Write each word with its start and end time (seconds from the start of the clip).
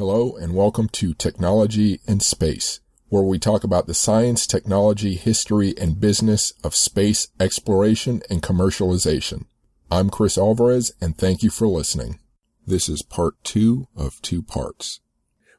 Hello 0.00 0.34
and 0.34 0.54
welcome 0.54 0.88
to 0.88 1.12
Technology 1.12 2.00
in 2.06 2.20
Space, 2.20 2.80
where 3.10 3.22
we 3.22 3.38
talk 3.38 3.64
about 3.64 3.86
the 3.86 3.92
science, 3.92 4.46
technology, 4.46 5.14
history, 5.14 5.74
and 5.76 6.00
business 6.00 6.54
of 6.64 6.74
space 6.74 7.28
exploration 7.38 8.22
and 8.30 8.40
commercialization. 8.40 9.44
I'm 9.90 10.08
Chris 10.08 10.38
Alvarez 10.38 10.90
and 11.02 11.18
thank 11.18 11.42
you 11.42 11.50
for 11.50 11.66
listening. 11.66 12.18
This 12.66 12.88
is 12.88 13.02
part 13.02 13.34
two 13.44 13.88
of 13.94 14.22
two 14.22 14.40
parts. 14.40 15.00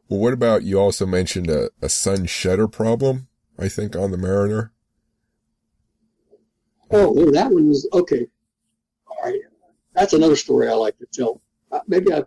Well, 0.09 0.19
what 0.19 0.33
about 0.33 0.63
you 0.63 0.79
also 0.79 1.05
mentioned 1.05 1.51
a, 1.51 1.69
a 1.79 1.87
sun 1.87 2.25
shutter 2.25 2.67
problem, 2.67 3.27
I 3.59 3.69
think, 3.69 3.95
on 3.95 4.09
the 4.09 4.17
Mariner? 4.17 4.73
Oh, 6.89 7.13
oh, 7.15 7.29
that 7.29 7.51
one 7.51 7.67
was 7.67 7.87
okay. 7.93 8.25
All 9.05 9.17
right, 9.23 9.39
that's 9.93 10.13
another 10.13 10.35
story 10.35 10.67
I 10.67 10.73
like 10.73 10.97
to 10.97 11.05
tell. 11.13 11.41
Uh, 11.71 11.81
maybe 11.87 12.11
I, 12.11 12.23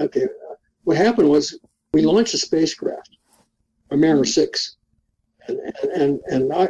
okay. 0.00 0.26
What 0.86 0.96
happened 0.96 1.28
was 1.28 1.58
we 1.92 2.02
launched 2.02 2.34
a 2.34 2.38
spacecraft, 2.38 3.18
a 3.90 3.96
Mariner 3.96 4.20
hmm. 4.20 4.24
Six, 4.24 4.76
and 5.48 5.60
and 5.94 6.20
and 6.26 6.52
I, 6.52 6.68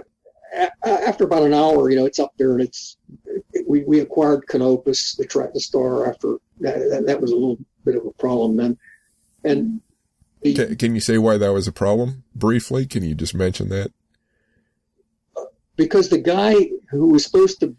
after 0.84 1.24
about 1.24 1.42
an 1.42 1.52
hour, 1.52 1.90
you 1.90 1.96
know, 1.96 2.06
it's 2.06 2.18
up 2.18 2.32
there 2.38 2.52
and 2.52 2.62
it's 2.62 2.96
we, 3.68 3.84
we 3.84 4.00
acquired 4.00 4.48
Canopus, 4.48 5.16
the 5.16 5.26
track 5.26 5.52
the 5.52 5.60
star 5.60 6.08
after 6.08 6.38
that, 6.60 6.78
that, 6.90 7.06
that 7.06 7.20
was 7.20 7.30
a 7.30 7.34
little 7.34 7.58
bit 7.84 7.96
of 7.96 8.06
a 8.06 8.12
problem 8.12 8.56
then, 8.56 8.78
and 9.44 9.82
the, 10.40 10.54
can, 10.54 10.76
can 10.76 10.94
you 10.94 11.00
say 11.00 11.18
why 11.18 11.36
that 11.36 11.52
was 11.52 11.68
a 11.68 11.72
problem 11.72 12.24
briefly? 12.34 12.86
Can 12.86 13.04
you 13.04 13.14
just 13.14 13.34
mention 13.34 13.68
that? 13.68 13.92
because 15.76 16.08
the 16.08 16.18
guy 16.18 16.54
who 16.90 17.08
was 17.08 17.24
supposed 17.24 17.60
to 17.60 17.76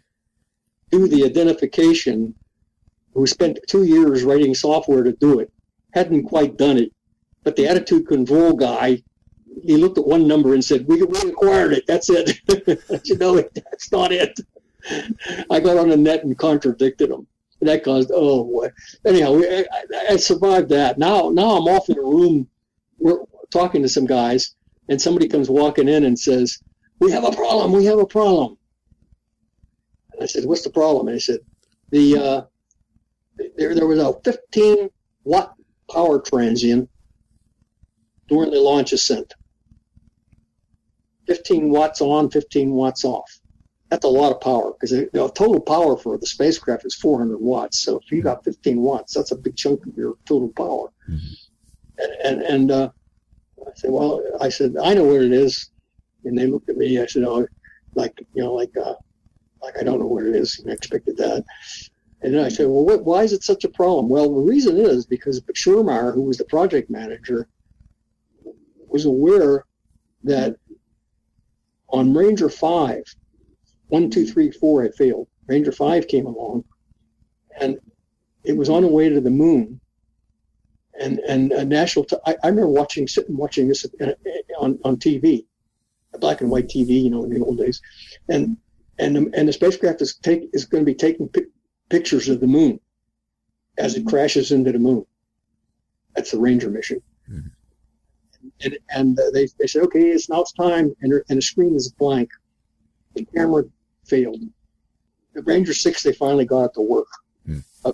do 0.92 1.08
the 1.08 1.24
identification, 1.24 2.32
who 3.12 3.26
spent 3.26 3.58
two 3.66 3.82
years 3.82 4.22
writing 4.22 4.54
software 4.54 5.02
to 5.02 5.12
do 5.12 5.40
it, 5.40 5.52
hadn't 5.92 6.24
quite 6.24 6.56
done 6.56 6.78
it. 6.78 6.92
But 7.44 7.56
the 7.56 7.66
attitude 7.68 8.06
control 8.06 8.52
guy, 8.52 9.02
he 9.62 9.76
looked 9.76 9.98
at 9.98 10.06
one 10.06 10.26
number 10.28 10.54
and 10.54 10.64
said, 10.64 10.86
"We, 10.86 11.02
we 11.02 11.18
acquired 11.30 11.72
it. 11.72 11.86
That's 11.86 12.10
it." 12.10 12.40
you 13.04 13.16
know, 13.16 13.36
that's 13.54 13.90
not 13.92 14.12
it. 14.12 14.38
I 15.50 15.60
got 15.60 15.76
on 15.76 15.88
the 15.88 15.96
net 15.96 16.24
and 16.24 16.36
contradicted 16.38 17.10
him. 17.10 17.26
And 17.60 17.68
that 17.68 17.84
caused 17.84 18.10
oh 18.14 18.44
boy. 18.44 18.70
Anyhow, 19.04 19.40
I, 19.42 19.64
I 20.10 20.16
survived 20.16 20.68
that. 20.70 20.98
Now, 20.98 21.30
now 21.30 21.56
I'm 21.56 21.68
off 21.68 21.88
in 21.88 21.98
a 21.98 22.02
room. 22.02 22.48
We're 22.98 23.18
talking 23.50 23.82
to 23.82 23.88
some 23.88 24.06
guys, 24.06 24.54
and 24.88 25.00
somebody 25.00 25.28
comes 25.28 25.50
walking 25.50 25.88
in 25.88 26.04
and 26.04 26.18
says, 26.18 26.60
we 27.00 27.10
have 27.12 27.24
a 27.24 27.32
problem. 27.32 27.72
We 27.72 27.84
have 27.86 27.98
a 27.98 28.06
problem. 28.06 28.58
And 30.12 30.22
I 30.22 30.26
said, 30.26 30.44
what's 30.44 30.62
the 30.62 30.70
problem? 30.70 31.08
And 31.08 31.14
he 31.14 31.20
said, 31.20 31.40
the 31.90 32.16
uh, 32.16 32.42
there 33.56 33.74
there 33.74 33.86
was 33.86 33.98
a 33.98 34.12
15 34.24 34.90
watt 35.24 35.54
power 35.90 36.20
transient 36.20 36.88
during 38.28 38.50
the 38.50 38.60
launch 38.60 38.92
ascent. 38.92 39.34
15 41.26 41.70
watts 41.70 42.00
on, 42.00 42.30
15 42.30 42.70
watts 42.72 43.04
off. 43.04 43.30
That's 43.90 44.04
a 44.04 44.08
lot 44.08 44.32
of 44.32 44.40
power 44.40 44.72
because 44.72 44.90
the 44.90 45.32
total 45.34 45.60
power 45.60 45.96
for 45.96 46.18
the 46.18 46.26
spacecraft 46.26 46.84
is 46.84 46.94
400 46.94 47.38
watts. 47.38 47.80
So 47.80 47.98
if 47.98 48.12
you 48.12 48.22
got 48.22 48.44
15 48.44 48.80
watts, 48.80 49.14
that's 49.14 49.30
a 49.30 49.36
big 49.36 49.56
chunk 49.56 49.86
of 49.86 49.96
your 49.96 50.14
total 50.26 50.48
power. 50.48 50.92
Mm-hmm. 51.08 51.32
And 51.98 52.12
and, 52.24 52.42
and 52.42 52.70
uh, 52.70 52.90
I 53.66 53.70
said, 53.74 53.90
well, 53.90 54.22
I 54.40 54.50
said 54.50 54.76
I 54.82 54.94
know 54.94 55.04
what 55.04 55.22
it 55.22 55.32
is. 55.32 55.70
And 56.24 56.36
they 56.36 56.46
looked 56.46 56.68
at 56.68 56.76
me. 56.76 57.00
I 57.00 57.06
said, 57.06 57.24
"Oh, 57.24 57.46
like 57.94 58.12
you 58.34 58.42
know, 58.42 58.52
like 58.52 58.76
uh, 58.76 58.94
like 59.62 59.78
I 59.78 59.84
don't 59.84 60.00
know 60.00 60.06
what 60.06 60.24
it 60.24 60.34
is." 60.34 60.62
I 60.68 60.72
expected 60.72 61.16
that. 61.18 61.44
And 62.20 62.34
then 62.34 62.44
I 62.44 62.48
said, 62.48 62.66
"Well, 62.66 62.84
what, 62.84 63.04
why 63.04 63.22
is 63.22 63.32
it 63.32 63.44
such 63.44 63.64
a 63.64 63.68
problem?" 63.68 64.08
Well, 64.08 64.34
the 64.34 64.40
reason 64.40 64.76
is 64.76 65.06
because 65.06 65.40
Schurmeier, 65.54 66.12
who 66.12 66.22
was 66.22 66.36
the 66.36 66.44
project 66.44 66.90
manager, 66.90 67.48
was 68.88 69.04
aware 69.04 69.64
that 70.24 70.56
on 71.90 72.12
Ranger 72.12 72.48
Five, 72.48 73.04
one, 73.88 74.10
two, 74.10 74.26
three, 74.26 74.50
four 74.50 74.82
had 74.82 74.94
failed. 74.94 75.28
Ranger 75.46 75.72
Five 75.72 76.08
came 76.08 76.26
along, 76.26 76.64
and 77.60 77.78
it 78.44 78.56
was 78.56 78.68
on 78.68 78.82
the 78.82 78.88
way 78.88 79.08
to 79.08 79.20
the 79.20 79.30
moon. 79.30 79.80
And 81.00 81.20
and 81.20 81.52
a 81.52 81.64
national, 81.64 82.06
t- 82.06 82.16
I, 82.26 82.36
I 82.42 82.48
remember 82.48 82.68
watching, 82.68 83.06
sitting 83.06 83.36
watching 83.36 83.68
this 83.68 83.86
on 84.58 84.80
on 84.84 84.96
TV, 84.96 85.46
black 86.18 86.40
and 86.40 86.50
white 86.50 86.66
TV, 86.66 87.04
you 87.04 87.10
know, 87.10 87.22
in 87.22 87.30
the 87.30 87.44
old 87.44 87.58
days, 87.58 87.80
and 88.28 88.56
and 88.98 89.32
and 89.32 89.48
the 89.48 89.52
spacecraft 89.52 90.02
is 90.02 90.16
take 90.16 90.50
is 90.52 90.64
going 90.64 90.84
to 90.84 90.86
be 90.86 90.96
taking 90.96 91.28
pictures 91.88 92.28
of 92.28 92.40
the 92.40 92.46
moon 92.46 92.80
as 93.78 93.96
it 93.96 94.06
crashes 94.06 94.52
into 94.52 94.72
the 94.72 94.78
moon. 94.78 95.04
That's 96.14 96.30
the 96.30 96.38
Ranger 96.38 96.70
mission. 96.70 97.00
Mm-hmm. 97.30 97.48
And, 98.64 98.78
and 98.90 99.18
uh, 99.18 99.30
they, 99.32 99.48
they 99.58 99.66
said, 99.66 99.82
okay, 99.84 100.00
it's 100.10 100.28
now 100.28 100.40
it's 100.40 100.52
time, 100.52 100.94
and, 101.00 101.12
and 101.28 101.38
the 101.38 101.42
screen 101.42 101.74
is 101.74 101.90
blank. 101.90 102.30
The 103.14 103.24
camera 103.24 103.64
failed. 104.04 104.40
The 105.34 105.42
Ranger 105.42 105.74
6, 105.74 106.02
they 106.02 106.12
finally 106.12 106.44
got 106.44 106.64
it 106.64 106.74
to 106.74 106.80
work. 106.80 107.08
Mm. 107.48 107.62
Uh, 107.84 107.92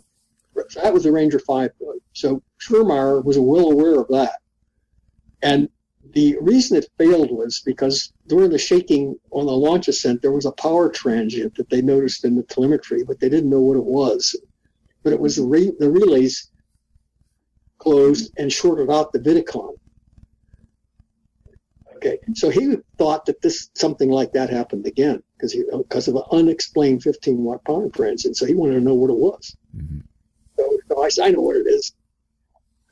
so 0.69 0.81
that 0.83 0.93
was 0.93 1.05
the 1.05 1.13
Ranger 1.13 1.39
5. 1.39 1.71
So 2.13 2.43
Schurmeier 2.61 3.25
was 3.25 3.39
well 3.39 3.71
aware 3.71 4.01
of 4.01 4.09
that. 4.09 4.41
And 5.43 5.69
the 6.15 6.37
reason 6.41 6.77
it 6.77 6.89
failed 6.97 7.33
was 7.33 7.61
because 7.67 8.13
during 8.29 8.51
the 8.51 8.59
shaking 8.59 9.19
on 9.33 9.47
the 9.47 9.53
launch 9.53 9.89
ascent, 9.89 10.23
there 10.23 10.31
was 10.31 10.47
a 10.47 10.53
power 10.53 10.89
transient 10.89 11.57
that 11.57 11.69
they 11.71 11.83
noticed 11.83 12.25
in 12.25 12.37
the 12.37 12.45
telemetry, 12.45 13.03
but 13.03 13.19
they 13.19 13.29
didn't 13.29 13.51
know 13.51 13.61
what 13.61 13.77
it 13.77 13.85
was. 13.85 14.37
But 15.03 15.13
it 15.13 15.19
was 15.19 15.37
the, 15.37 15.43
re- 15.43 15.75
the 15.77 15.91
relays 15.91 16.51
closed 17.79 18.33
and 18.39 18.51
shorted 18.51 18.91
out 18.91 19.13
the 19.13 19.19
Vidicon. 19.19 19.77
Okay, 21.97 22.19
so 22.35 22.49
he 22.49 22.77
thought 22.97 23.27
that 23.27 23.43
this 23.43 23.71
something 23.75 24.11
like 24.11 24.33
that 24.33 24.51
happened 24.51 24.87
again 24.87 25.23
because 25.37 25.57
because 25.73 26.07
of 26.07 26.15
an 26.15 26.23
unexplained 26.31 27.03
15 27.03 27.39
watt 27.39 27.65
power 27.65 27.89
transient. 27.89 28.37
So 28.37 28.47
he 28.47 28.55
wanted 28.55 28.75
to 28.75 28.81
know 28.81 28.95
what 28.95 29.11
it 29.11 29.17
was. 29.17 29.57
Mm-hmm. 29.77 30.01
So, 30.57 30.79
so 30.89 31.03
I 31.03 31.09
said, 31.09 31.27
I 31.27 31.31
know 31.31 31.41
what 31.41 31.57
it 31.57 31.67
is, 31.67 31.93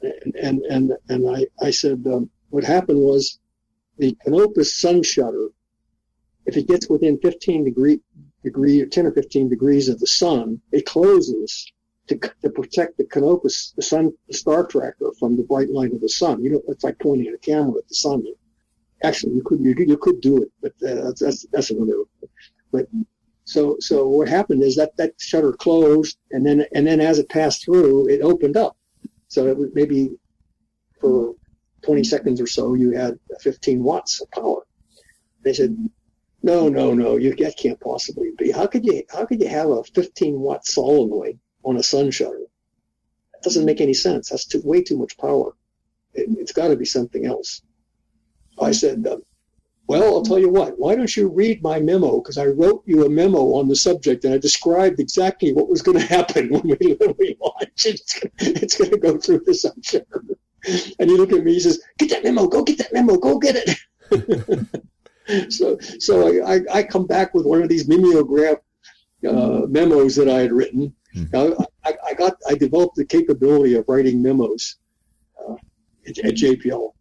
and 0.03 0.35
and 0.35 0.63
and, 0.63 0.93
and 1.09 1.37
I 1.37 1.47
I 1.65 1.71
said. 1.71 2.05
Um, 2.13 2.29
what 2.53 2.65
happened 2.65 3.01
was 3.01 3.39
the 3.97 4.15
Canopus 4.25 4.77
sun 4.77 5.03
shutter, 5.03 5.49
if 6.45 6.57
it 6.57 6.69
gets 6.69 6.89
within 6.89 7.19
15 7.19 7.65
degree, 7.65 8.01
degree 8.45 8.85
10 8.85 9.07
or 9.07 9.13
15 9.13 9.49
degrees 9.49 9.89
of 9.89 9.99
the 9.99 10.07
sun, 10.07 10.61
it 10.71 10.85
closes 10.85 11.73
to, 12.09 12.19
to 12.43 12.51
protect 12.51 12.99
the 12.99 13.05
Canopus, 13.05 13.73
the 13.75 13.83
sun, 13.83 14.13
the 14.29 14.35
star 14.35 14.67
tracker 14.67 15.13
from 15.19 15.37
the 15.37 15.45
bright 15.45 15.71
light 15.71 15.95
of 15.95 16.03
the 16.03 16.11
sun. 16.11 16.43
You 16.43 16.51
know, 16.51 16.63
it's 16.69 16.85
like 16.85 16.99
pointing 16.99 17.33
a 17.33 17.39
camera 17.39 17.79
at 17.79 17.89
the 17.89 17.95
sun. 17.95 18.23
Actually, 19.03 19.35
you 19.37 19.43
could, 19.43 19.61
you, 19.61 19.75
you 19.79 19.97
could 19.97 20.21
do 20.21 20.43
it, 20.43 20.53
but 20.61 20.73
uh, 20.87 21.07
that's, 21.07 21.21
that's, 21.21 21.47
that's 21.53 21.71
another, 21.71 22.05
but 22.71 22.87
so, 23.45 23.77
so 23.81 24.09
what 24.09 24.29
happened 24.29 24.63
is 24.63 24.77
that 24.77 24.97
that 24.99 25.15
shutter 25.19 25.53
closed 25.53 26.19
and 26.31 26.47
then, 26.47 26.67
and 26.75 26.87
then 26.87 27.01
as 27.01 27.19
it 27.19 27.29
passed 27.29 27.65
through, 27.65 28.09
it 28.09 28.21
opened 28.21 28.57
up. 28.57 28.77
So 29.29 29.47
it 29.47 29.57
was 29.57 29.71
maybe 29.75 30.11
for 31.01 31.35
20 31.85 32.05
seconds 32.05 32.41
or 32.41 32.47
so, 32.47 32.75
you 32.75 32.93
had 32.93 33.19
15 33.41 33.83
watts 33.83 34.21
of 34.21 34.31
power. 34.31 34.63
They 35.43 35.53
said, 35.53 35.77
no, 36.43 36.69
no, 36.69 36.93
no, 36.95 37.17
you, 37.17 37.35
that 37.37 37.57
can't 37.57 37.81
possibly 37.81 38.31
be. 38.37 38.51
How 38.51 38.67
could 38.67 38.85
you, 38.85 39.03
how 39.11 39.27
could 39.27 39.41
you 39.41 39.49
have 39.49 39.71
a 39.71 39.85
15 39.85 40.41
watt 40.41 40.67
solenoid 40.67 41.39
on 41.65 41.77
a 41.77 41.83
sun 41.83 42.11
shutter? 42.11 42.47
That 43.33 43.43
doesn't 43.43 43.65
make 43.65 43.81
any 43.81 43.95
sense. 43.95 44.31
That's 44.31 44.47
too, 44.47 44.61
way 44.65 44.83
too 44.83 44.99
much 44.99 45.17
power. 45.19 45.55
It, 46.15 46.29
has 46.39 46.53
got 46.53 46.69
to 46.69 46.77
be 46.77 46.85
something 46.85 47.27
else. 47.27 47.63
I 48.61 48.73
said, 48.73 49.07
uh, 49.07 49.19
well, 49.87 50.05
I'll 50.15 50.23
tell 50.23 50.39
you 50.39 50.49
what, 50.49 50.79
why 50.79 50.95
don't 50.95 51.17
you 51.17 51.29
read 51.29 51.63
my 51.63 51.81
memo? 51.81 52.21
Because 52.21 52.39
I 52.39 52.47
wrote 52.47 52.83
you 52.87 53.05
a 53.05 53.11
memo 53.11 53.55
on 53.55 53.69
the 53.69 53.77
subject 53.77 54.25
and 54.25 54.35
I 54.35 54.39
described 54.39 55.01
exactly 55.01 55.53
what 55.53 55.69
was 55.69 55.83
going 55.83 55.99
to 56.01 56.07
happen 56.07 56.51
when 56.51 56.63
we, 56.63 56.95
when 56.95 57.15
we 57.19 57.37
launch. 57.41 57.87
It's 57.87 58.77
going 58.77 58.91
to 58.91 58.99
go 58.99 59.19
through 59.19 59.43
the 59.47 59.55
sun 59.55 59.81
shutter. 59.83 60.25
And 60.65 61.11
he 61.11 61.17
looked 61.17 61.33
at 61.33 61.45
me, 61.45 61.55
he 61.55 61.61
says, 61.61 61.83
get 61.99 62.11
that 62.11 62.25
memo, 62.25 62.47
go 62.47 62.63
get 62.63 62.79
that 62.79 62.93
memo, 62.93 63.17
go 63.17 63.39
get 63.39 63.57
it. 63.57 64.73
so 65.53 65.79
so 65.79 66.45
I, 66.45 66.61
I 66.73 66.83
come 66.83 67.07
back 67.07 67.35
with 67.35 67.47
one 67.47 67.63
of 67.63 67.69
these 67.69 67.89
mimeograph 67.89 68.59
uh, 69.29 69.63
memos 69.69 70.17
that 70.17 70.29
I 70.29 70.41
had 70.41 70.53
written. 70.53 70.95
Mm-hmm. 71.17 71.63
I, 71.85 71.95
I, 72.09 72.15
got 72.15 72.35
I 72.49 72.55
developed 72.55 72.97
the 72.97 73.05
capability 73.05 73.75
of 73.75 73.85
writing 73.89 74.23
memos 74.23 74.77
uh, 75.39 75.55
at, 76.07 76.19
at, 76.19 76.35
JPL. 76.35 76.93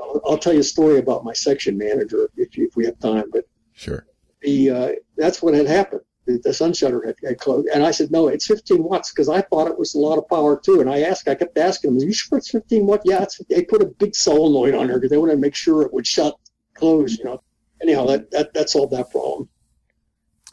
I'll, 0.00 0.20
I'll, 0.24 0.38
tell 0.38 0.54
you 0.54 0.60
a 0.60 0.64
story 0.64 0.98
about 0.98 1.24
my 1.24 1.32
section 1.32 1.76
manager 1.76 2.28
if, 2.36 2.56
you, 2.56 2.66
if 2.66 2.76
we 2.76 2.86
have 2.86 2.98
time. 3.00 3.24
But 3.30 3.44
sure, 3.74 4.06
the 4.40 4.70
uh, 4.70 4.92
that's 5.16 5.42
what 5.42 5.54
had 5.54 5.66
happened 5.66 6.02
the, 6.28 6.38
the 6.44 6.52
sun 6.52 6.74
shutter 6.74 7.02
had, 7.04 7.16
had, 7.24 7.38
closed. 7.38 7.68
And 7.68 7.84
I 7.84 7.90
said, 7.90 8.10
no, 8.10 8.28
it's 8.28 8.46
15 8.46 8.82
watts 8.82 9.10
because 9.10 9.30
I 9.30 9.40
thought 9.40 9.68
it 9.68 9.78
was 9.78 9.94
a 9.94 9.98
lot 9.98 10.18
of 10.18 10.28
power 10.28 10.60
too. 10.60 10.80
And 10.80 10.90
I 10.90 11.00
asked, 11.00 11.26
I 11.26 11.34
kept 11.34 11.56
asking 11.56 11.94
them, 11.94 12.02
are 12.02 12.06
you 12.06 12.12
sure 12.12 12.36
it's 12.36 12.50
15 12.50 12.86
watts? 12.86 13.02
Yeah, 13.06 13.22
it's, 13.22 13.40
they 13.48 13.64
put 13.64 13.82
a 13.82 13.86
big 13.86 14.14
solenoid 14.14 14.74
on 14.74 14.88
there 14.88 14.98
because 14.98 15.10
they 15.10 15.16
wanted 15.16 15.32
to 15.32 15.40
make 15.40 15.54
sure 15.54 15.82
it 15.82 15.92
would 15.92 16.06
shut, 16.06 16.36
close, 16.74 17.16
you 17.16 17.24
know. 17.24 17.42
Anyhow, 17.82 18.06
that, 18.06 18.30
that, 18.32 18.52
that 18.54 18.68
solved 18.68 18.92
that 18.92 19.10
problem. 19.10 19.48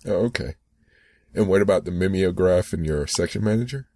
Oh, 0.06 0.26
okay. 0.26 0.56
And 1.34 1.50
what 1.50 1.62
about 1.62 1.84
the 1.84 1.92
mimeograph 1.92 2.72
and 2.72 2.86
your 2.86 3.06
section 3.08 3.44
manager? 3.44 3.88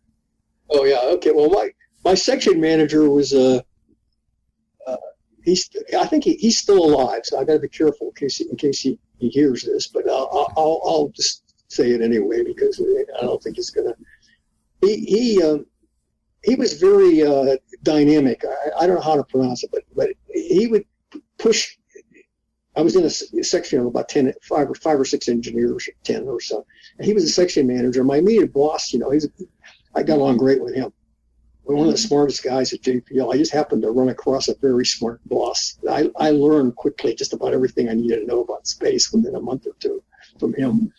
Oh 0.70 0.84
yeah, 0.84 1.00
okay. 1.16 1.32
Well, 1.32 1.50
my 1.50 1.70
my 2.04 2.14
section 2.14 2.60
manager 2.60 3.10
was 3.10 3.34
a. 3.34 3.64
Uh, 4.86 4.98
he's. 5.44 5.70
I 5.98 6.06
think 6.06 6.26
he, 6.26 6.34
he's 6.34 6.60
still 6.60 6.84
alive, 6.84 7.22
so 7.24 7.40
I 7.40 7.46
got 7.46 7.54
to 7.54 7.60
be 7.60 7.70
careful 7.70 8.08
in 8.08 8.14
case 8.14 8.42
in 8.42 8.56
case 8.58 8.82
he, 8.82 9.00
he 9.20 9.30
hears 9.30 9.64
this. 9.64 9.88
But 9.88 10.08
I'll, 10.10 10.52
I'll, 10.58 10.82
I'll 10.86 11.12
just 11.16 11.49
say 11.70 11.92
it 11.92 12.02
anyway 12.02 12.44
because 12.44 12.82
I 13.18 13.22
don't 13.22 13.42
think 13.42 13.56
he's 13.56 13.70
gonna. 13.70 13.96
He 14.82 14.98
he 14.98 15.44
uh, 15.44 15.60
he 16.44 16.56
was 16.56 16.74
very 16.74 17.24
uh, 17.24 17.58
dynamic. 17.84 18.44
I, 18.46 18.84
I, 18.84 18.88
don't 18.88 18.96
know 18.96 19.02
how 19.02 19.16
to 19.16 19.24
pronounce 19.24 19.64
it, 19.64 19.70
but 19.72 19.84
but 19.96 20.10
he 20.34 20.68
would 20.68 20.86
push. 21.38 21.78
I 22.76 22.82
was 22.82 22.96
in 22.96 23.04
a 23.04 23.44
section 23.44 23.80
of 23.80 23.88
about 23.88 24.08
10, 24.08 24.32
five 24.42 24.70
or 24.70 24.76
five 24.76 25.00
or 25.00 25.04
six 25.04 25.28
engineers, 25.28 25.90
ten 26.04 26.28
or 26.28 26.40
so. 26.40 26.66
And 26.98 27.06
he 27.06 27.14
was 27.14 27.26
a 27.26 27.30
section 27.30 27.68
manager. 27.68 28.04
My 28.04 28.18
immediate 28.18 28.54
boss, 28.54 28.94
you 28.94 29.00
know, 29.00 29.10
he's 29.10 29.28
I 29.96 30.04
got 30.04 30.20
along 30.20 30.38
great 30.38 30.64
with 30.64 30.76
him. 30.76 30.94
One 31.64 31.86
of 31.86 31.92
the 31.92 32.00
smartest 32.00 32.44
guys 32.44 32.74
at 32.74 32.82
JPL. 32.82 33.32
I 33.32 33.38
just 33.38 33.54
happened 33.54 33.84
to 33.84 33.92
run 33.92 34.10
across 34.10 34.48
a 34.48 34.56
very 34.56 34.86
smart 34.86 35.20
boss. 35.26 35.78
I, 35.88 36.10
I 36.16 36.32
learned 36.32 36.76
quickly 36.76 37.14
just 37.14 37.34
about 37.34 37.54
everything 37.54 37.90
I 37.90 37.94
needed 37.94 38.22
to 38.22 38.26
know 38.26 38.42
about 38.42 38.66
space 38.66 39.12
within 39.12 39.36
a 39.36 39.40
month 39.40 39.68
or 39.68 39.76
two 39.80 40.02
from 40.40 40.54
him. 40.56 40.92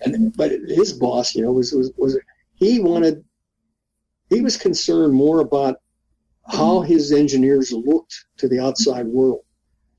And 0.00 0.36
but 0.36 0.50
his 0.50 0.92
boss, 0.92 1.34
you 1.34 1.42
know, 1.42 1.52
was 1.52 1.72
was, 1.72 1.92
was 1.96 2.18
he 2.54 2.80
wanted 2.80 3.24
he 4.30 4.40
was 4.40 4.56
concerned 4.56 5.14
more 5.14 5.40
about 5.40 5.76
how 6.48 6.80
his 6.80 7.12
engineers 7.12 7.72
looked 7.72 8.26
to 8.38 8.48
the 8.48 8.60
outside 8.60 9.06
world. 9.06 9.40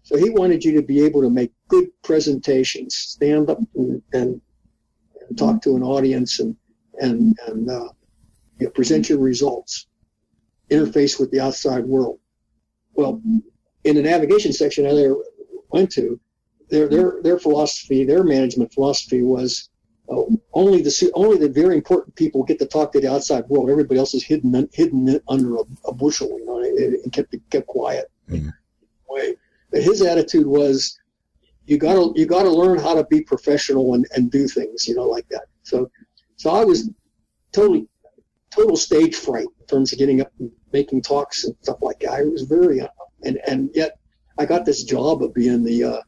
So 0.03 0.17
he 0.17 0.29
wanted 0.29 0.63
you 0.63 0.73
to 0.73 0.83
be 0.83 1.03
able 1.03 1.21
to 1.21 1.29
make 1.29 1.51
good 1.67 1.87
presentations, 2.03 2.95
stand 2.95 3.49
up 3.49 3.59
and, 3.75 4.01
and, 4.13 4.41
and 5.27 5.37
talk 5.37 5.61
to 5.63 5.75
an 5.75 5.83
audience 5.83 6.39
and 6.39 6.55
and 6.99 7.37
and 7.47 7.69
uh, 7.69 7.89
you 8.59 8.67
know, 8.67 8.71
present 8.71 9.09
your 9.09 9.19
results, 9.19 9.87
interface 10.69 11.19
with 11.19 11.31
the 11.31 11.39
outside 11.39 11.85
world. 11.85 12.19
Well, 12.93 13.21
in 13.83 13.95
the 13.95 14.01
navigation 14.01 14.53
section 14.53 14.85
I 14.85 15.11
went 15.69 15.91
to, 15.93 16.19
their 16.69 16.87
their 16.87 17.19
their 17.23 17.39
philosophy, 17.39 18.05
their 18.05 18.23
management 18.23 18.73
philosophy 18.73 19.23
was 19.23 19.69
only 20.09 20.81
the 20.81 21.11
only 21.13 21.37
the 21.37 21.49
very 21.49 21.75
important 21.75 22.15
people 22.15 22.43
get 22.43 22.59
to 22.59 22.65
talk 22.65 22.91
to 22.91 23.01
the 23.01 23.11
outside 23.11 23.47
world. 23.47 23.69
Everybody 23.69 23.99
else 23.99 24.13
is 24.13 24.23
hidden 24.23 24.69
hidden 24.73 25.19
under 25.27 25.55
a, 25.55 25.63
a 25.85 25.93
bushel, 25.93 26.37
you 26.39 26.45
know, 26.45 26.59
and 26.59 27.11
kept 27.11 27.35
kept 27.49 27.67
quiet. 27.67 28.11
Mm-hmm. 28.29 28.49
Way. 29.09 29.35
But 29.71 29.83
his 29.83 30.01
attitude 30.01 30.47
was, 30.47 30.99
you 31.65 31.77
gotta 31.77 32.11
you 32.15 32.25
gotta 32.25 32.49
learn 32.49 32.79
how 32.79 32.93
to 32.93 33.03
be 33.05 33.21
professional 33.21 33.93
and, 33.95 34.05
and 34.15 34.31
do 34.31 34.47
things, 34.47 34.87
you 34.87 34.95
know, 34.95 35.05
like 35.05 35.27
that. 35.29 35.45
So, 35.63 35.89
so 36.35 36.51
I 36.51 36.63
was 36.63 36.89
totally 37.51 37.87
total 38.51 38.77
stage 38.77 39.15
fright 39.15 39.47
in 39.59 39.65
terms 39.67 39.91
of 39.91 39.99
getting 39.99 40.21
up 40.21 40.31
and 40.39 40.51
making 40.71 41.01
talks 41.01 41.43
and 41.43 41.55
stuff 41.61 41.77
like 41.81 41.99
that. 41.99 42.13
I 42.13 42.23
was 42.23 42.43
very, 42.43 42.81
uh, 42.81 42.87
and 43.23 43.39
and 43.47 43.69
yet 43.73 43.97
I 44.37 44.45
got 44.45 44.65
this 44.65 44.83
job 44.83 45.23
of 45.23 45.33
being 45.33 45.63
the 45.63 45.83
uh, 45.83 46.01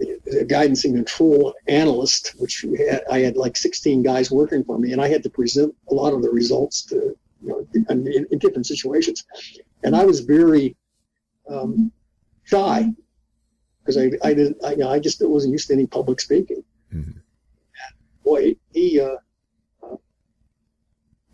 a 0.00 0.44
guidance 0.44 0.84
and 0.84 0.94
control 0.94 1.54
analyst, 1.66 2.34
which 2.38 2.64
had, 2.78 3.02
I 3.10 3.20
had 3.20 3.36
like 3.36 3.56
16 3.56 4.02
guys 4.02 4.30
working 4.30 4.64
for 4.64 4.78
me, 4.78 4.92
and 4.92 5.00
I 5.00 5.08
had 5.08 5.22
to 5.24 5.30
present 5.30 5.74
a 5.90 5.94
lot 5.94 6.12
of 6.12 6.22
the 6.22 6.30
results 6.30 6.82
to, 6.86 7.16
you 7.42 7.48
know, 7.48 7.66
in, 7.74 8.26
in 8.30 8.38
different 8.38 8.66
situations. 8.66 9.24
And 9.82 9.96
I 9.96 10.04
was 10.04 10.20
very 10.20 10.76
um, 11.48 11.92
shy 12.44 12.90
because 13.80 13.96
I, 13.96 14.10
I 14.22 14.34
didn't, 14.34 14.64
I, 14.64 14.72
you 14.72 14.78
know, 14.78 14.90
I 14.90 14.98
just 14.98 15.26
wasn't 15.26 15.52
used 15.52 15.68
to 15.68 15.74
any 15.74 15.86
public 15.86 16.20
speaking. 16.20 16.62
Mm-hmm. 16.94 17.18
Boy, 18.24 18.56
he 18.72 19.00
uh, 19.00 19.16
uh, 19.82 19.96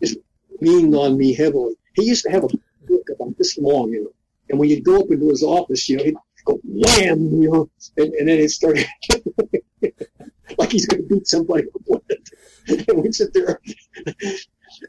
just 0.01 0.17
leaned 0.61 0.95
on 0.95 1.17
me 1.17 1.33
heavily. 1.33 1.75
He 1.93 2.05
used 2.05 2.23
to 2.23 2.31
have 2.31 2.45
a 2.45 2.49
book 2.87 3.07
about 3.13 3.37
this 3.37 3.57
long, 3.57 3.91
you 3.91 4.05
know, 4.05 4.11
and 4.49 4.59
when 4.59 4.69
you'd 4.69 4.83
go 4.83 4.99
up 4.99 5.09
into 5.09 5.29
his 5.29 5.43
office, 5.43 5.89
you 5.89 5.97
know, 5.97 6.03
he'd 6.03 6.15
go 6.45 6.59
wham, 6.63 7.41
you 7.41 7.49
know, 7.49 7.69
and, 7.97 8.13
and 8.13 8.27
then 8.27 8.39
it 8.39 8.49
started 8.49 8.87
like 10.57 10.71
he's 10.71 10.85
going 10.85 11.01
to 11.01 11.07
beat 11.07 11.27
somebody 11.27 11.63
up 11.63 11.81
with 11.87 12.03
it. 12.09 12.29
And 12.87 13.03
we 13.03 13.11
sit 13.11 13.31
there. 13.31 13.61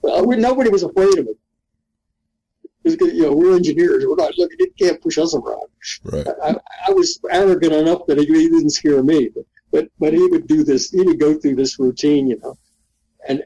Well, 0.03 0.26
we, 0.26 0.37
nobody 0.37 0.70
was 0.70 0.82
afraid 0.82 1.19
of 1.19 1.26
him. 1.26 1.35
You 2.85 3.23
know, 3.23 3.32
we're 3.32 3.55
engineers. 3.55 4.06
We're 4.06 4.17
not 4.17 4.38
looking. 4.38 4.56
It 4.61 4.76
can't 4.79 5.00
push 5.03 5.19
us 5.19 5.35
around. 5.35 5.69
Right. 6.05 6.26
I, 6.43 6.55
I 6.88 6.93
was 6.93 7.20
arrogant 7.31 7.75
enough 7.75 8.06
that 8.06 8.19
he, 8.19 8.25
he 8.25 8.49
didn't 8.49 8.70
scare 8.70 9.03
me, 9.03 9.29
but, 9.35 9.44
but 9.73 9.88
but 9.99 10.14
he 10.14 10.26
would 10.26 10.47
do 10.47 10.64
this. 10.64 10.91
He 10.91 11.03
would 11.03 11.20
go 11.20 11.35
through 11.35 11.56
this 11.56 11.79
routine, 11.79 12.29
you 12.29 12.38
know, 12.38 12.56
and 13.29 13.44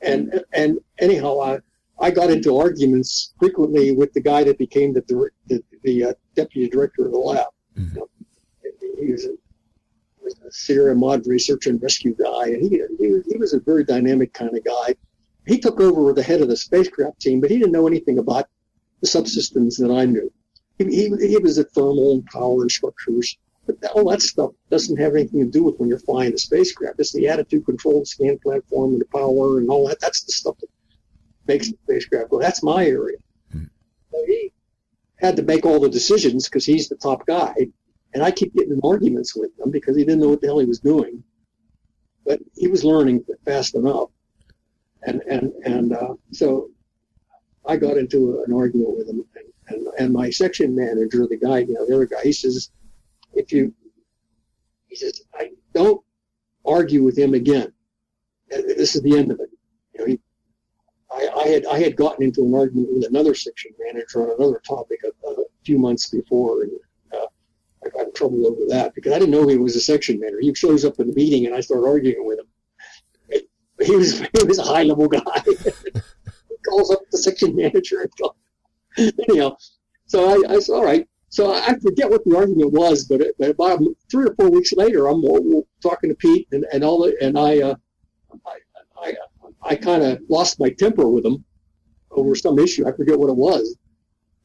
and 0.00 0.42
and 0.52 0.78
anyhow, 0.98 1.40
I 1.40 1.58
I 2.00 2.10
got 2.10 2.30
into 2.30 2.56
arguments 2.56 3.34
frequently 3.38 3.92
with 3.92 4.12
the 4.12 4.20
guy 4.20 4.44
that 4.44 4.58
became 4.58 4.92
the 4.92 5.02
the, 5.46 5.62
the 5.82 6.04
uh, 6.04 6.12
deputy 6.34 6.68
director 6.68 7.06
of 7.06 7.12
the 7.12 7.18
lab. 7.18 7.46
Mm-hmm. 7.76 7.96
You 7.96 8.00
know, 8.00 8.08
he 9.00 9.12
was 9.12 9.24
a, 9.24 9.34
was 10.22 10.38
a 10.46 10.52
Sierra 10.52 10.94
Madre 10.94 11.38
search 11.38 11.66
and 11.66 11.82
rescue 11.82 12.14
guy, 12.14 12.48
and 12.48 12.62
he, 12.62 12.82
he, 12.98 13.20
he 13.30 13.36
was 13.36 13.54
a 13.54 13.60
very 13.60 13.84
dynamic 13.84 14.32
kind 14.32 14.56
of 14.56 14.64
guy. 14.64 14.94
He 15.46 15.58
took 15.58 15.80
over 15.80 16.02
with 16.02 16.16
the 16.16 16.22
head 16.22 16.40
of 16.40 16.48
the 16.48 16.56
spacecraft 16.56 17.20
team, 17.20 17.40
but 17.40 17.50
he 17.50 17.58
didn't 17.58 17.72
know 17.72 17.86
anything 17.86 18.18
about 18.18 18.46
the 19.00 19.08
subsystems 19.08 19.78
that 19.78 19.90
I 19.90 20.04
knew. 20.04 20.30
He, 20.78 20.84
he, 20.84 21.28
he 21.28 21.38
was 21.38 21.58
at 21.58 21.70
thermal 21.72 22.12
and 22.12 22.26
power 22.26 22.62
and 22.62 22.70
structures, 22.70 23.38
but 23.66 23.76
all 23.92 24.10
that 24.10 24.22
stuff 24.22 24.50
doesn't 24.70 24.98
have 24.98 25.14
anything 25.14 25.40
to 25.40 25.50
do 25.50 25.64
with 25.64 25.78
when 25.78 25.88
you're 25.88 25.98
flying 25.98 26.32
the 26.32 26.38
spacecraft. 26.38 27.00
It's 27.00 27.12
the 27.12 27.28
attitude 27.28 27.64
control, 27.64 28.04
scan 28.04 28.38
platform, 28.38 28.92
and 28.92 29.00
the 29.00 29.06
power, 29.06 29.58
and 29.58 29.70
all 29.70 29.88
that. 29.88 30.00
That's 30.00 30.22
the 30.22 30.32
stuff 30.32 30.56
that 30.58 30.68
makes 31.48 31.70
the 31.70 31.76
spacecraft 31.84 32.30
go. 32.30 32.38
That's 32.38 32.62
my 32.62 32.86
area. 32.86 33.16
Hmm. 33.50 33.64
So 34.12 34.24
he 34.26 34.52
had 35.16 35.36
to 35.36 35.42
make 35.42 35.66
all 35.66 35.80
the 35.80 35.88
decisions 35.88 36.48
because 36.48 36.64
he's 36.64 36.88
the 36.88 36.96
top 36.96 37.26
guy. 37.26 37.54
And 38.14 38.22
I 38.22 38.30
keep 38.30 38.54
getting 38.54 38.72
in 38.72 38.80
arguments 38.84 39.34
with 39.34 39.50
him 39.58 39.70
because 39.70 39.96
he 39.96 40.04
didn't 40.04 40.20
know 40.20 40.28
what 40.28 40.40
the 40.40 40.46
hell 40.46 40.58
he 40.58 40.66
was 40.66 40.80
doing. 40.80 41.22
But 42.24 42.40
he 42.54 42.68
was 42.68 42.84
learning 42.84 43.24
fast 43.44 43.74
enough. 43.74 44.10
And, 45.02 45.22
and, 45.22 45.52
and 45.64 45.92
uh, 45.92 46.14
so 46.32 46.70
I 47.66 47.76
got 47.76 47.96
into 47.96 48.42
an 48.46 48.52
argument 48.52 48.96
with 48.96 49.08
him. 49.08 49.24
And, 49.36 49.46
and, 49.68 49.86
and 49.98 50.12
my 50.12 50.30
section 50.30 50.74
manager, 50.74 51.26
the 51.26 51.36
guy, 51.36 51.58
you 51.58 51.74
know, 51.74 51.86
the 51.86 51.94
other 51.94 52.06
guy, 52.06 52.22
he 52.22 52.32
says, 52.32 52.70
if 53.34 53.52
you, 53.52 53.74
he 54.86 54.96
says, 54.96 55.22
I 55.34 55.50
don't 55.74 56.02
argue 56.64 57.02
with 57.02 57.18
him 57.18 57.34
again. 57.34 57.72
This 58.50 58.96
is 58.96 59.02
the 59.02 59.18
end 59.18 59.30
of 59.30 59.40
it. 59.40 59.50
You 59.92 60.00
know, 60.00 60.06
he 60.06 60.20
I, 61.10 61.28
I, 61.36 61.48
had 61.48 61.66
I 61.66 61.78
had 61.78 61.96
gotten 61.96 62.24
into 62.24 62.44
an 62.44 62.54
argument 62.54 62.88
with 62.92 63.04
another 63.06 63.34
section 63.34 63.72
manager 63.78 64.22
on 64.22 64.36
another 64.38 64.60
topic 64.66 65.00
a, 65.04 65.28
a 65.28 65.44
few 65.64 65.78
months 65.78 66.08
before, 66.10 66.62
and 66.62 66.72
uh, 67.14 67.26
I 67.84 67.88
got 67.88 68.06
in 68.06 68.12
trouble 68.12 68.46
over 68.46 68.60
that 68.68 68.94
because 68.94 69.12
I 69.12 69.18
didn't 69.18 69.32
know 69.32 69.46
he 69.46 69.56
was 69.56 69.76
a 69.76 69.80
section 69.80 70.20
manager. 70.20 70.40
He 70.40 70.54
shows 70.54 70.84
up 70.84 70.98
in 70.98 71.08
the 71.08 71.14
meeting, 71.14 71.46
and 71.46 71.54
I 71.54 71.60
start 71.60 71.84
arguing 71.86 72.26
with 72.26 72.40
him. 72.40 72.46
He 73.80 73.94
was 73.94 74.20
he 74.20 74.44
was 74.44 74.58
a 74.58 74.64
high 74.64 74.82
level 74.82 75.08
guy. 75.08 75.20
he 75.46 76.56
calls 76.68 76.90
up 76.90 77.00
the 77.10 77.18
section 77.18 77.54
manager 77.54 78.00
and 78.00 78.10
goes, 78.20 79.12
anyhow. 79.28 79.56
So 80.06 80.28
I, 80.28 80.54
I 80.54 80.58
said, 80.58 80.72
all 80.74 80.84
right. 80.84 81.06
So 81.30 81.52
I 81.52 81.78
forget 81.78 82.10
what 82.10 82.24
the 82.24 82.36
argument 82.36 82.72
was, 82.72 83.04
but, 83.04 83.20
but 83.38 83.50
about 83.50 83.80
three 84.10 84.26
or 84.26 84.34
four 84.34 84.50
weeks 84.50 84.72
later, 84.72 85.08
I'm 85.08 85.22
talking 85.82 86.08
to 86.08 86.16
Pete 86.16 86.48
and, 86.52 86.64
and 86.72 86.82
all 86.82 87.02
the, 87.02 87.14
and 87.20 87.38
I, 87.38 87.60
uh, 87.60 87.74
I, 88.46 88.58
I 89.02 89.12
I 89.62 89.76
kind 89.76 90.02
of 90.02 90.20
lost 90.28 90.60
my 90.60 90.70
temper 90.70 91.08
with 91.08 91.24
him 91.24 91.44
over 92.10 92.34
some 92.34 92.58
issue. 92.58 92.86
I 92.86 92.92
forget 92.92 93.18
what 93.18 93.30
it 93.30 93.36
was. 93.36 93.76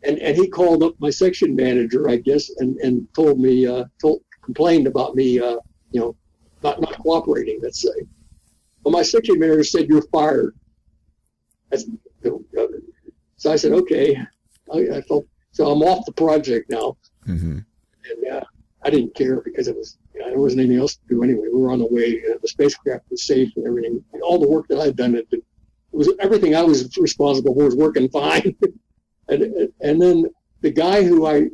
And, 0.04 0.20
and 0.20 0.36
he 0.36 0.48
called 0.48 0.84
up 0.84 0.96
my 1.00 1.10
section 1.10 1.56
manager, 1.56 2.10
I 2.10 2.18
guess, 2.18 2.50
and, 2.58 2.78
and 2.78 3.08
told 3.14 3.40
me, 3.40 3.66
uh, 3.66 3.86
told, 4.02 4.22
complained 4.42 4.88
about 4.88 5.16
me, 5.16 5.40
uh, 5.40 5.58
you 5.92 6.02
know, 6.02 6.16
not, 6.62 6.82
not 6.82 6.98
cooperating, 7.00 7.60
let's 7.62 7.82
say. 7.82 8.06
Well, 8.84 8.92
my 8.92 9.02
section 9.02 9.40
manager 9.40 9.64
said, 9.64 9.88
you're 9.88 10.02
fired. 10.12 10.56
so 13.38 13.52
I 13.52 13.56
said, 13.56 13.72
okay. 13.72 14.18
I, 14.74 14.78
I, 14.78 15.02
felt, 15.02 15.26
so 15.52 15.72
I'm 15.72 15.82
off 15.82 16.06
the 16.06 16.12
project 16.12 16.70
now. 16.70 16.98
Mm-hmm. 17.28 17.60
And 17.60 18.34
uh, 18.34 18.44
I 18.82 18.90
didn't 18.90 19.16
care 19.16 19.40
because 19.40 19.70
it 19.70 19.76
was 19.76 19.98
know, 20.20 20.30
there 20.30 20.40
wasn't 20.40 20.62
anything 20.62 20.80
else 20.80 20.96
to 20.96 21.02
do 21.10 21.24
anyway. 21.24 21.48
We 21.52 21.62
were 21.62 21.72
on 21.72 21.80
the 21.80 21.88
way. 21.88 22.22
Uh, 22.30 22.38
the 22.42 22.48
spacecraft 22.48 23.06
was 23.10 23.24
safe 23.24 23.52
and 23.56 23.66
everything. 23.66 24.04
All 24.22 24.40
the 24.40 24.48
work 24.48 24.68
that 24.68 24.80
I'd 24.80 24.96
done 24.96 25.14
had 25.14 25.30
been 25.30 25.42
was 25.92 26.12
everything 26.20 26.56
I 26.56 26.64
was 26.64 26.98
responsible 26.98 27.54
for 27.54 27.66
was 27.66 27.76
working 27.76 28.10
fine. 28.10 28.56
and 29.30 29.72
and 29.82 30.02
then 30.02 30.26
the 30.62 30.72
guy 30.72 31.04
who 31.04 31.26
I 31.26 31.50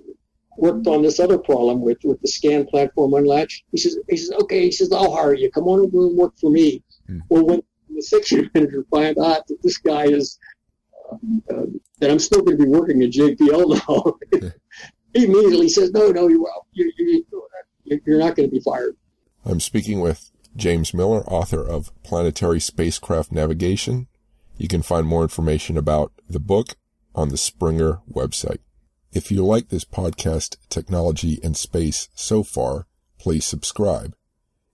worked 0.58 0.88
on 0.88 1.01
this 1.01 1.20
other 1.20 1.38
problem 1.38 1.82
with 1.82 2.00
with 2.04 2.22
the 2.22 2.28
scan 2.28 2.66
platform 2.66 3.13
unlatch, 3.13 3.63
he 3.72 3.78
says 3.78 3.98
he 4.10 4.18
says 4.18 4.32
okay, 4.42 4.66
he 4.66 4.72
says 4.72 4.92
I'll 4.92 5.16
hire 5.16 5.34
you. 5.34 5.51
Come 5.51 5.68
on 5.68 5.80
over 5.80 6.08
and 6.08 6.18
work 6.18 6.34
for 6.39 6.50
me. 6.50 6.84
Mm. 7.10 7.22
Well, 7.30 7.46
when 7.46 7.62
the 7.94 8.01
section 8.01 8.50
manager 8.54 8.86
found 8.92 9.18
out 9.20 9.48
that 9.48 9.62
this 9.62 9.78
guy 9.78 10.06
is 10.06 10.39
uh, 11.12 11.16
uh, 11.54 11.66
that 12.00 12.12
I'm 12.12 12.20
still 12.20 12.42
going 12.42 12.58
to 12.58 12.63
be 12.63 12.70
working 12.70 13.04
at 13.04 13.12
JPL 13.12 13.82
now. 14.42 14.50
he 15.13 15.25
immediately 15.25 15.70
says, 15.70 15.92
"No, 15.92 16.12
no, 16.12 16.28
you, 16.28 16.48
you, 16.74 16.92
you, 16.98 17.25
you're 18.05 18.19
not 18.19 18.36
going 18.36 18.50
to 18.50 18.55
be 18.55 18.62
fired." 18.62 18.96
I'm 19.46 19.60
speaking 19.60 20.00
with 20.00 20.31
James 20.55 20.93
Miller, 20.93 21.24
author 21.29 21.65
of 21.65 21.91
Planetary 22.03 22.60
Spacecraft 22.60 23.31
Navigation. 23.31 24.08
You 24.58 24.67
can 24.67 24.81
find 24.81 25.08
more 25.08 25.24
information 25.24 25.77
about 25.77 26.12
the 26.29 26.39
book 26.39 26.75
on 27.15 27.29
the 27.29 27.38
Springer 27.38 28.01
website. 28.12 28.60
If 29.12 29.31
you 29.31 29.46
like 29.46 29.69
this 29.69 29.86
podcast, 29.86 30.58
Technology 30.69 31.39
and 31.43 31.58
Space 31.58 32.10
so 32.13 32.43
far, 32.43 32.86
please 33.17 33.46
subscribe. 33.46 34.15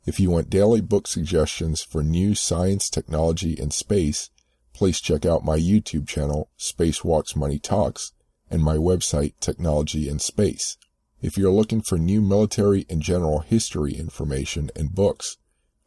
If 0.05 0.19
you 0.19 0.29
want 0.29 0.49
daily 0.49 0.81
book 0.81 1.07
suggestions 1.07 1.81
for 1.81 2.03
new 2.03 2.35
science, 2.35 2.89
technology, 2.89 3.57
and 3.59 3.73
space, 3.73 4.29
please 4.73 4.99
check 4.99 5.25
out 5.25 5.45
my 5.45 5.57
YouTube 5.57 6.07
channel, 6.07 6.49
Spacewalks 6.59 7.35
Money 7.35 7.59
Talks, 7.59 8.11
and 8.49 8.61
my 8.61 8.75
website, 8.75 9.33
Technology 9.39 10.07
and 10.09 10.21
Space. 10.21 10.77
If 11.25 11.39
you're 11.39 11.49
looking 11.49 11.81
for 11.81 11.97
new 11.97 12.21
military 12.21 12.85
and 12.87 13.01
general 13.01 13.39
history 13.39 13.95
information 13.95 14.69
and 14.75 14.93
books, 14.93 15.37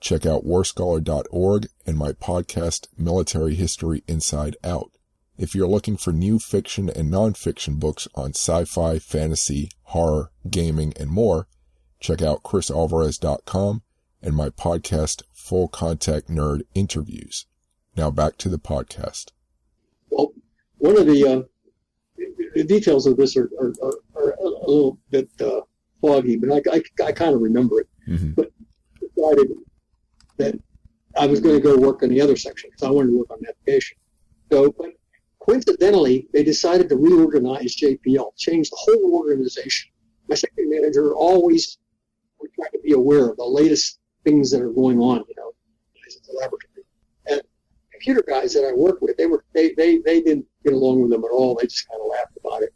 check 0.00 0.26
out 0.26 0.44
warscholar.org 0.44 1.68
and 1.86 1.96
my 1.96 2.10
podcast, 2.10 2.88
Military 2.98 3.54
History 3.54 4.02
Inside 4.08 4.56
Out. 4.64 4.90
If 5.36 5.54
you're 5.54 5.68
looking 5.68 5.96
for 5.96 6.12
new 6.12 6.40
fiction 6.40 6.90
and 6.90 7.12
nonfiction 7.12 7.78
books 7.78 8.08
on 8.16 8.30
sci-fi, 8.30 8.98
fantasy, 8.98 9.70
horror, 9.82 10.32
gaming, 10.50 10.92
and 10.98 11.08
more, 11.08 11.46
check 12.00 12.20
out 12.20 12.42
chrisalvarez.com 12.42 13.82
and 14.20 14.34
my 14.34 14.48
podcast, 14.48 15.22
Full 15.32 15.68
Contact 15.68 16.26
Nerd 16.26 16.62
Interviews. 16.74 17.46
Now 17.96 18.10
back 18.10 18.38
to 18.38 18.48
the 18.48 18.58
podcast. 18.58 19.30
Well, 20.10 20.32
one 20.78 20.98
of 20.98 21.06
the, 21.06 21.24
uh, 21.24 21.42
the 22.54 22.64
details 22.64 23.06
of 23.06 23.16
this 23.16 23.36
are, 23.36 23.50
are, 23.60 23.72
are, 23.82 23.94
are 24.16 24.30
a 24.40 24.44
little 24.44 24.98
bit 25.10 25.28
uh, 25.40 25.60
foggy, 26.00 26.36
but 26.36 26.50
I, 26.50 26.76
I, 26.76 27.06
I 27.06 27.12
kind 27.12 27.34
of 27.34 27.40
remember 27.40 27.80
it. 27.80 27.88
Mm-hmm. 28.08 28.32
But 28.32 28.50
decided 29.00 29.48
that 30.38 30.58
I 31.16 31.26
was 31.26 31.40
going 31.40 31.56
to 31.56 31.60
go 31.60 31.76
work 31.76 32.02
in 32.02 32.10
the 32.10 32.20
other 32.20 32.36
section 32.36 32.70
because 32.70 32.86
I 32.86 32.90
wanted 32.90 33.10
to 33.10 33.18
work 33.18 33.30
on 33.30 33.38
navigation. 33.40 33.98
So, 34.50 34.72
but 34.72 34.92
coincidentally, 35.40 36.28
they 36.32 36.42
decided 36.42 36.88
to 36.88 36.96
reorganize 36.96 37.76
JPL, 37.76 38.36
change 38.36 38.70
the 38.70 38.76
whole 38.78 39.14
organization. 39.14 39.90
My 40.28 40.36
second 40.36 40.70
manager 40.70 41.14
always 41.14 41.78
would 42.40 42.52
try 42.54 42.68
to 42.68 42.78
be 42.80 42.92
aware 42.92 43.28
of 43.28 43.36
the 43.36 43.44
latest 43.44 43.98
things 44.24 44.50
that 44.50 44.62
are 44.62 44.70
going 44.70 45.00
on, 45.00 45.24
you 45.28 45.34
know, 45.36 45.52
at 46.06 46.26
the 46.26 46.38
laboratory. 46.38 46.84
And 47.26 47.42
computer 47.92 48.22
guys 48.26 48.52
that 48.54 48.68
I 48.68 48.72
work 48.72 49.00
with, 49.00 49.16
they 49.16 49.26
were 49.26 49.44
they 49.54 49.72
they, 49.74 49.98
they 49.98 50.20
didn't 50.20 50.46
get 50.68 50.76
along 50.76 51.02
with 51.02 51.10
them 51.10 51.24
at 51.24 51.30
all. 51.30 51.54
They 51.54 51.66
just 51.66 51.88
kind 51.88 52.00
of 52.00 52.08
laughed 52.08 52.36
about 52.44 52.62
it. 52.62 52.74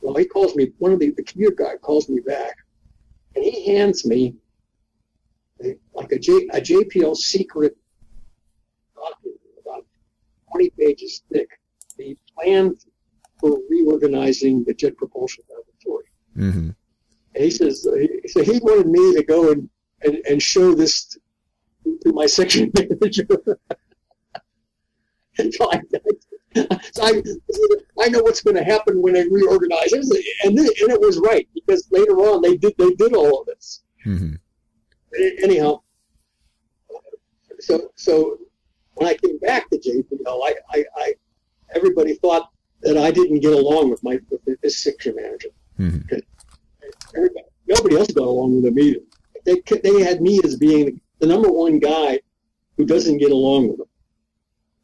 Well, 0.00 0.14
he 0.14 0.24
calls 0.26 0.54
me. 0.54 0.70
One 0.78 0.92
of 0.92 0.98
the 0.98 1.10
the 1.10 1.22
computer 1.22 1.54
guy 1.56 1.76
calls 1.76 2.08
me 2.08 2.20
back, 2.20 2.56
and 3.34 3.44
he 3.44 3.66
hands 3.66 4.04
me 4.04 4.34
a, 5.62 5.76
like 5.94 6.12
a, 6.12 6.18
J, 6.18 6.32
a 6.52 6.60
JPL 6.60 7.16
secret 7.16 7.76
document 8.94 9.40
about 9.60 9.86
20 10.52 10.70
pages 10.78 11.22
thick. 11.32 11.48
The 11.96 12.16
plan 12.36 12.76
for 13.40 13.58
reorganizing 13.70 14.64
the 14.64 14.74
Jet 14.74 14.96
Propulsion 14.96 15.44
Laboratory. 15.48 16.06
Mm-hmm. 16.36 16.70
And 17.34 17.44
he 17.44 17.50
says, 17.50 17.86
he, 17.98 18.28
so 18.28 18.42
he 18.42 18.58
wanted 18.58 18.88
me 18.88 19.14
to 19.14 19.24
go 19.24 19.52
and 19.52 19.68
and, 20.02 20.16
and 20.28 20.42
show 20.42 20.74
this 20.74 21.16
to 21.84 22.12
my 22.12 22.26
section 22.26 22.70
manager. 23.00 23.26
so, 25.50 25.72
I, 25.72 25.80
so 26.54 27.02
I, 27.02 27.22
I 28.00 28.08
know 28.08 28.22
what's 28.22 28.42
going 28.42 28.56
to 28.56 28.64
happen 28.64 29.02
when 29.02 29.14
they 29.14 29.26
reorganize, 29.28 29.92
and 29.92 30.04
and 30.04 30.58
it 30.58 31.00
was 31.00 31.18
right 31.18 31.48
because 31.54 31.88
later 31.90 32.16
on 32.18 32.42
they 32.42 32.56
did 32.56 32.74
they 32.78 32.90
did 32.94 33.14
all 33.14 33.40
of 33.40 33.46
this. 33.46 33.82
Mm-hmm. 34.06 34.34
Anyhow, 35.42 35.82
so 37.60 37.90
so 37.96 38.38
when 38.94 39.08
I 39.08 39.14
came 39.14 39.38
back 39.38 39.68
to 39.70 39.78
JPL, 39.78 40.26
I, 40.26 40.54
I, 40.70 40.84
I 40.96 41.14
everybody 41.74 42.14
thought 42.14 42.50
that 42.82 42.96
I 42.96 43.10
didn't 43.10 43.40
get 43.40 43.52
along 43.52 43.90
with 43.90 44.02
my 44.04 44.18
with 44.30 44.60
this 44.60 44.78
section 44.78 45.16
manager. 45.16 45.48
Mm-hmm. 45.78 46.16
Nobody 47.66 47.96
else 47.96 48.12
got 48.12 48.26
along 48.26 48.56
with 48.56 48.66
him 48.66 48.78
either 48.78 49.00
they 49.44 49.60
they 49.82 50.00
had 50.00 50.20
me 50.20 50.40
as 50.44 50.56
being 50.56 51.00
the 51.20 51.26
number 51.26 51.50
one 51.50 51.78
guy 51.78 52.20
who 52.76 52.84
doesn't 52.84 53.18
get 53.18 53.30
along 53.30 53.68
with 53.68 53.78
them. 53.78 53.86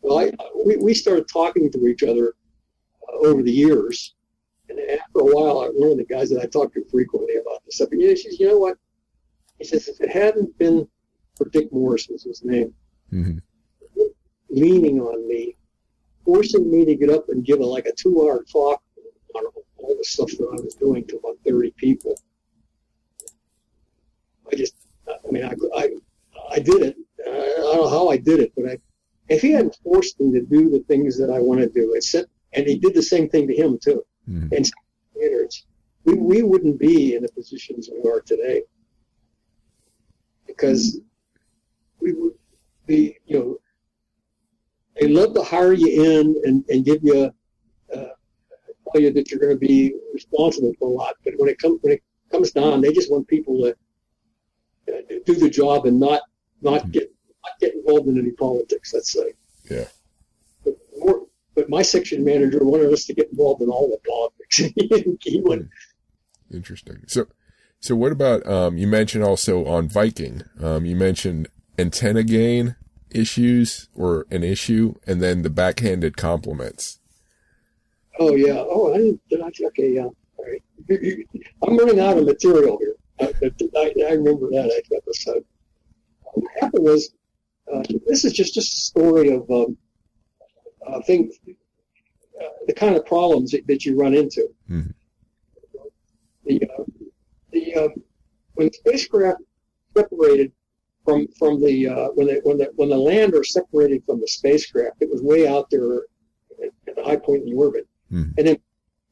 Well, 0.02 0.18
I, 0.18 0.32
we, 0.64 0.76
we 0.76 0.94
started 0.94 1.28
talking 1.28 1.70
to 1.70 1.86
each 1.86 2.02
other 2.02 2.34
uh, 3.08 3.26
over 3.26 3.42
the 3.42 3.52
years. 3.52 4.14
And 4.68 4.78
after 4.78 5.20
a 5.20 5.24
while, 5.24 5.68
one 5.74 5.92
of 5.92 5.98
the 5.98 6.04
guys 6.04 6.30
that 6.30 6.40
I 6.40 6.46
talked 6.46 6.74
to 6.74 6.84
frequently 6.90 7.36
about 7.36 7.64
this 7.64 7.76
stuff, 7.76 7.88
and 7.92 8.00
he 8.00 8.16
says, 8.16 8.38
you 8.38 8.48
know 8.48 8.58
what? 8.58 8.76
He 9.58 9.64
says, 9.64 9.88
if 9.88 10.00
it 10.00 10.10
hadn't 10.10 10.56
been 10.58 10.88
for 11.36 11.48
Dick 11.48 11.72
Morris, 11.72 12.08
was 12.08 12.22
his 12.22 12.44
name, 12.44 12.72
mm-hmm. 13.12 13.38
leaning 14.48 15.00
on 15.00 15.28
me, 15.28 15.56
forcing 16.24 16.70
me 16.70 16.84
to 16.84 16.94
get 16.94 17.10
up 17.10 17.28
and 17.28 17.44
give 17.44 17.60
a, 17.60 17.66
like 17.66 17.86
a 17.86 17.92
two-hour 17.92 18.44
talk 18.50 18.80
on 19.34 19.44
all 19.78 19.96
the 19.96 20.04
stuff 20.04 20.30
that 20.30 20.56
I 20.58 20.62
was 20.62 20.74
doing 20.76 21.04
to 21.08 21.16
about 21.16 21.36
30 21.46 21.72
people, 21.72 22.14
I 24.50 24.56
just, 24.56 24.74
I 25.08 25.30
mean, 25.30 25.44
I, 25.44 25.54
I, 25.76 25.88
I 26.52 26.58
did 26.58 26.82
it. 26.82 26.96
I 27.26 27.30
don't 27.30 27.82
know 27.82 27.88
how 27.88 28.08
I 28.08 28.16
did 28.16 28.40
it, 28.40 28.52
but 28.56 28.70
I, 28.70 28.78
if 29.30 29.40
he 29.40 29.52
hadn't 29.52 29.78
forced 29.82 30.20
me 30.20 30.32
to 30.32 30.44
do 30.44 30.68
the 30.68 30.80
things 30.80 31.16
that 31.18 31.30
I 31.30 31.38
want 31.38 31.60
to 31.60 31.68
do, 31.68 31.94
it 31.94 32.28
and 32.52 32.66
he 32.66 32.78
did 32.78 32.94
the 32.94 33.02
same 33.02 33.28
thing 33.28 33.46
to 33.46 33.54
him 33.54 33.78
too. 33.78 34.04
Mm-hmm. 34.28 34.54
And 34.54 34.70
standards, 35.14 35.66
we, 36.04 36.14
we 36.14 36.42
wouldn't 36.42 36.78
be 36.78 37.14
in 37.14 37.22
the 37.22 37.28
positions 37.28 37.88
we 37.90 38.10
are 38.10 38.20
today 38.20 38.62
because 40.46 41.00
we 42.00 42.12
would 42.12 42.34
be, 42.86 43.16
you 43.24 43.38
know, 43.38 43.56
they 45.00 45.06
love 45.06 45.32
to 45.34 45.42
hire 45.42 45.72
you 45.72 46.02
in 46.02 46.34
and, 46.44 46.64
and 46.68 46.84
give 46.84 47.02
you, 47.02 47.32
uh, 47.94 48.04
tell 48.92 49.00
you 49.00 49.12
that 49.12 49.30
you're 49.30 49.40
going 49.40 49.52
to 49.52 49.66
be 49.66 49.94
responsible 50.12 50.72
for 50.78 50.88
a 50.88 50.92
lot. 50.92 51.14
But 51.24 51.34
when 51.36 51.48
it 51.48 51.58
comes 51.58 51.78
when 51.82 51.92
it 51.92 52.02
comes 52.32 52.50
down, 52.50 52.80
they 52.80 52.92
just 52.92 53.10
want 53.10 53.28
people 53.28 53.62
to 53.62 53.76
do 55.24 55.34
the 55.36 55.48
job 55.48 55.86
and 55.86 56.00
not 56.00 56.22
not 56.62 56.82
mm-hmm. 56.82 56.90
get 56.90 57.14
not 57.44 57.58
get 57.60 57.74
involved 57.74 58.08
in 58.08 58.18
any 58.18 58.32
politics. 58.32 58.92
Let's 58.94 59.12
say. 59.12 59.32
Yeah. 59.70 59.84
But, 60.64 60.76
more, 60.98 61.26
but 61.54 61.68
my 61.68 61.82
section 61.82 62.24
manager 62.24 62.64
wanted 62.64 62.92
us 62.92 63.04
to 63.06 63.14
get 63.14 63.30
involved 63.30 63.62
in 63.62 63.68
all 63.68 63.88
the 63.88 63.98
politics. 64.08 65.18
he 65.22 65.40
would. 65.40 65.68
Hmm. 66.50 66.56
Interesting. 66.56 67.04
So, 67.06 67.26
so 67.78 67.94
what 67.96 68.12
about 68.12 68.46
um, 68.46 68.76
you 68.76 68.86
mentioned 68.86 69.24
also 69.24 69.64
on 69.66 69.88
Viking? 69.88 70.42
Um, 70.60 70.84
you 70.84 70.96
mentioned 70.96 71.48
antenna 71.78 72.22
gain 72.22 72.76
issues 73.10 73.88
or 73.94 74.26
an 74.30 74.44
issue, 74.44 74.94
and 75.06 75.22
then 75.22 75.42
the 75.42 75.50
backhanded 75.50 76.16
compliments. 76.16 76.98
Oh 78.18 78.34
yeah. 78.34 78.56
Oh, 78.58 78.92
I 78.92 78.98
didn't. 78.98 79.60
Okay, 79.68 79.94
yeah. 79.94 80.08
All 80.36 80.44
right. 80.44 80.62
I'm 81.62 81.76
running 81.76 82.00
out 82.00 82.18
of 82.18 82.24
material 82.24 82.78
here. 82.78 82.94
I, 83.20 83.32
I, 83.78 84.12
remember 84.12 84.48
that 84.50 84.82
episode. 84.94 85.44
What 86.22 86.50
happened 86.60 86.84
was, 86.84 87.12
uh, 87.72 87.82
this 88.06 88.24
is 88.24 88.32
just, 88.32 88.54
just 88.54 88.76
a 88.76 88.80
story 88.80 89.30
of 89.30 89.50
um, 89.50 89.76
I 90.88 91.00
think 91.02 91.32
uh, 92.40 92.48
the 92.66 92.72
kind 92.72 92.96
of 92.96 93.06
problems 93.06 93.52
that, 93.52 93.66
that 93.66 93.84
you 93.84 93.96
run 93.96 94.14
into. 94.14 94.48
Mm-hmm. 94.70 94.90
The 96.44 96.62
uh, 96.62 96.84
the 97.52 97.74
um, 97.74 97.90
when 98.54 98.68
the 98.68 98.72
spacecraft 98.72 99.42
separated 99.96 100.52
from 101.04 101.28
from 101.38 101.60
the 101.60 101.88
uh, 101.88 102.08
when 102.14 102.26
the 102.26 102.40
when 102.44 102.58
the 102.58 102.70
when 102.76 102.88
the 102.88 102.96
lander 102.96 103.44
separated 103.44 104.04
from 104.04 104.20
the 104.20 104.28
spacecraft, 104.28 104.96
it 105.00 105.10
was 105.10 105.22
way 105.22 105.46
out 105.46 105.70
there 105.70 105.96
at, 106.62 106.70
at 106.88 106.96
the 106.96 107.04
high 107.04 107.16
point 107.16 107.42
in 107.42 107.50
the 107.50 107.56
orbit, 107.56 107.86
mm-hmm. 108.12 108.30
and 108.38 108.46
then 108.46 108.56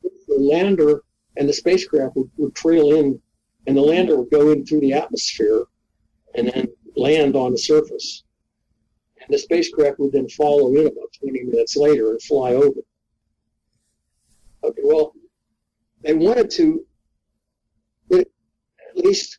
the 0.03 0.39
lander 0.39 1.03
and 1.37 1.49
the 1.49 1.53
spacecraft 1.53 2.17
would, 2.17 2.31
would 2.37 2.55
trail 2.55 2.93
in 2.93 3.21
and 3.67 3.77
the 3.77 3.83
lander 3.83 4.17
would 4.17 4.31
go 4.31 4.51
in 4.51 4.65
through 4.65 4.81
the 4.81 4.93
atmosphere 4.93 5.65
and 6.35 6.49
then 6.49 6.69
land 6.97 7.37
on 7.37 7.53
the 7.53 7.59
surface. 7.59 8.25
The 9.29 9.39
spacecraft 9.39 9.99
would 9.99 10.13
then 10.13 10.29
follow 10.29 10.75
in 10.75 10.87
about 10.87 11.13
20 11.21 11.45
minutes 11.45 11.77
later 11.77 12.11
and 12.11 12.23
fly 12.23 12.55
over. 12.55 12.81
Okay, 14.65 14.83
well, 14.83 15.13
they 16.03 16.15
wanted 16.15 16.51
to 16.53 16.85
get 18.11 18.31
at 18.91 18.97
least 18.97 19.39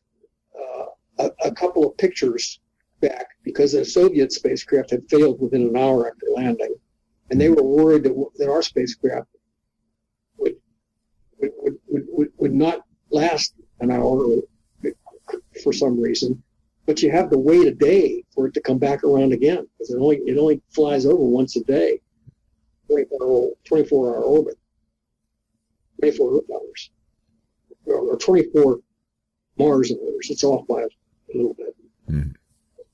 uh, 0.56 0.86
a, 1.20 1.32
a, 1.46 1.52
couple 1.52 1.88
of 1.88 1.98
pictures 1.98 2.60
back 3.02 3.28
because 3.44 3.72
the 3.72 3.84
Soviet 3.84 4.32
spacecraft 4.32 4.92
had 4.92 5.10
failed 5.10 5.42
within 5.42 5.68
an 5.68 5.78
hour 5.78 6.08
after 6.08 6.28
landing. 6.36 6.76
And 7.32 7.40
they 7.40 7.50
were 7.50 7.64
worried 7.64 8.04
that, 8.04 8.26
that 8.38 8.50
our 8.50 8.62
spacecraft 8.62 9.28
would, 10.38 10.56
would, 11.40 11.52
would, 11.88 12.06
would, 12.08 12.30
would 12.38 12.54
not 12.54 12.84
last 13.10 13.56
an 13.80 13.92
hour 13.92 14.42
for 15.64 15.74
some 15.74 16.00
reason, 16.00 16.42
but 16.90 17.04
you 17.04 17.12
have 17.12 17.30
to 17.30 17.38
wait 17.38 17.68
a 17.68 17.72
day 17.72 18.24
for 18.34 18.48
it 18.48 18.54
to 18.56 18.62
come 18.62 18.80
back 18.80 19.04
around 19.04 19.32
again 19.32 19.68
because 19.78 19.94
it 19.94 20.00
only 20.00 20.18
it 20.26 20.40
only 20.40 20.60
flies 20.72 21.06
over 21.06 21.24
once 21.24 21.56
a 21.56 21.64
day, 21.64 22.02
24 22.88 23.52
24 23.64 24.08
hour 24.08 24.24
orbit, 24.24 24.58
24 26.00 26.42
hours, 26.52 26.90
or 27.86 28.18
24 28.18 28.80
Mars 29.60 29.92
hours. 29.92 30.30
It's 30.32 30.44
off 30.44 30.66
by 30.66 30.82
a 30.82 30.88
little 31.36 31.54
bit. 31.54 31.76
Mm. 32.10 32.34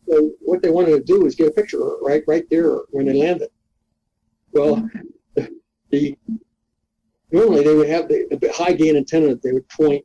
So 0.09 0.31
what 0.41 0.61
they 0.61 0.71
wanted 0.71 0.91
to 0.91 1.01
do 1.01 1.25
is 1.25 1.35
get 1.35 1.47
a 1.47 1.51
picture 1.51 1.79
right 2.01 2.21
right 2.27 2.43
there 2.49 2.79
when 2.89 3.05
they 3.05 3.13
landed. 3.13 3.47
Well, 4.51 4.89
the 5.89 6.17
normally 7.31 7.63
they 7.63 7.73
would 7.73 7.87
have 7.87 8.09
the, 8.09 8.27
the 8.41 8.51
high 8.51 8.73
gain 8.73 8.97
antenna 8.97 9.27
that 9.27 9.41
they 9.41 9.53
would 9.53 9.69
point 9.69 10.03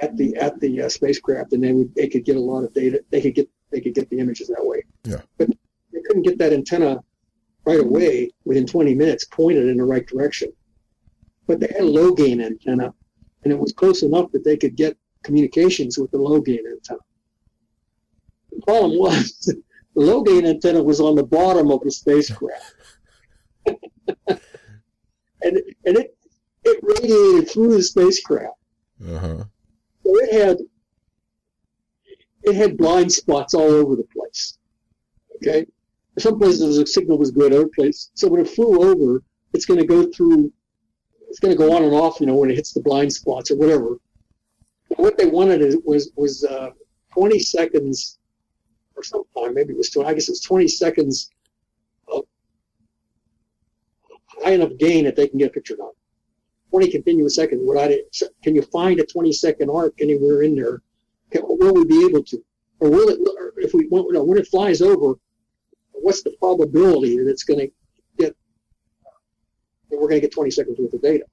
at 0.00 0.16
the 0.16 0.36
at 0.36 0.58
the 0.60 0.82
uh, 0.82 0.88
spacecraft, 0.88 1.52
and 1.52 1.62
they 1.62 1.72
would 1.72 1.94
they 1.94 2.08
could 2.08 2.24
get 2.24 2.36
a 2.36 2.40
lot 2.40 2.64
of 2.64 2.72
data. 2.72 3.02
They 3.10 3.20
could 3.20 3.34
get 3.34 3.48
they 3.70 3.80
could 3.80 3.94
get 3.94 4.10
the 4.10 4.18
images 4.18 4.48
that 4.48 4.64
way. 4.64 4.84
Yeah. 5.04 5.20
But 5.38 5.50
they 5.92 6.00
couldn't 6.02 6.22
get 6.22 6.38
that 6.38 6.52
antenna 6.52 7.02
right 7.64 7.80
away 7.80 8.30
within 8.44 8.66
20 8.66 8.94
minutes, 8.94 9.26
pointed 9.26 9.68
in 9.68 9.76
the 9.76 9.84
right 9.84 10.06
direction. 10.06 10.52
But 11.46 11.60
they 11.60 11.68
had 11.68 11.82
a 11.82 11.84
low 11.84 12.12
gain 12.12 12.40
antenna, 12.40 12.92
and 13.44 13.52
it 13.52 13.58
was 13.58 13.72
close 13.72 14.02
enough 14.02 14.32
that 14.32 14.44
they 14.44 14.56
could 14.56 14.76
get 14.76 14.96
communications 15.22 15.98
with 15.98 16.10
the 16.10 16.18
low 16.18 16.40
gain 16.40 16.64
antenna. 16.66 17.00
The 18.50 18.62
problem 18.62 18.98
was 18.98 19.38
the 19.94 20.00
low 20.00 20.22
gain 20.22 20.46
antenna 20.46 20.82
was 20.82 21.00
on 21.00 21.14
the 21.14 21.24
bottom 21.24 21.70
of 21.70 21.80
the 21.82 21.90
spacecraft. 21.90 22.74
and 23.66 24.38
and 25.42 25.96
it 25.96 26.16
it 26.64 26.80
radiated 26.82 27.50
through 27.50 27.76
the 27.76 27.82
spacecraft. 27.82 28.56
Uh-huh. 29.06 29.44
It 30.16 30.32
had 30.32 30.58
it 32.42 32.54
had 32.54 32.76
blind 32.76 33.12
spots 33.12 33.54
all 33.54 33.62
over 33.62 33.96
the 33.96 34.06
place. 34.14 34.58
Okay, 35.36 35.66
some 36.18 36.38
places 36.38 36.76
the 36.76 36.86
signal 36.86 37.18
was 37.18 37.30
good, 37.30 37.52
other 37.52 37.68
places. 37.68 38.10
So 38.14 38.28
when 38.28 38.40
it 38.40 38.48
flew 38.48 38.90
over, 38.90 39.22
it's 39.52 39.66
going 39.66 39.80
to 39.80 39.86
go 39.86 40.10
through. 40.10 40.52
It's 41.28 41.38
going 41.38 41.56
to 41.56 41.58
go 41.58 41.74
on 41.76 41.84
and 41.84 41.94
off, 41.94 42.20
you 42.20 42.26
know, 42.26 42.34
when 42.34 42.50
it 42.50 42.56
hits 42.56 42.72
the 42.72 42.80
blind 42.80 43.12
spots 43.12 43.50
or 43.50 43.56
whatever. 43.56 43.96
What 44.96 45.16
they 45.16 45.26
wanted 45.26 45.76
was 45.84 46.10
was 46.16 46.44
uh, 46.44 46.70
20 47.12 47.38
seconds, 47.38 48.18
or 48.96 49.02
sometime 49.02 49.54
maybe 49.54 49.72
it 49.72 49.76
was 49.76 49.90
20. 49.90 50.08
I 50.08 50.14
guess 50.14 50.28
it 50.28 50.32
was 50.32 50.40
20 50.40 50.66
seconds 50.68 51.30
of 52.08 52.24
high 54.42 54.52
enough 54.52 54.76
gain 54.78 55.04
that 55.04 55.16
they 55.16 55.28
can 55.28 55.38
get 55.38 55.50
a 55.50 55.52
picture 55.52 55.76
done. 55.76 55.92
20 56.70 56.90
continuous 56.90 57.34
seconds. 57.34 57.60
What 57.64 57.78
I 57.78 58.00
can 58.42 58.54
you 58.54 58.62
find 58.62 59.00
a 59.00 59.06
20 59.06 59.32
second 59.32 59.70
arc 59.70 59.94
anywhere 60.00 60.42
in 60.42 60.54
there? 60.54 60.82
Can, 61.30 61.42
will 61.44 61.74
we 61.74 61.84
be 61.84 62.04
able 62.06 62.22
to, 62.24 62.42
or 62.80 62.90
will 62.90 63.08
it? 63.08 63.18
Or 63.38 63.52
if 63.58 63.74
we 63.74 63.86
when, 63.88 64.04
when 64.26 64.38
it 64.38 64.48
flies 64.48 64.80
over, 64.80 65.14
what's 65.92 66.22
the 66.22 66.34
probability 66.38 67.18
that 67.18 67.28
it's 67.28 67.44
going 67.44 67.60
to 67.60 67.68
get? 68.18 68.36
That 69.90 70.00
we're 70.00 70.08
going 70.08 70.20
to 70.20 70.26
get 70.26 70.32
20 70.32 70.50
seconds 70.50 70.78
worth 70.78 70.94
of 70.94 71.02
data. 71.02 71.24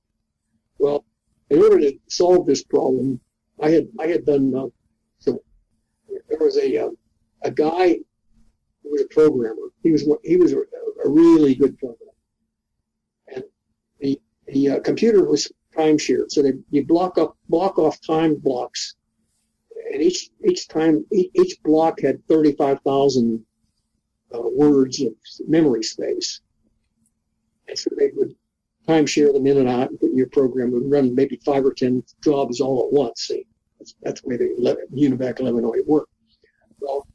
Well, 0.80 1.06
in 1.50 1.62
order 1.62 1.80
to 1.80 1.98
solve 2.10 2.46
this 2.46 2.64
problem, 2.64 3.20
I 3.62 3.70
had 3.70 3.88
I 4.00 4.08
had 4.08 4.26
done 4.26 4.54
uh. 4.56 4.68
There 6.30 6.40
was 6.40 6.58
a 6.58 6.86
uh, 6.86 6.90
a 7.44 7.52
guy 7.52 7.98
who 8.84 8.92
was 8.92 9.02
a 9.02 9.08
programmer. 9.08 9.72
He 9.84 9.92
was 9.92 10.08
he 10.24 10.38
was 10.38 10.54
a, 10.54 10.58
a 11.06 11.10
really 11.10 11.56
good 11.56 11.78
programmer, 11.78 12.07
the 14.48 14.70
uh, 14.70 14.80
computer 14.80 15.24
was 15.24 15.52
time 15.76 15.98
shared, 15.98 16.32
so 16.32 16.42
they 16.42 16.54
you 16.72 16.86
block 16.86 17.18
up 17.18 17.38
block 17.50 17.78
off 17.78 18.00
time 18.02 18.36
blocks, 18.36 18.96
and 19.92 20.02
each 20.02 20.30
each 20.48 20.68
time 20.68 21.06
each, 21.12 21.62
block 21.64 22.00
had 22.02 22.26
thirty 22.28 22.54
five 22.54 22.80
thousand 22.82 23.44
uh, 24.34 24.42
words 24.42 25.02
of 25.02 25.14
memory 25.48 25.84
space, 25.84 26.42
and 27.68 27.78
so 27.78 27.90
they 27.98 28.10
would 28.16 28.36
time 28.88 29.06
share 29.06 29.34
them 29.34 29.46
in 29.46 29.58
and 29.58 29.70
out 29.70 29.90
and 29.90 30.00
put 30.00 30.12
in 30.12 30.18
your 30.18 30.30
program 30.30 30.74
and 30.74 30.90
run 30.90 31.14
maybe 31.14 31.40
five 31.46 31.66
or 31.66 31.74
ten 31.74 32.04
jobs 32.24 32.62
all 32.62 32.86
at 32.88 32.94
once. 32.94 33.28
See, 33.28 33.46
that's, 33.80 33.96
that's 34.02 34.22
the 34.22 34.30
way 34.30 34.38
the 34.38 34.56
UNIVAC 34.96 35.42
1108 35.42 35.88
worked. 35.88 36.12
Well, 36.80 37.06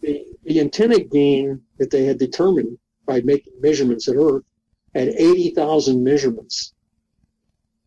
the, 0.00 0.24
the 0.44 0.60
antenna 0.60 1.00
gain 1.00 1.60
that 1.78 1.90
they 1.90 2.04
had 2.04 2.18
determined 2.18 2.78
by 3.04 3.20
making 3.20 3.52
measurements 3.60 4.08
at 4.08 4.16
Earth 4.16 4.44
had 4.94 5.08
80,000 5.08 6.02
measurements, 6.02 6.74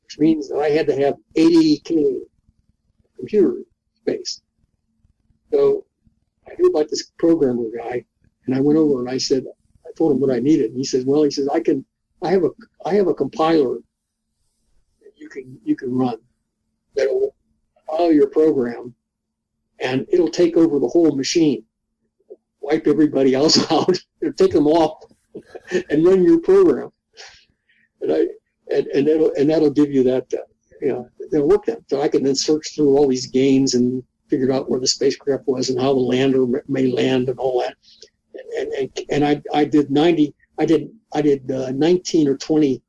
which 0.03 0.19
means 0.19 0.49
that 0.49 0.57
I 0.57 0.69
had 0.69 0.87
to 0.87 0.95
have 0.95 1.15
80K 1.35 2.19
computer 3.15 3.61
space. 3.95 4.41
So 5.51 5.85
I 6.47 6.53
knew 6.59 6.69
about 6.69 6.89
this 6.89 7.11
programmer 7.17 7.65
guy, 7.75 8.03
and 8.45 8.55
I 8.55 8.59
went 8.59 8.77
over 8.77 8.99
and 8.99 9.09
I 9.09 9.17
said, 9.17 9.45
I 9.85 9.91
told 9.97 10.11
him 10.11 10.19
what 10.19 10.31
I 10.31 10.39
needed. 10.39 10.71
And 10.71 10.77
he 10.77 10.83
says, 10.83 11.05
well, 11.05 11.23
he 11.23 11.31
says, 11.31 11.47
I 11.47 11.59
can, 11.59 11.85
I 12.21 12.31
have 12.31 12.43
a, 12.43 12.49
I 12.85 12.93
have 12.95 13.07
a 13.07 13.13
compiler 13.13 13.77
that 15.01 15.11
you 15.15 15.29
can, 15.29 15.59
you 15.63 15.75
can 15.75 15.93
run 15.93 16.17
that'll 16.95 17.35
compile 17.87 18.11
your 18.11 18.27
program 18.27 18.93
and 19.79 20.05
it'll 20.11 20.29
take 20.29 20.57
over 20.57 20.79
the 20.79 20.87
whole 20.87 21.15
machine, 21.15 21.63
wipe 22.61 22.87
everybody 22.87 23.33
else 23.33 23.59
out, 23.71 23.97
take 24.37 24.51
them 24.51 24.67
off 24.67 25.03
and 25.89 26.05
run 26.05 26.23
your 26.23 26.39
program. 26.39 26.91
And 28.05 28.13
I, 28.13 28.75
and, 28.75 28.87
and 28.87 29.07
that'll, 29.07 29.31
and 29.33 29.49
that'll 29.49 29.69
give 29.69 29.91
you 29.91 30.03
that, 30.03 30.33
uh, 30.33 30.37
you 30.81 30.89
know, 30.89 31.09
that'll 31.31 31.47
work 31.47 31.65
that. 31.65 31.79
So 31.89 32.01
I 32.01 32.07
can 32.07 32.23
then 32.23 32.35
search 32.35 32.75
through 32.75 32.97
all 32.97 33.07
these 33.07 33.27
gains 33.27 33.73
and 33.73 34.03
figure 34.29 34.51
out 34.51 34.69
where 34.69 34.79
the 34.79 34.87
spacecraft 34.87 35.47
was 35.47 35.69
and 35.69 35.79
how 35.79 35.93
the 35.93 35.99
lander 35.99 36.63
may 36.67 36.87
land 36.87 37.29
and 37.29 37.39
all 37.39 37.61
that. 37.61 37.75
And, 38.57 38.73
and, 38.73 38.99
and 39.09 39.25
I, 39.25 39.41
I 39.53 39.65
did 39.65 39.89
90, 39.89 40.33
I 40.57 40.65
did, 40.65 40.89
I 41.13 41.21
did 41.21 41.49
uh, 41.49 41.71
19 41.71 42.27
or 42.27 42.37
20 42.37 42.81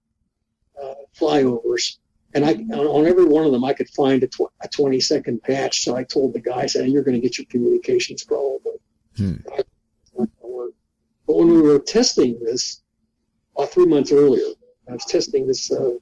uh, 0.83 0.95
flyovers 1.19 1.99
and 2.35 2.45
I 2.45 2.53
on 2.77 3.07
every 3.07 3.25
one 3.25 3.47
of 3.47 3.53
them 3.53 3.65
I 3.65 3.73
could 3.73 3.89
find 3.89 4.23
a, 4.23 4.27
tw- 4.27 4.53
a 4.61 4.69
20 4.69 5.01
second 5.01 5.43
patch. 5.43 5.83
So 5.83 5.97
I 5.97 6.05
told 6.05 6.35
the 6.35 6.41
guy, 6.41 6.67
"saying 6.67 6.93
you're 6.93 7.03
going 7.03 7.15
to 7.15 7.21
get 7.21 7.39
your 7.39 7.47
communications 7.47 8.25
probably." 8.25 8.73
Hmm. 9.17 9.35
But 9.45 9.67
when 11.27 11.49
we 11.49 11.63
were 11.63 11.79
testing 11.79 12.39
this, 12.41 12.83
about 13.57 13.71
three 13.71 13.87
months 13.87 14.13
earlier, 14.13 14.45
I 14.89 14.93
was 14.93 15.05
testing 15.05 15.47
this 15.47 15.71
uh, 15.71 15.93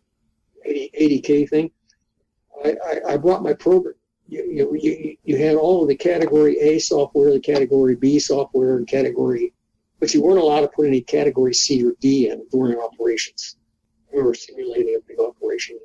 80, 0.65 1.21
k 1.21 1.47
thing. 1.47 1.71
I, 2.65 2.77
I, 2.87 3.01
I, 3.13 3.17
brought 3.17 3.43
my 3.43 3.53
program. 3.53 3.95
You, 4.29 4.77
you, 4.81 5.17
you 5.23 5.37
had 5.37 5.57
all 5.57 5.83
of 5.83 5.89
the 5.89 5.97
category 5.97 6.59
A 6.59 6.79
software, 6.79 7.33
the 7.33 7.41
category 7.41 7.95
B 7.95 8.19
software, 8.19 8.77
and 8.77 8.87
category, 8.87 9.53
but 10.01 10.15
you 10.15 10.23
weren't 10.23 10.39
allowed 10.39 10.63
to 10.63 10.69
put 10.69 10.87
any 10.87 11.01
category 11.01 11.53
C 11.55 11.85
or 11.85 11.93
D 12.01 12.31
in 12.31 12.47
during 12.51 12.79
operations. 12.79 13.57
We 14.13 14.23
were 14.23 14.35
simulating 14.35 14.97
a 14.97 15.07
big 15.07 15.19
operation. 15.21 15.79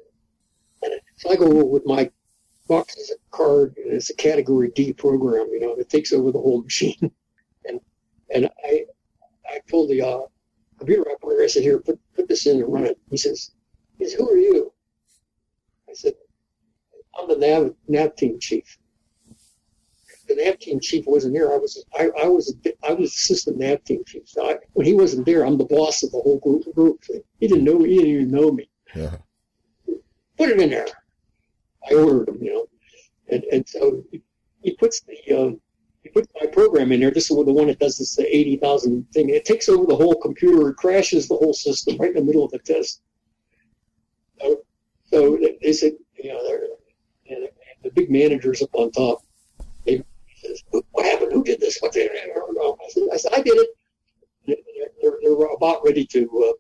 And 0.84 0.94
so 1.18 1.32
I 1.32 1.36
go 1.36 1.66
with 1.66 1.86
my 1.86 2.10
box 2.68 2.98
as 2.98 3.12
a 3.12 3.36
card, 3.36 3.76
and 3.78 3.94
it's 3.94 4.10
a 4.10 4.16
category 4.16 4.72
D 4.74 4.94
program, 4.94 5.48
you 5.52 5.60
know, 5.60 5.76
that 5.76 5.90
takes 5.90 6.14
over 6.14 6.32
the 6.32 6.40
whole 6.40 6.62
machine. 6.64 7.12
and 7.66 7.82
and 8.34 8.50
I 8.64 8.86
I 9.50 9.60
told 9.68 9.90
the 9.90 10.02
uh, 10.02 10.22
computer 10.80 11.10
operator, 11.12 11.44
I 11.44 11.48
said, 11.48 11.64
here, 11.64 11.80
put, 11.80 12.00
put 12.16 12.28
this 12.28 12.46
in 12.48 12.62
and 12.62 12.74
run 12.74 12.86
it. 12.86 12.98
He 13.10 13.18
says, 13.18 13.52
he 13.98 14.06
says, 14.06 14.14
who 14.14 14.30
are 14.30 14.38
you? 14.38 14.74
I 15.90 15.94
said, 15.94 16.14
I'm 17.18 17.28
the 17.28 17.38
nav, 17.38 17.76
nav 17.88 18.16
team 18.16 18.40
chief. 18.40 18.78
The 20.28 20.36
nav 20.36 20.60
team 20.60 20.80
chief 20.80 21.06
wasn't 21.08 21.36
here. 21.36 21.52
I 21.52 21.58
was 21.58 21.84
I, 21.98 22.10
I 22.22 22.28
was 22.28 22.56
I 22.88 22.94
was 22.94 23.10
assistant 23.10 23.58
nav 23.58 23.84
team 23.84 24.04
chief. 24.06 24.24
So 24.28 24.48
I, 24.48 24.58
when 24.74 24.86
he 24.86 24.94
wasn't 24.94 25.26
there, 25.26 25.44
I'm 25.44 25.58
the 25.58 25.66
boss 25.66 26.04
of 26.04 26.12
the 26.12 26.20
whole 26.20 26.40
group. 26.40 26.72
group. 26.76 27.04
He 27.40 27.48
didn't 27.48 27.64
know 27.64 27.80
me. 27.80 27.90
He 27.90 27.96
didn't 27.96 28.12
even 28.12 28.32
know 28.32 28.52
me. 28.52 28.70
Yeah 28.96 29.18
put 30.40 30.50
it 30.50 30.60
in 30.60 30.70
there. 30.70 30.88
I 31.90 31.94
ordered 31.96 32.30
him, 32.30 32.42
you 32.42 32.54
know, 32.54 32.66
and 33.30 33.44
and 33.52 33.68
so 33.68 34.04
he 34.64 34.76
puts 34.76 35.02
the 35.02 35.18
um, 35.38 35.62
he 36.04 36.10
puts 36.10 36.28
my 36.40 36.48
program 36.48 36.92
in 36.92 37.02
there. 37.02 37.12
This 37.12 37.30
is 37.30 37.36
the 37.36 37.54
one 37.54 37.68
that 37.68 37.80
does 37.80 37.98
this 37.98 38.16
the 38.16 38.36
eighty 38.36 38.58
thousand 38.58 39.06
thing. 39.12 39.30
It 39.30 39.46
takes 39.46 39.68
over 39.70 39.86
the 39.86 39.96
whole 39.96 40.16
computer. 40.16 40.70
It 40.70 40.78
crashes 40.78 41.28
the 41.28 41.36
whole 41.36 41.54
system 41.54 41.98
right 41.98 42.10
in 42.10 42.16
the 42.16 42.24
middle 42.24 42.46
of 42.46 42.52
the 42.52 42.60
test. 42.60 43.02
So, 44.40 44.62
so 45.06 45.38
they 45.62 45.74
said, 45.74 45.94
you 46.16 46.34
know, 46.34 46.48
they're, 46.48 46.64
and 47.30 47.50
the 47.84 47.92
big 47.92 48.10
managers 48.10 48.62
up 48.62 48.70
on 48.74 48.92
top. 48.92 49.20
They 49.86 50.04
says, 50.38 50.64
"What 50.92 51.06
happened? 51.06 51.34
Who 51.34 51.44
did 51.44 51.60
this? 51.60 51.80
What 51.80 51.92
did 51.92 52.12
I 52.12 52.28
don't 52.34 52.56
know." 52.56 52.78
I 52.84 52.90
said, 52.90 53.04
"I, 53.14 53.18
said, 53.18 53.32
I 53.36 53.42
did 53.42 53.58
it." 53.58 53.70
They're, 55.02 55.18
they're 55.22 55.54
about 55.54 55.84
ready 55.86 56.06
to 56.06 56.22
uh, 56.22 56.54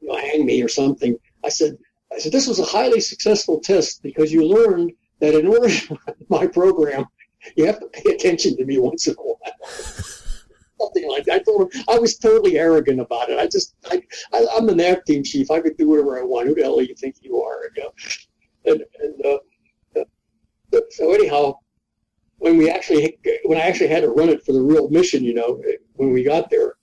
you 0.00 0.08
know, 0.08 0.16
hang 0.16 0.46
me 0.46 0.62
or 0.62 0.68
something. 0.68 1.16
I 1.44 1.48
said, 1.48 1.76
I 2.12 2.18
said, 2.18 2.32
this 2.32 2.46
was 2.46 2.58
a 2.58 2.64
highly 2.64 3.00
successful 3.00 3.60
test 3.60 4.02
because 4.02 4.32
you 4.32 4.46
learned 4.46 4.92
that 5.20 5.34
in 5.34 5.46
order 5.46 5.68
to 5.70 5.98
run 6.06 6.16
my 6.28 6.46
program, 6.46 7.06
you 7.56 7.66
have 7.66 7.80
to 7.80 7.86
pay 7.86 8.14
attention 8.14 8.56
to 8.56 8.64
me 8.64 8.78
once 8.78 9.06
in 9.06 9.14
a 9.14 9.22
while. 9.22 9.36
Something 10.80 11.08
like 11.08 11.24
that. 11.26 11.34
I 11.34 11.38
told 11.40 11.72
him 11.72 11.82
I 11.88 11.98
was 11.98 12.18
totally 12.18 12.58
arrogant 12.58 13.00
about 13.00 13.28
it. 13.30 13.38
I 13.38 13.46
just, 13.46 13.74
I, 13.90 14.02
I, 14.32 14.38
am 14.56 14.66
the 14.66 14.74
nav 14.74 15.04
team 15.04 15.22
chief. 15.22 15.50
I 15.50 15.60
could 15.60 15.76
do 15.76 15.88
whatever 15.88 16.18
I 16.18 16.22
want. 16.22 16.48
Who 16.48 16.54
the 16.54 16.62
hell 16.62 16.78
do 16.78 16.84
you 16.84 16.94
think 16.94 17.16
you 17.20 17.40
are? 17.40 17.70
You 17.76 17.82
know? 17.82 17.92
And, 18.64 18.84
and 19.00 19.26
uh, 19.26 20.00
uh, 20.74 20.80
so 20.90 21.12
anyhow, 21.12 21.58
when 22.38 22.56
we 22.56 22.68
actually, 22.68 23.18
when 23.44 23.58
I 23.58 23.62
actually 23.62 23.88
had 23.88 24.02
to 24.02 24.08
run 24.08 24.28
it 24.28 24.44
for 24.44 24.52
the 24.52 24.60
real 24.60 24.90
mission, 24.90 25.22
you 25.22 25.34
know, 25.34 25.62
when 25.94 26.12
we 26.12 26.24
got 26.24 26.50
there, 26.50 26.74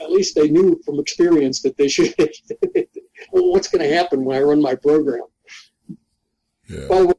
at 0.00 0.10
least 0.10 0.34
they 0.34 0.48
knew 0.48 0.80
from 0.84 0.98
experience 0.98 1.60
that 1.62 1.76
they 1.76 1.88
should 1.88 2.14
well, 3.32 3.52
what's 3.52 3.68
going 3.68 3.82
to 3.88 3.94
happen 3.94 4.24
when 4.24 4.36
I 4.36 4.40
run 4.40 4.60
my 4.60 4.74
program? 4.74 5.22
Yeah. 6.68 6.86
By, 6.88 7.00
the 7.00 7.06
way, 7.08 7.14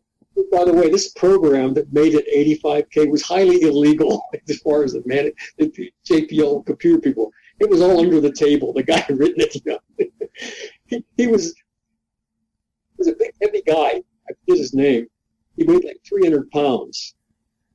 by 0.51 0.65
the 0.65 0.73
way, 0.73 0.89
this 0.89 1.09
program 1.09 1.73
that 1.75 1.91
made 1.93 2.13
it 2.13 2.61
85K 2.61 3.09
was 3.09 3.21
highly 3.21 3.61
illegal 3.61 4.21
as 4.49 4.59
far 4.59 4.83
as 4.83 4.93
the, 4.93 5.01
man, 5.05 5.31
the 5.57 5.91
JPL 6.07 6.65
computer 6.65 6.99
people. 6.99 7.31
It 7.59 7.69
was 7.69 7.81
all 7.81 7.99
under 7.99 8.19
the 8.19 8.31
table. 8.31 8.73
The 8.73 8.83
guy 8.83 8.99
had 8.99 9.17
written 9.17 9.41
it, 9.41 9.55
you 9.55 9.61
know. 9.65 9.79
he, 10.87 11.05
he 11.15 11.27
was 11.27 11.55
he 11.55 12.97
was 12.97 13.07
a 13.07 13.15
big 13.15 13.31
heavy 13.41 13.61
guy. 13.65 14.01
I 14.29 14.33
forget 14.33 14.57
his 14.57 14.73
name. 14.73 15.07
He 15.55 15.63
weighed 15.63 15.85
like 15.85 16.01
300 16.07 16.51
pounds, 16.51 17.15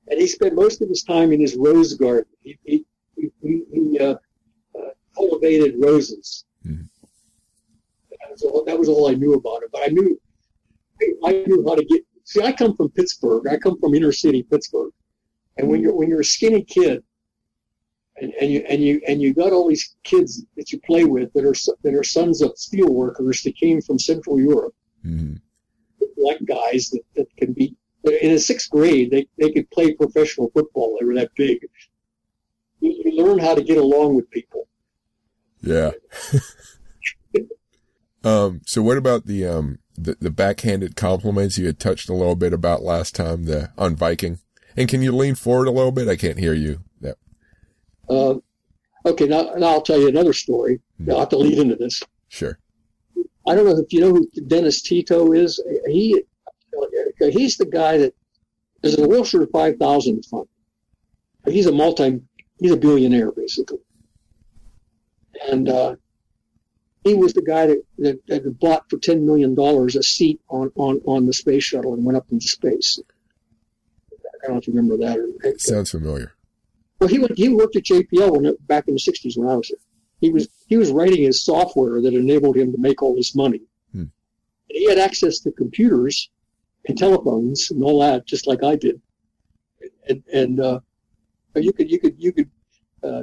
and 0.09 0.21
he 0.21 0.27
spent 0.27 0.55
most 0.55 0.83
of 0.83 0.89
his 0.89 1.03
time 1.03 1.33
in 1.33 1.41
his 1.41 1.57
rose 1.57 1.95
garden. 1.95 2.31
He 2.43 2.59
he 2.65 2.85
he, 3.17 3.63
he 3.73 3.99
uh, 3.99 4.17
uh, 4.79 4.91
cultivated 5.15 5.77
roses. 5.79 6.45
Mm-hmm. 6.67 6.85
That, 8.11 8.31
was 8.31 8.43
all, 8.43 8.65
that 8.65 8.79
was 8.79 8.89
all 8.89 9.09
I 9.09 9.15
knew 9.15 9.35
about 9.35 9.63
him. 9.63 9.69
But 9.73 9.83
I 9.85 9.87
knew 9.87 10.21
I 11.25 11.45
knew 11.47 11.65
how 11.67 11.75
to 11.75 11.85
get. 11.85 12.05
See, 12.31 12.41
I 12.43 12.53
come 12.53 12.77
from 12.77 12.91
Pittsburgh. 12.91 13.49
I 13.49 13.57
come 13.57 13.77
from 13.81 13.93
inner 13.93 14.13
city 14.13 14.45
Pittsburgh, 14.45 14.93
and 15.57 15.67
when 15.67 15.81
you're 15.81 15.97
when 15.97 16.09
you're 16.09 16.21
a 16.21 16.25
skinny 16.25 16.63
kid, 16.63 17.03
and, 18.19 18.33
and 18.41 18.53
you 18.53 18.61
and 18.69 18.81
you 18.81 19.01
and 19.09 19.21
you 19.21 19.35
got 19.35 19.53
all 19.53 19.69
these 19.69 19.97
kids 20.05 20.45
that 20.57 20.71
you 20.71 20.79
play 20.79 21.05
with 21.05 21.33
that 21.33 21.45
are 21.45 21.57
that 21.83 21.93
are 21.93 22.05
sons 22.05 22.41
of 22.41 22.57
steel 22.57 22.95
workers 22.95 23.43
that 23.43 23.57
came 23.57 23.81
from 23.81 23.99
Central 23.99 24.39
Europe, 24.39 24.77
mm-hmm. 25.05 25.35
black 26.17 26.39
guys 26.45 26.91
that, 26.91 27.03
that 27.17 27.27
can 27.37 27.53
be 27.53 27.75
in 28.05 28.31
the 28.31 28.39
sixth 28.39 28.71
grade 28.71 29.11
they, 29.11 29.27
they 29.37 29.51
could 29.51 29.69
play 29.73 29.93
professional 29.93 30.53
football. 30.55 30.99
They 31.01 31.07
were 31.07 31.17
that 31.17 31.35
big. 31.35 31.59
You, 32.79 32.95
you 33.07 33.25
learn 33.25 33.41
how 33.41 33.57
to 33.57 33.65
get 33.65 33.77
along 33.77 34.15
with 34.15 34.31
people. 34.31 34.69
Yeah. 35.63 35.91
um. 38.25 38.61
So 38.67 38.83
what 38.83 38.97
about 38.97 39.27
the 39.27 39.47
um 39.47 39.79
the, 39.97 40.17
the 40.21 40.31
backhanded 40.31 40.97
compliments 40.97 41.59
you 41.59 41.67
had 41.67 41.79
touched 41.79 42.09
a 42.09 42.15
little 42.15 42.37
bit 42.37 42.53
about 42.53 42.83
last 42.83 43.15
time 43.15 43.45
the 43.45 43.71
on 43.77 43.97
Viking? 43.97 44.39
And 44.77 44.89
can 44.89 45.03
you 45.03 45.13
lean 45.13 45.35
forward 45.35 45.69
a 45.69 45.73
little 45.73 45.93
bit? 45.93 46.09
I 46.09 46.17
can't 46.17 46.39
hear 46.39 46.55
you. 46.55 46.81
Yeah. 47.01 47.13
Uh, 48.09 48.35
okay, 49.05 49.27
now, 49.27 49.53
now 49.57 49.67
I'll 49.67 49.83
tell 49.83 50.01
you 50.01 50.09
another 50.09 50.33
story. 50.33 50.81
Mm. 51.01 51.13
I'll 51.13 51.21
have 51.21 51.29
to 51.31 51.39
lead 51.39 51.59
into 51.59 51.77
this. 51.77 52.03
Sure. 52.29 52.59
I 53.49 53.55
don't 53.55 53.65
know 53.65 53.77
if 53.77 53.93
you 53.93 54.01
know 54.01 54.11
who 54.11 54.31
Dennis 54.47 54.83
Tito 54.83 55.33
is. 55.33 55.63
He 55.87 56.23
he's 57.19 57.57
the 57.57 57.67
guy 57.67 57.99
that 57.99 58.15
is 58.83 58.99
a 58.99 59.07
Wilshire 59.07 59.47
5000 59.47 60.25
fund. 60.25 60.47
He's 61.47 61.67
a 61.67 61.73
multi, 61.73 62.21
he's 62.59 62.73
a 62.73 62.77
billionaire 62.77 63.33
basically. 63.33 63.79
And 65.51 65.69
uh, 65.69 65.97
he 67.05 67.15
was 67.15 67.33
the 67.33 67.43
guy 67.43 67.67
that, 67.67 67.83
that, 67.99 68.27
that, 68.27 68.61
bought 68.61 68.89
for 68.91 68.99
$10 68.99 69.23
million 69.23 69.59
a 69.59 70.03
seat 70.03 70.41
on, 70.49 70.71
on, 70.75 71.01
on 71.07 71.27
the 71.27 71.33
space 71.33 71.65
shuttle 71.65 71.95
and 71.95 72.05
went 72.05 72.17
up 72.17 72.27
into 72.31 72.47
space. 72.47 73.01
I 74.13 74.47
don't 74.47 74.55
know 74.55 74.59
if 74.59 74.67
you 74.67 74.75
remember 74.75 74.97
that. 74.99 75.19
Or, 75.19 75.59
Sounds 75.59 75.91
familiar. 75.91 76.33
Well, 76.99 77.09
he 77.09 77.19
went, 77.19 77.37
he 77.37 77.49
worked 77.49 77.77
at 77.77 77.85
JPL 77.85 78.33
when, 78.33 78.55
back 78.67 78.89
in 78.89 78.95
the 78.95 79.01
60s 79.01 79.39
when 79.39 79.49
I 79.49 79.57
was 79.57 79.69
there. 79.69 79.79
He 80.21 80.31
was, 80.31 80.49
he 80.67 80.77
was 80.77 80.91
writing 80.91 81.23
his 81.23 81.43
software 81.43 82.03
that 82.03 82.13
enabled 82.13 82.57
him 82.57 82.73
to 82.73 82.79
make 82.79 83.03
all 83.03 83.15
this 83.15 83.35
money. 83.35 83.63
Hmm. 83.93 84.05
he 84.69 84.89
had 84.89 84.99
access 84.99 85.41
to 85.41 85.53
computers 85.53 86.31
and 86.87 86.97
telephones 86.99 87.71
and 87.71 87.83
all 87.83 88.01
that, 88.01 88.27
just 88.27 88.47
like 88.47 88.63
I 88.63 88.77
did. 88.77 89.01
And, 90.09 90.23
and 90.33 90.61
uh, 90.61 90.81
you 91.57 91.73
could, 91.73 91.91
you 91.91 91.99
could, 91.99 92.15
you 92.19 92.33
could, 92.33 92.51
uh, 93.03 93.23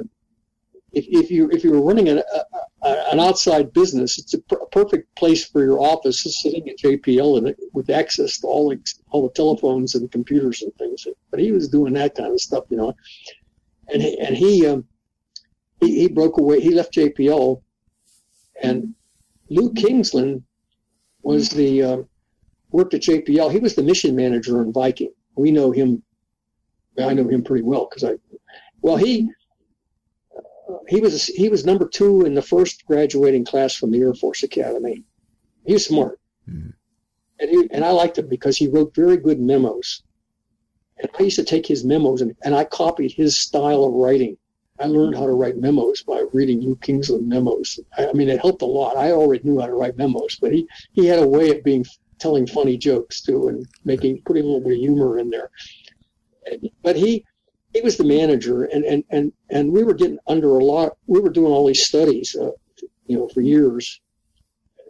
if, 0.92 1.06
if 1.06 1.30
you 1.30 1.50
if 1.50 1.62
you 1.62 1.70
were 1.72 1.82
running 1.82 2.08
an, 2.08 2.18
a, 2.18 2.40
an 2.82 3.20
outside 3.20 3.72
business, 3.72 4.18
it's 4.18 4.34
a, 4.34 4.38
pr- 4.42 4.64
perfect 4.70 5.14
place 5.16 5.44
for 5.44 5.64
your 5.64 5.80
office, 5.80 6.22
sitting 6.22 6.68
at 6.68 6.78
JPL 6.78 7.38
and 7.38 7.54
with 7.72 7.90
access 7.90 8.38
to 8.38 8.46
all 8.46 8.70
the, 8.70 8.80
all 9.10 9.22
the 9.22 9.34
telephones 9.34 9.94
and 9.94 10.10
computers 10.12 10.62
and 10.62 10.74
things. 10.76 11.06
But 11.30 11.40
he 11.40 11.50
was 11.52 11.68
doing 11.68 11.94
that 11.94 12.14
kind 12.14 12.32
of 12.32 12.40
stuff, 12.40 12.64
you 12.70 12.76
know. 12.76 12.94
And 13.92 14.02
he, 14.02 14.18
and 14.20 14.36
he 14.36 14.66
um, 14.66 14.84
he, 15.80 16.00
he 16.00 16.08
broke 16.08 16.38
away. 16.38 16.60
He 16.60 16.74
left 16.74 16.94
JPL, 16.94 17.62
and 18.62 18.94
Lou 19.50 19.72
Kingsland 19.72 20.42
was 21.22 21.48
the 21.48 21.82
uh, 21.82 21.98
worked 22.70 22.94
at 22.94 23.02
JPL. 23.02 23.50
He 23.50 23.58
was 23.58 23.74
the 23.74 23.82
mission 23.82 24.14
manager 24.14 24.60
on 24.60 24.72
Viking. 24.72 25.12
We 25.36 25.50
know 25.50 25.72
him. 25.72 26.02
I 26.98 27.14
know 27.14 27.28
him 27.28 27.42
pretty 27.42 27.62
well 27.62 27.88
because 27.88 28.04
I. 28.04 28.14
Well, 28.82 28.96
he 28.96 29.28
he 30.88 31.00
was 31.00 31.26
he 31.26 31.48
was 31.48 31.64
number 31.64 31.86
two 31.86 32.22
in 32.22 32.34
the 32.34 32.42
first 32.42 32.86
graduating 32.86 33.44
class 33.44 33.74
from 33.74 33.90
the 33.90 34.00
Air 34.00 34.14
Force 34.14 34.42
Academy. 34.42 35.04
He 35.66 35.74
was 35.74 35.86
smart, 35.86 36.20
mm-hmm. 36.48 36.70
and 37.40 37.50
he, 37.50 37.68
and 37.70 37.84
I 37.84 37.90
liked 37.90 38.18
him 38.18 38.28
because 38.28 38.56
he 38.56 38.68
wrote 38.68 38.94
very 38.94 39.16
good 39.16 39.40
memos. 39.40 40.02
And 40.98 41.10
I 41.18 41.22
used 41.24 41.36
to 41.36 41.44
take 41.44 41.66
his 41.66 41.84
memos 41.84 42.22
and, 42.22 42.34
and 42.42 42.54
I 42.54 42.64
copied 42.64 43.12
his 43.12 43.40
style 43.40 43.84
of 43.84 43.92
writing. 43.92 44.36
I 44.80 44.86
learned 44.86 45.16
how 45.16 45.26
to 45.26 45.32
write 45.32 45.56
memos 45.56 46.02
by 46.02 46.24
reading 46.32 46.60
Lou 46.60 46.76
Kingsland 46.76 47.28
memos. 47.28 47.78
I, 47.96 48.08
I 48.08 48.12
mean, 48.12 48.28
it 48.28 48.40
helped 48.40 48.62
a 48.62 48.66
lot. 48.66 48.96
I 48.96 49.12
already 49.12 49.44
knew 49.44 49.60
how 49.60 49.66
to 49.66 49.74
write 49.74 49.96
memos, 49.96 50.38
but 50.40 50.52
he, 50.52 50.66
he 50.92 51.06
had 51.06 51.20
a 51.20 51.28
way 51.28 51.50
of 51.50 51.62
being 51.62 51.84
telling 52.18 52.46
funny 52.46 52.76
jokes 52.76 53.22
too 53.22 53.48
and 53.48 53.66
making 53.84 54.22
putting 54.24 54.42
a 54.42 54.46
little 54.46 54.60
bit 54.60 54.72
of 54.72 54.78
humor 54.78 55.18
in 55.18 55.30
there. 55.30 55.50
But 56.82 56.96
he 56.96 57.24
he 57.78 57.84
was 57.84 57.96
the 57.96 58.04
manager, 58.04 58.64
and 58.64 58.84
and 58.84 59.04
and 59.08 59.32
and 59.50 59.72
we 59.72 59.84
were 59.84 59.94
getting 59.94 60.18
under 60.26 60.48
a 60.58 60.64
lot. 60.64 60.96
We 61.06 61.20
were 61.20 61.30
doing 61.30 61.52
all 61.52 61.68
these 61.68 61.86
studies, 61.86 62.34
uh, 62.34 62.50
you 63.06 63.16
know, 63.16 63.28
for 63.28 63.40
years, 63.40 64.00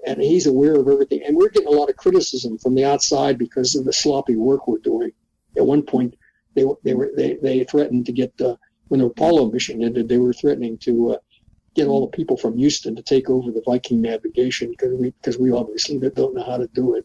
and 0.06 0.22
he's 0.22 0.46
aware 0.46 0.76
of 0.76 0.88
everything. 0.88 1.22
And 1.26 1.36
we're 1.36 1.50
getting 1.50 1.68
a 1.68 1.78
lot 1.78 1.90
of 1.90 1.96
criticism 1.96 2.56
from 2.56 2.74
the 2.74 2.86
outside 2.86 3.36
because 3.36 3.74
of 3.74 3.84
the 3.84 3.92
sloppy 3.92 4.36
work 4.36 4.66
we're 4.66 4.78
doing. 4.78 5.12
At 5.54 5.66
one 5.66 5.82
point, 5.82 6.14
they 6.54 6.64
they 6.82 6.94
were 6.94 7.10
they 7.14 7.34
they 7.42 7.64
threatened 7.64 8.06
to 8.06 8.12
get 8.12 8.32
uh, 8.40 8.56
when 8.88 9.00
the 9.00 9.06
Apollo 9.06 9.50
mission 9.50 9.82
ended, 9.82 10.08
they 10.08 10.16
were 10.16 10.32
threatening 10.32 10.78
to 10.78 11.12
uh, 11.12 11.18
get 11.74 11.88
all 11.88 12.06
the 12.06 12.16
people 12.16 12.38
from 12.38 12.56
Houston 12.56 12.96
to 12.96 13.02
take 13.02 13.28
over 13.28 13.50
the 13.52 13.62
Viking 13.66 14.00
navigation 14.00 14.70
because 14.70 14.94
we 14.98 15.10
because 15.10 15.38
we 15.38 15.52
obviously 15.52 15.98
don't 15.98 16.34
know 16.34 16.44
how 16.44 16.56
to 16.56 16.68
do 16.68 16.94
it. 16.94 17.04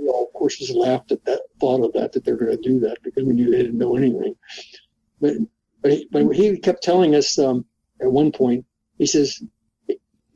We 0.00 0.08
all, 0.08 0.26
of 0.26 0.32
course, 0.32 0.58
just 0.58 0.74
laughed 0.74 1.12
at 1.12 1.24
that 1.24 1.42
thought 1.60 1.84
of 1.84 1.92
that, 1.92 2.12
that 2.12 2.24
they're 2.24 2.36
going 2.36 2.56
to 2.56 2.68
do 2.68 2.80
that 2.80 3.02
because 3.02 3.24
we 3.24 3.34
knew 3.34 3.50
they 3.50 3.62
didn't 3.62 3.78
know 3.78 3.96
anything. 3.96 4.34
But, 5.20 5.34
but, 5.82 5.92
he, 5.92 6.08
but 6.10 6.30
he 6.34 6.58
kept 6.58 6.82
telling 6.82 7.14
us 7.14 7.38
um, 7.38 7.64
at 8.00 8.10
one 8.10 8.32
point, 8.32 8.64
he 8.98 9.06
says, 9.06 9.42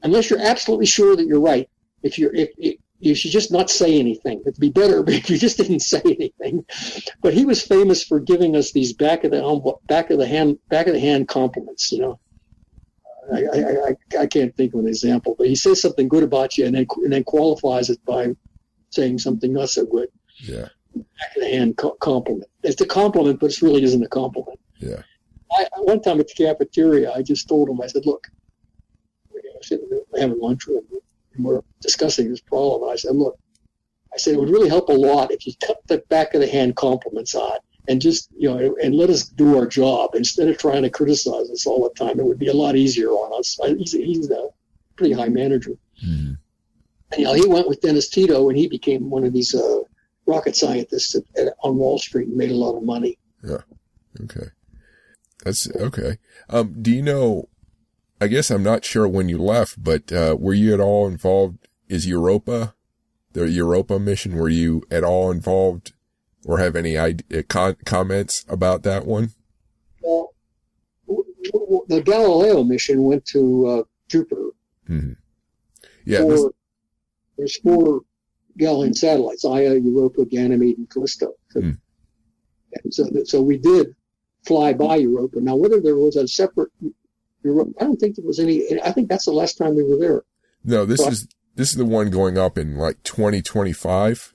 unless 0.02 0.30
you're 0.30 0.40
absolutely 0.40 0.86
sure 0.86 1.16
that 1.16 1.26
you're 1.26 1.40
right, 1.40 1.68
if 2.02 2.18
you're, 2.18 2.34
if, 2.34 2.50
if 2.58 2.76
you 3.00 3.14
should 3.14 3.30
just 3.30 3.52
not 3.52 3.70
say 3.70 3.98
anything. 3.98 4.40
It'd 4.40 4.58
be 4.58 4.70
better 4.70 5.04
if 5.08 5.28
you 5.28 5.38
just 5.38 5.58
didn't 5.58 5.80
say 5.80 6.00
anything. 6.04 6.64
But 7.20 7.34
he 7.34 7.44
was 7.44 7.62
famous 7.62 8.02
for 8.02 8.20
giving 8.20 8.56
us 8.56 8.72
these 8.72 8.92
back 8.92 9.24
of 9.24 9.30
the 9.30 9.74
back 9.86 10.10
of 10.10 10.18
the 10.18 10.26
hand 10.26 10.58
back 10.68 10.86
of 10.86 10.94
the 10.94 11.00
hand 11.00 11.28
compliments. 11.28 11.92
You 11.92 12.00
know, 12.00 12.20
I, 13.32 13.44
I, 13.44 13.58
I, 13.58 14.22
I 14.22 14.26
can't 14.26 14.56
think 14.56 14.74
of 14.74 14.80
an 14.80 14.88
example, 14.88 15.34
but 15.36 15.48
he 15.48 15.56
says 15.56 15.80
something 15.80 16.08
good 16.08 16.22
about 16.22 16.56
you 16.56 16.66
and 16.66 16.74
then 16.74 16.86
and 16.96 17.12
then 17.12 17.24
qualifies 17.24 17.90
it 17.90 18.04
by 18.04 18.34
saying 18.94 19.18
something 19.18 19.52
not 19.52 19.70
so 19.70 19.84
good. 19.84 20.08
Yeah. 20.38 20.68
Back 20.94 21.36
of 21.36 21.42
the 21.42 21.48
hand 21.48 21.76
compliment. 22.00 22.50
It's 22.62 22.80
a 22.80 22.86
compliment, 22.86 23.40
but 23.40 23.50
it 23.50 23.62
really 23.62 23.82
isn't 23.82 24.02
a 24.02 24.08
compliment. 24.08 24.60
Yeah. 24.78 25.02
I, 25.52 25.66
one 25.78 26.00
time 26.00 26.20
at 26.20 26.28
the 26.28 26.34
cafeteria, 26.34 27.12
I 27.12 27.22
just 27.22 27.48
told 27.48 27.68
him, 27.68 27.80
I 27.80 27.86
said, 27.86 28.06
look, 28.06 28.26
we're 29.30 30.20
having 30.20 30.40
lunch 30.40 30.66
with 30.66 30.78
him, 30.78 31.00
and 31.34 31.44
we're 31.44 31.62
discussing 31.80 32.30
this 32.30 32.40
problem. 32.40 32.82
And 32.82 32.92
I 32.92 32.96
said, 32.96 33.16
look, 33.16 33.38
I 34.12 34.16
said, 34.16 34.34
it 34.34 34.40
would 34.40 34.50
really 34.50 34.68
help 34.68 34.88
a 34.88 34.92
lot 34.92 35.32
if 35.32 35.46
you 35.46 35.52
cut 35.64 35.78
the 35.86 35.98
back 36.08 36.34
of 36.34 36.40
the 36.40 36.46
hand 36.46 36.76
compliments 36.76 37.34
out 37.34 37.60
and 37.88 38.00
just, 38.00 38.30
you 38.36 38.48
know, 38.48 38.76
and 38.82 38.94
let 38.94 39.10
us 39.10 39.28
do 39.28 39.58
our 39.58 39.66
job 39.66 40.14
instead 40.14 40.48
of 40.48 40.56
trying 40.58 40.82
to 40.82 40.90
criticize 40.90 41.50
us 41.50 41.66
all 41.66 41.82
the 41.82 41.94
time. 41.94 42.18
It 42.18 42.24
would 42.24 42.38
be 42.38 42.48
a 42.48 42.54
lot 42.54 42.76
easier 42.76 43.10
on 43.10 43.38
us. 43.38 43.58
He's, 43.76 43.92
he's 43.92 44.30
a 44.30 44.48
pretty 44.96 45.12
high 45.12 45.28
manager. 45.28 45.72
Mm-hmm 46.04 46.34
you 47.18 47.24
know, 47.24 47.34
he 47.34 47.46
went 47.46 47.68
with 47.68 47.80
Dennis 47.80 48.08
Tito, 48.08 48.48
and 48.48 48.58
he 48.58 48.68
became 48.68 49.10
one 49.10 49.24
of 49.24 49.32
these 49.32 49.54
uh, 49.54 49.80
rocket 50.26 50.56
scientists 50.56 51.14
at, 51.14 51.22
at, 51.36 51.54
on 51.62 51.76
Wall 51.76 51.98
Street 51.98 52.28
and 52.28 52.36
made 52.36 52.50
a 52.50 52.56
lot 52.56 52.76
of 52.76 52.82
money. 52.82 53.18
Yeah. 53.42 53.62
Okay. 54.22 54.46
That's 55.44 55.70
okay. 55.76 56.18
Um, 56.48 56.80
do 56.80 56.90
you 56.90 57.02
know? 57.02 57.48
I 58.20 58.28
guess 58.28 58.50
I'm 58.50 58.62
not 58.62 58.84
sure 58.84 59.06
when 59.08 59.28
you 59.28 59.38
left, 59.38 59.82
but 59.82 60.10
uh, 60.12 60.36
were 60.38 60.54
you 60.54 60.72
at 60.72 60.80
all 60.80 61.06
involved? 61.06 61.58
Is 61.88 62.06
Europa, 62.06 62.74
the 63.32 63.50
Europa 63.50 63.98
mission, 63.98 64.36
were 64.36 64.48
you 64.48 64.84
at 64.90 65.04
all 65.04 65.30
involved, 65.30 65.92
or 66.46 66.58
have 66.58 66.76
any 66.76 66.96
idea, 66.96 67.42
con- 67.42 67.76
comments 67.84 68.46
about 68.48 68.82
that 68.84 69.04
one? 69.04 69.32
Well, 70.00 70.32
the 71.88 72.00
Galileo 72.02 72.62
mission 72.64 73.02
went 73.02 73.26
to 73.26 73.66
uh, 73.66 73.82
Jupiter. 74.08 74.50
Mm-hmm. 74.88 75.12
Yeah. 76.06 76.20
For, 76.20 76.52
there's 77.36 77.58
four 77.58 78.02
Galilean 78.56 78.94
satellites, 78.94 79.44
Io, 79.44 79.74
Europa, 79.74 80.24
Ganymede, 80.24 80.78
and 80.78 80.90
Callisto. 80.90 81.32
So, 81.50 81.60
mm. 81.60 81.76
so, 82.90 83.08
so 83.24 83.42
we 83.42 83.58
did 83.58 83.94
fly 84.46 84.72
by 84.72 84.96
Europa. 84.96 85.40
Now, 85.40 85.56
whether 85.56 85.80
there 85.80 85.96
was 85.96 86.16
a 86.16 86.28
separate 86.28 86.70
Europa, 87.42 87.72
I 87.80 87.84
don't 87.84 87.96
think 87.96 88.16
there 88.16 88.24
was 88.24 88.38
any. 88.38 88.80
I 88.82 88.92
think 88.92 89.08
that's 89.08 89.24
the 89.24 89.32
last 89.32 89.58
time 89.58 89.74
we 89.74 89.84
were 89.84 89.98
there. 89.98 90.22
No, 90.64 90.84
this 90.84 91.00
so 91.00 91.08
is 91.08 91.28
this 91.56 91.70
is 91.70 91.76
the 91.76 91.84
one 91.84 92.10
going 92.10 92.38
up 92.38 92.58
in 92.58 92.76
like 92.76 93.02
2025. 93.02 94.34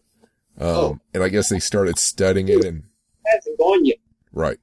Um, 0.57 0.67
oh. 0.67 0.99
and 1.13 1.23
I 1.23 1.29
guess 1.29 1.49
they 1.49 1.59
started 1.59 1.97
studying 1.97 2.49
it 2.49 2.65
and 2.65 2.83
hasn't 3.25 3.57
gone 3.57 3.85
yet. 3.85 3.97
Right. 4.33 4.57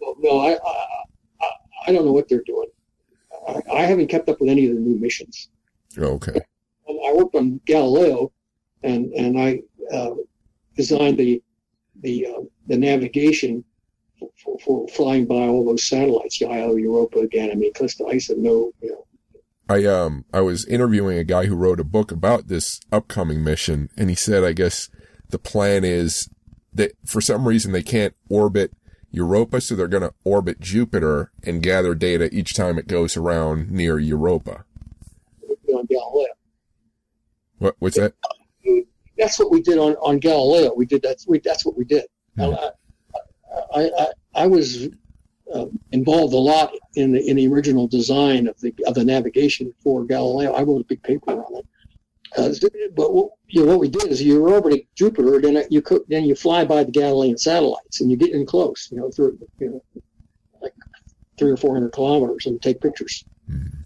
No, 0.00 0.14
no 0.18 0.40
I, 0.40 0.52
I, 0.52 1.50
I 1.86 1.92
don't 1.92 2.04
know 2.04 2.12
what 2.12 2.28
they're 2.28 2.42
doing. 2.44 2.68
I, 3.48 3.62
I 3.72 3.82
haven't 3.82 4.08
kept 4.08 4.28
up 4.28 4.40
with 4.40 4.50
any 4.50 4.66
of 4.68 4.74
the 4.74 4.80
new 4.80 4.98
missions. 4.98 5.48
Okay. 5.96 6.38
I 6.88 7.12
worked 7.14 7.34
on 7.34 7.60
Galileo, 7.66 8.32
and 8.82 9.12
and 9.12 9.38
I 9.38 9.62
uh, 9.94 10.14
designed 10.76 11.18
the 11.18 11.42
the 12.00 12.26
uh, 12.26 12.40
the 12.66 12.76
navigation 12.76 13.64
for, 14.42 14.58
for, 14.60 14.88
flying 14.88 15.26
by 15.26 15.34
all 15.34 15.64
those 15.64 15.88
satellites, 15.88 16.40
Io, 16.42 16.76
Europa, 16.76 17.26
Ganymede, 17.26 17.74
Callisto, 17.74 18.10
ISA, 18.10 18.34
no, 18.36 18.72
you 18.80 18.90
know. 18.90 19.06
I 19.68 19.84
um 19.86 20.24
I 20.32 20.40
was 20.40 20.66
interviewing 20.66 21.18
a 21.18 21.24
guy 21.24 21.46
who 21.46 21.54
wrote 21.54 21.80
a 21.80 21.84
book 21.84 22.10
about 22.10 22.48
this 22.48 22.80
upcoming 22.90 23.42
mission, 23.44 23.88
and 23.96 24.10
he 24.10 24.16
said, 24.16 24.44
I 24.44 24.52
guess 24.52 24.90
the 25.30 25.38
plan 25.38 25.84
is 25.84 26.28
that 26.74 26.92
for 27.06 27.20
some 27.20 27.46
reason 27.46 27.72
they 27.72 27.82
can't 27.82 28.14
orbit 28.28 28.72
Europa, 29.10 29.60
so 29.60 29.74
they're 29.74 29.88
going 29.88 30.02
to 30.02 30.14
orbit 30.24 30.60
Jupiter 30.60 31.30
and 31.44 31.62
gather 31.62 31.94
data 31.94 32.28
each 32.32 32.54
time 32.54 32.78
it 32.78 32.88
goes 32.88 33.16
around 33.16 33.70
near 33.70 33.98
Europa. 33.98 34.64
What? 37.62 37.76
What's 37.78 37.96
that? 37.96 38.14
That's 39.16 39.38
what 39.38 39.52
we 39.52 39.62
did 39.62 39.78
on, 39.78 39.92
on 40.02 40.18
Galileo. 40.18 40.74
We 40.74 40.84
did 40.84 41.02
that. 41.02 41.18
We, 41.28 41.38
that's 41.38 41.64
what 41.64 41.76
we 41.78 41.84
did. 41.84 42.06
Hmm. 42.36 42.54
I, 43.72 43.82
I, 43.82 44.06
I 44.34 44.46
was 44.48 44.88
uh, 45.54 45.66
involved 45.92 46.34
a 46.34 46.38
lot 46.38 46.72
in 46.96 47.12
the 47.12 47.24
in 47.30 47.36
the 47.36 47.46
original 47.46 47.86
design 47.86 48.48
of 48.48 48.60
the 48.60 48.74
of 48.84 48.94
the 48.94 49.04
navigation 49.04 49.72
for 49.80 50.04
Galileo. 50.04 50.52
I 50.54 50.64
wrote 50.64 50.80
a 50.80 50.84
big 50.84 51.04
paper 51.04 51.30
on 51.30 51.58
it. 51.58 51.66
Uh, 52.36 52.48
but 52.96 53.14
what, 53.14 53.30
you 53.46 53.64
know, 53.64 53.72
what 53.72 53.78
we 53.78 53.88
did 53.88 54.06
is 54.10 54.20
you 54.20 54.44
orbiting 54.44 54.84
Jupiter, 54.96 55.40
then 55.40 55.62
you 55.70 55.82
could, 55.82 56.02
then 56.08 56.24
you 56.24 56.34
fly 56.34 56.64
by 56.64 56.82
the 56.82 56.90
Galilean 56.90 57.36
satellites, 57.36 58.00
and 58.00 58.10
you 58.10 58.16
get 58.16 58.32
in 58.32 58.44
close, 58.44 58.88
you 58.90 58.96
know, 58.96 59.10
through 59.10 59.38
you 59.60 59.68
know, 59.70 60.02
like 60.60 60.74
three 61.38 61.52
or 61.52 61.56
four 61.56 61.74
hundred 61.74 61.92
kilometers, 61.92 62.46
and 62.46 62.60
take 62.60 62.80
pictures. 62.80 63.24
Mm-hmm. 63.48 63.82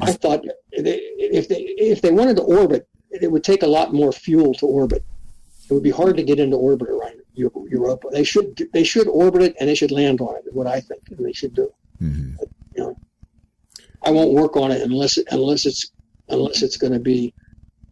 I 0.00 0.12
thought 0.12 0.44
if 0.76 1.48
they 1.48 1.56
if 1.56 2.00
they 2.00 2.10
wanted 2.10 2.36
to 2.36 2.42
orbit, 2.42 2.88
it 3.10 3.30
would 3.30 3.44
take 3.44 3.62
a 3.62 3.66
lot 3.66 3.92
more 3.92 4.12
fuel 4.12 4.54
to 4.54 4.66
orbit. 4.66 5.04
It 5.68 5.72
would 5.72 5.82
be 5.82 5.90
hard 5.90 6.16
to 6.16 6.22
get 6.22 6.38
into 6.38 6.56
orbit 6.56 6.88
around 6.88 7.20
Europa. 7.34 8.08
They 8.10 8.24
should 8.24 8.68
they 8.72 8.84
should 8.84 9.08
orbit 9.08 9.42
it 9.42 9.56
and 9.58 9.68
they 9.68 9.74
should 9.74 9.90
land 9.90 10.20
on 10.20 10.36
it. 10.36 10.44
Is 10.46 10.54
what 10.54 10.66
I 10.66 10.80
think 10.80 11.02
they 11.08 11.32
should 11.32 11.54
do. 11.54 11.72
Mm-hmm. 12.02 12.36
But, 12.38 12.48
you 12.76 12.82
know, 12.82 12.96
I 14.02 14.10
won't 14.10 14.32
work 14.32 14.56
on 14.56 14.70
it 14.70 14.82
unless 14.82 15.18
unless 15.30 15.66
it's 15.66 15.90
unless 16.28 16.62
it's 16.62 16.76
going 16.76 16.92
to 16.92 16.98
be 16.98 17.32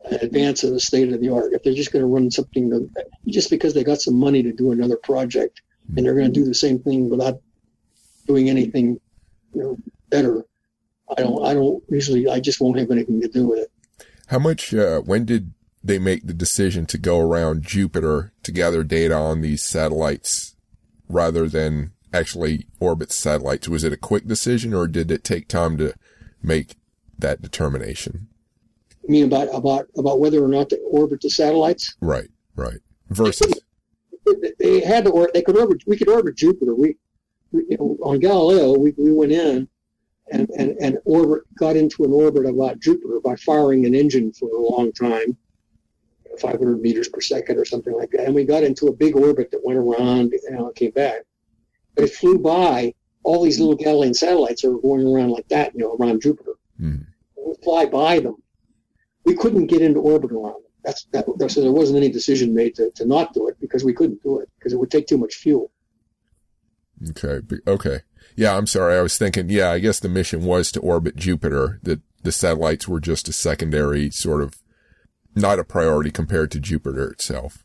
an 0.05 0.19
advance 0.21 0.65
of 0.65 0.73
the 0.73 0.81
state 0.81 1.13
of 1.13 1.21
the 1.21 1.29
art. 1.29 1.53
If 1.53 1.63
they're 1.63 1.75
just 1.75 1.93
going 1.93 2.03
to 2.03 2.09
run 2.09 2.31
something 2.31 2.71
to, 2.71 2.91
just 3.29 3.51
because 3.51 3.75
they 3.75 3.85
got 3.85 4.01
some 4.01 4.15
money 4.15 4.43
to 4.43 4.53
do 4.53 4.73
another 4.73 4.97
project 4.97 5.63
and 5.97 6.05
they're 6.05 6.15
going 6.15 6.33
to 6.33 6.41
do 6.41 6.45
the 6.45 6.55
same 6.55 6.79
thing 6.79 7.09
without 7.09 7.41
doing 8.27 8.49
anything, 8.49 9.01
you 9.55 9.63
know, 9.63 9.79
better. 10.11 10.45
I 11.17 11.23
don't. 11.23 11.45
I 11.45 11.55
don't 11.55 11.83
usually. 11.89 12.29
I 12.29 12.41
just 12.41 12.61
won't 12.61 12.79
have 12.79 12.91
anything 12.91 13.21
to 13.21 13.29
do 13.29 13.47
with 13.47 13.61
it. 13.61 13.73
How 14.29 14.39
much? 14.39 14.75
Uh, 14.75 15.01
when 15.01 15.25
did 15.25 15.53
they 15.85 15.99
make 15.99 16.27
the 16.27 16.33
decision 16.33 16.87
to 16.87 16.99
go 16.99 17.21
around 17.21 17.63
Jupiter 17.63 18.33
to 18.43 18.53
gather 18.53 18.85
data 18.85 19.15
on 19.15 19.41
these 19.41 19.65
satellites 19.65 20.55
rather 21.09 21.49
than 21.49 21.93
actually 22.13 22.67
orbit 22.81 23.13
satellites? 23.13 23.69
Was 23.69 23.85
it 23.85 23.93
a 23.93 23.97
quick 23.97 24.27
decision 24.27 24.75
or 24.75 24.87
did 24.87 25.11
it 25.11 25.25
take 25.25 25.49
time 25.49 25.77
to 25.79 25.95
make 26.43 26.77
that 27.19 27.43
determination? 27.43 28.29
You 29.03 29.11
mean 29.11 29.25
about, 29.25 29.49
about, 29.53 29.89
about 29.97 30.21
whether 30.21 30.45
or 30.45 30.49
not 30.49 30.69
to 30.71 30.77
orbit 30.79 31.21
the 31.23 31.31
satellites? 31.31 31.97
Right, 32.01 32.31
right. 32.55 32.79
Versus. 33.09 33.53
They 34.61 34.81
had 34.81 35.05
to, 35.07 35.11
or 35.11 35.29
they 35.35 35.43
could 35.43 35.57
orbit, 35.57 35.83
we 35.87 35.97
could 35.97 36.09
orbit 36.09 36.37
Jupiter. 36.37 36.75
We, 36.75 36.97
we 37.51 37.65
you 37.71 37.77
know, 37.79 37.99
on 38.03 38.21
Galileo, 38.21 38.79
we, 38.79 38.95
we 38.97 39.13
went 39.13 39.33
in 39.33 39.69
and, 40.33 40.49
and, 40.51 40.77
and 40.81 40.99
orbit, 41.05 41.43
got 41.57 41.77
into 41.77 42.05
an 42.05 42.13
orbit 42.13 42.47
about 42.47 42.81
Jupiter 42.81 43.21
by 43.23 43.37
firing 43.37 43.87
an 43.87 43.95
engine 43.95 44.33
for 44.33 44.49
a 44.49 44.61
long 44.61 44.93
time 44.93 45.37
500 46.41 46.81
meters 46.81 47.09
per 47.09 47.21
second 47.21 47.59
or 47.59 47.65
something 47.65 47.95
like 47.95 48.11
that. 48.11 48.25
And 48.25 48.35
we 48.35 48.45
got 48.45 48.65
into 48.65 48.89
a 48.89 48.93
big 48.93 49.17
orbit 49.17 49.51
that 49.51 49.65
went 49.65 49.79
around 49.79 50.33
and 50.33 50.75
came 50.75 50.91
back. 50.91 51.23
But 51.95 52.05
it 52.05 52.15
flew 52.15 52.39
by. 52.39 52.95
All 53.25 53.45
these 53.45 53.61
little 53.61 53.77
Galilean 53.77 54.15
satellites 54.15 54.65
are 54.65 54.73
going 54.73 55.07
around 55.07 55.31
like 55.31 55.47
that, 55.49 55.75
you 55.75 55.81
know, 55.81 55.95
around 55.95 56.23
Jupiter. 56.23 56.55
Mm. 56.81 57.07
We 57.37 57.55
fly 57.63 57.87
by 57.87 58.19
them. 58.19 58.37
We 59.25 59.37
couldn't 59.37 59.67
get 59.67 59.81
into 59.81 60.01
orbit 60.01 60.33
around 60.33 60.55
them. 60.55 60.63
That's 60.83 61.05
that. 61.13 61.27
So 61.49 61.61
there 61.61 61.71
wasn't 61.71 61.99
any 61.99 62.11
decision 62.11 62.53
made 62.53 62.75
to, 62.77 62.91
to 62.97 63.07
not 63.07 63.33
do 63.33 63.47
it 63.47 63.61
because 63.61 63.85
we 63.85 63.93
couldn't 63.93 64.23
do 64.25 64.41
it 64.41 64.51
because 64.59 64.73
it 64.73 64.77
would 64.77 64.91
take 64.91 65.07
too 65.07 65.19
much 65.19 65.37
fuel. 65.37 65.71
Okay. 67.11 67.41
Okay. 67.69 68.01
Yeah. 68.37 68.57
I'm 68.57 68.67
sorry. 68.67 68.97
I 68.97 69.03
was 69.03 69.19
thinking. 69.19 69.49
Yeah. 69.49 69.71
I 69.71 69.79
guess 69.79 70.01
the 70.01 70.09
mission 70.09 70.45
was 70.45 70.73
to 70.73 70.81
orbit 70.81 71.17
Jupiter. 71.17 71.81
That 71.83 72.01
the 72.23 72.33
satellites 72.33 72.89
were 72.89 73.01
just 73.01 73.29
a 73.29 73.33
secondary 73.33 74.11
sort 74.11 74.43
of 74.43 74.55
not 75.35 75.59
a 75.59 75.65
priority 75.65 76.11
compared 76.11 76.51
to 76.53 76.61
Jupiter 76.61 77.11
itself. 77.11 77.65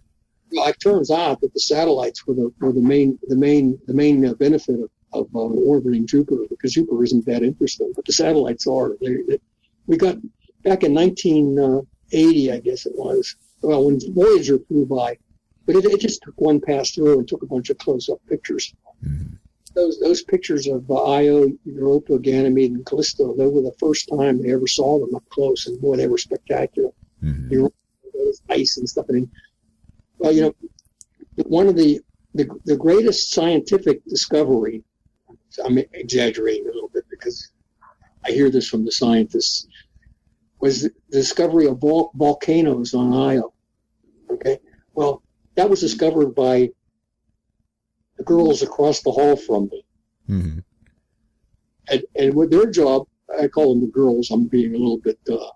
Well, 0.51 0.67
it 0.67 0.77
turns 0.81 1.11
out 1.11 1.41
that 1.41 1.53
the 1.53 1.59
satellites 1.59 2.25
were 2.25 2.33
the 2.33 2.53
were 2.59 2.71
the 2.71 2.81
main 2.81 3.19
the 3.27 3.35
main 3.35 3.79
the 3.85 3.93
main 3.93 4.25
uh, 4.25 4.33
benefit 4.33 4.79
of, 4.79 4.89
of 5.13 5.35
um, 5.35 5.57
orbiting 5.57 6.07
Jupiter 6.07 6.43
because 6.49 6.73
Jupiter 6.73 7.03
isn't 7.03 7.25
that 7.25 7.43
interesting, 7.43 7.91
but 7.95 8.05
the 8.05 8.13
satellites 8.13 8.65
are. 8.67 8.95
They, 9.01 9.17
they, 9.27 9.39
we 9.87 9.97
got 9.97 10.17
back 10.63 10.83
in 10.83 10.93
1980, 10.93 12.51
I 12.51 12.59
guess 12.59 12.85
it 12.85 12.93
was. 12.95 13.35
Well, 13.61 13.85
when 13.85 13.99
Voyager 14.13 14.59
flew 14.59 14.85
by, 14.85 15.17
but 15.65 15.75
it, 15.75 15.85
it 15.85 15.99
just 15.99 16.21
took 16.21 16.39
one 16.39 16.61
pass 16.61 16.91
through 16.91 17.19
and 17.19 17.27
took 17.27 17.41
a 17.41 17.47
bunch 17.47 17.69
of 17.69 17.77
close-up 17.77 18.19
pictures. 18.27 18.73
Mm-hmm. 19.03 19.35
Those 19.77 19.99
those 19.99 20.23
pictures 20.23 20.65
of 20.65 20.89
uh, 20.89 21.03
Io, 21.03 21.51
Europa, 21.63 22.17
Ganymede, 22.17 22.71
and 22.71 22.85
Callisto, 22.85 23.35
they 23.35 23.45
were 23.45 23.61
the 23.61 23.75
first 23.79 24.09
time 24.09 24.41
they 24.41 24.51
ever 24.51 24.65
saw 24.65 24.99
them 24.99 25.13
up 25.13 25.23
close, 25.29 25.67
and 25.67 25.79
boy, 25.79 25.97
they 25.97 26.07
were 26.07 26.17
spectacular. 26.17 26.89
Mm-hmm. 27.23 27.51
You 27.53 27.61
know, 27.61 28.33
ice 28.49 28.77
and 28.77 28.89
stuff. 28.89 29.05
And 29.09 29.29
well, 30.17 30.31
you 30.31 30.41
know, 30.41 30.55
one 31.45 31.67
of 31.67 31.75
the, 31.75 32.01
the 32.33 32.49
the 32.65 32.75
greatest 32.75 33.31
scientific 33.31 34.03
discovery. 34.05 34.83
I'm 35.63 35.77
exaggerating 35.77 36.65
a 36.65 36.73
little 36.73 36.89
bit 36.89 37.05
because 37.11 37.51
I 38.25 38.31
hear 38.31 38.49
this 38.49 38.67
from 38.67 38.83
the 38.83 38.91
scientists. 38.91 39.67
Was 40.59 40.81
the 40.81 40.91
discovery 41.11 41.67
of 41.67 41.77
vol- 41.77 42.11
volcanoes 42.15 42.95
on 42.95 43.13
Io. 43.13 43.53
Okay, 44.31 44.57
well, 44.95 45.21
that 45.53 45.69
was 45.69 45.81
discovered 45.81 46.33
by 46.33 46.71
the 48.17 48.23
girls 48.23 48.61
across 48.61 49.01
the 49.01 49.11
hall 49.11 49.35
from 49.35 49.69
me. 49.71 49.85
Mm-hmm. 50.29 50.59
And, 51.89 52.03
and 52.15 52.33
with 52.33 52.51
their 52.51 52.69
job, 52.69 53.07
I 53.39 53.47
call 53.47 53.73
them 53.73 53.81
the 53.81 53.91
girls. 53.91 54.31
I'm 54.31 54.47
being 54.47 54.75
a 54.75 54.77
little 54.77 54.99
bit 54.99 55.19
uh, 55.31 55.51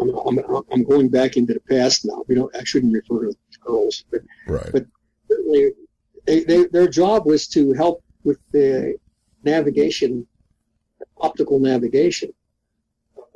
I'm, 0.00 0.10
I'm, 0.10 0.64
I'm 0.70 0.84
going 0.84 1.08
back 1.08 1.36
into 1.36 1.54
the 1.54 1.60
past 1.60 2.04
now. 2.04 2.24
We 2.28 2.34
don't. 2.34 2.54
I 2.56 2.64
shouldn't 2.64 2.92
refer 2.92 3.26
to 3.26 3.36
girls, 3.60 4.04
but 4.10 4.20
right. 4.46 4.70
but 4.72 4.86
certainly, 5.28 5.72
they, 6.26 6.44
they, 6.44 6.66
their 6.66 6.88
job 6.88 7.26
was 7.26 7.48
to 7.48 7.72
help 7.72 8.02
with 8.24 8.38
the 8.52 8.94
navigation, 9.44 10.26
optical 11.18 11.58
navigation 11.58 12.32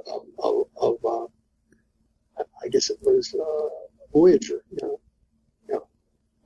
of, 0.07 0.23
of, 0.39 0.67
of 0.81 0.97
uh, 1.05 2.43
I 2.63 2.69
guess 2.69 2.91
it 2.91 2.99
was 3.03 3.35
uh, 3.35 3.69
Voyager, 4.13 4.63
you 4.71 4.79
know, 4.83 4.92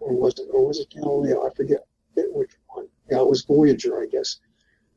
or 0.07 0.14
was 0.14 0.38
it 0.38 0.49
or 0.53 0.66
was 0.66 0.79
it 0.79 0.90
Galileo? 0.90 1.47
I 1.47 1.55
forget 1.55 1.81
which 2.14 2.53
one. 2.69 2.87
Yeah, 3.11 3.19
it 3.19 3.29
was 3.29 3.45
Voyager, 3.45 4.01
I 4.01 4.07
guess. 4.07 4.38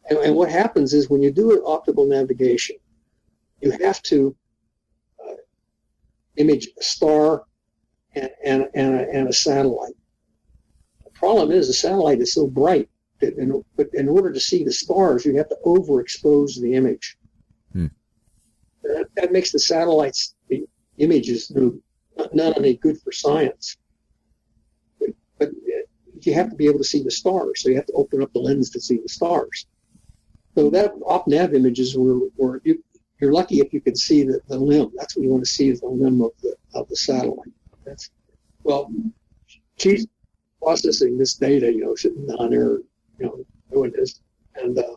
And, 0.09 0.19
and 0.19 0.35
what 0.35 0.49
happens 0.49 0.93
is 0.93 1.09
when 1.09 1.21
you 1.21 1.31
do 1.31 1.51
an 1.51 1.61
optical 1.65 2.05
navigation, 2.05 2.75
you 3.61 3.71
have 3.71 4.01
to 4.03 4.35
image 6.37 6.67
a 6.79 6.83
star 6.83 7.43
and, 8.15 8.29
and, 8.45 8.67
and, 8.73 8.95
a, 8.95 9.09
and 9.09 9.27
a 9.27 9.33
satellite. 9.33 9.93
The 11.03 11.11
problem 11.11 11.51
is 11.51 11.67
the 11.67 11.73
satellite 11.73 12.21
is 12.21 12.33
so 12.33 12.47
bright 12.47 12.89
that 13.19 13.37
in, 13.37 13.63
but 13.75 13.89
in 13.93 14.07
order 14.07 14.31
to 14.31 14.39
see 14.39 14.63
the 14.63 14.71
stars, 14.71 15.25
you 15.25 15.35
have 15.35 15.49
to 15.49 15.57
overexpose 15.65 16.59
the 16.59 16.73
image. 16.73 17.17
Hmm. 17.73 17.87
That, 18.83 19.07
that, 19.15 19.31
makes 19.31 19.51
the 19.51 19.59
satellites, 19.59 20.35
the 20.47 20.63
images, 20.97 21.51
not, 21.51 22.33
not 22.33 22.57
only 22.57 22.75
good 22.75 23.01
for 23.01 23.11
science, 23.11 23.77
you 26.25 26.33
have 26.33 26.49
to 26.49 26.55
be 26.55 26.65
able 26.65 26.79
to 26.79 26.83
see 26.83 27.03
the 27.03 27.11
stars. 27.11 27.61
So 27.61 27.69
you 27.69 27.75
have 27.75 27.85
to 27.87 27.93
open 27.93 28.21
up 28.21 28.31
the 28.33 28.39
lens 28.39 28.69
to 28.71 28.81
see 28.81 28.97
the 28.97 29.09
stars. 29.09 29.65
So 30.55 30.69
that 30.71 30.93
op-nav 31.05 31.53
images 31.53 31.97
were, 31.97 32.19
were 32.37 32.61
you, 32.63 32.83
you're 33.19 33.33
lucky 33.33 33.59
if 33.59 33.73
you 33.73 33.81
can 33.81 33.95
see 33.95 34.23
the, 34.23 34.41
the 34.47 34.57
limb. 34.57 34.91
That's 34.95 35.15
what 35.15 35.23
you 35.23 35.29
want 35.29 35.43
to 35.43 35.49
see 35.49 35.69
is 35.69 35.81
the 35.81 35.87
limb 35.87 36.21
of 36.21 36.31
the 36.41 36.55
of 36.73 36.87
the 36.89 36.95
satellite. 36.95 37.51
That's 37.85 38.09
well, 38.63 38.91
she's 39.77 40.07
processing 40.61 41.17
this 41.17 41.35
data, 41.35 41.71
you 41.71 41.83
know, 41.83 41.95
sitting 41.95 42.27
down 42.27 42.49
there, 42.51 42.77
you 42.77 42.85
know, 43.19 43.45
doing 43.71 43.91
this, 43.95 44.21
and 44.55 44.77
uh, 44.77 44.95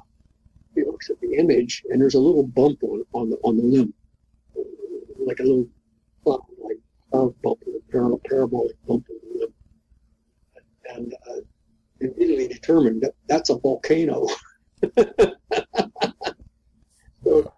he 0.75 0.85
looks 0.85 1.11
at 1.11 1.21
the 1.21 1.35
image, 1.35 1.85
and 1.91 2.01
there's 2.01 2.15
a 2.15 2.21
little 2.21 2.45
bump 2.45 2.83
on 2.83 3.05
on 3.13 3.31
the 3.31 3.37
on 3.45 3.57
the 3.57 3.63
limb, 3.63 3.95
like 5.19 5.41
a 5.41 5.45
little 5.45 5.69
bump, 6.25 6.45
like 6.59 6.79
cloud 7.11 7.35
bump, 7.43 7.59
a 7.67 8.29
parabolic, 8.29 8.77
bump 8.87 9.07
on 9.11 9.22
and 10.95 11.15
uh, 11.29 11.41
immediately 12.01 12.49
determined 12.49 13.03
that 13.03 13.15
that's 13.29 13.51
a 13.51 13.59
volcano. 13.59 14.27
So 17.25 17.53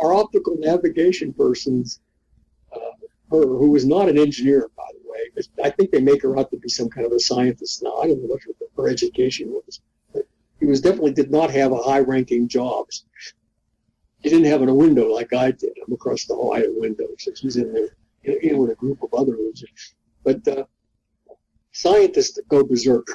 our 0.00 0.14
optical 0.14 0.56
navigation 0.58 1.32
person's 1.32 2.00
uh, 2.72 2.78
her, 3.30 3.42
who 3.42 3.70
was 3.70 3.84
not 3.84 4.08
an 4.08 4.18
engineer, 4.18 4.70
by 4.76 4.84
the 4.92 5.10
way. 5.10 5.44
I 5.64 5.70
think 5.70 5.90
they 5.90 6.00
make 6.00 6.22
her 6.22 6.38
out 6.38 6.50
to 6.50 6.56
be 6.56 6.68
some 6.68 6.88
kind 6.88 7.06
of 7.06 7.12
a 7.12 7.18
scientist 7.18 7.82
now. 7.82 7.96
I 7.96 8.06
don't 8.06 8.22
know 8.22 8.28
what 8.28 8.42
her, 8.42 8.52
her 8.76 8.88
education 8.88 9.50
was. 9.50 9.80
But 10.12 10.26
he 10.60 10.66
was 10.66 10.80
definitely 10.80 11.12
did 11.12 11.30
not 11.30 11.50
have 11.50 11.72
a 11.72 11.82
high-ranking 11.82 12.48
job. 12.48 12.86
He 14.20 14.30
didn't 14.30 14.46
have 14.46 14.62
a 14.62 14.74
window 14.74 15.12
like 15.12 15.32
I 15.32 15.50
did. 15.50 15.72
I'm 15.86 15.92
across 15.92 16.24
the 16.24 16.34
hall. 16.34 16.54
I 16.54 16.60
had 16.60 16.68
a 16.68 16.80
window, 16.80 17.06
so 17.18 17.32
he's 17.36 17.56
in 17.56 17.72
there, 17.72 17.88
in 18.24 18.58
with 18.58 18.70
a 18.70 18.74
group 18.74 19.02
of 19.02 19.12
others. 19.14 19.64
But 20.24 20.46
uh, 20.46 20.64
scientists 21.78 22.38
go 22.48 22.64
berserk 22.64 23.06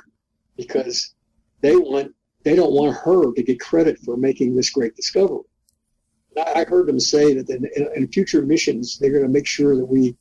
because 0.55 1.15
they 1.59 1.75
want 1.75 2.15
they 2.43 2.55
don't 2.55 2.71
want 2.71 2.95
her 2.95 3.33
to 3.33 3.43
get 3.43 3.59
credit 3.59 3.99
for 3.99 4.15
making 4.15 4.55
this 4.55 4.69
great 4.69 4.95
discovery. 4.95 5.41
I 6.37 6.63
heard 6.63 6.87
them 6.87 6.99
say 6.99 7.33
that 7.33 7.49
in, 7.49 7.67
in 7.95 8.07
future 8.07 8.41
missions, 8.41 8.97
they're 8.97 9.11
going 9.11 9.23
to 9.23 9.29
make 9.29 9.47
sure 9.47 9.75
that 9.75 9.85
we 9.85 10.15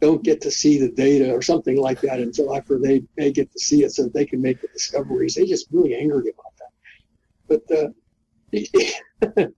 don't 0.00 0.22
get 0.22 0.40
to 0.42 0.50
see 0.50 0.78
the 0.78 0.90
data 0.90 1.32
or 1.32 1.40
something 1.40 1.76
like 1.76 2.00
that 2.02 2.20
until 2.20 2.54
after 2.56 2.78
they, 2.78 3.02
they 3.16 3.32
get 3.32 3.50
to 3.52 3.58
see 3.58 3.82
it 3.82 3.92
so 3.92 4.02
that 4.04 4.14
they 4.14 4.26
can 4.26 4.42
make 4.42 4.60
the 4.60 4.68
discoveries. 4.68 5.34
They 5.34 5.46
just 5.46 5.66
really 5.72 5.96
angry 5.96 6.32
about 6.34 6.52
that. 6.60 6.72
But, 7.48 7.62
uh, 7.78 7.88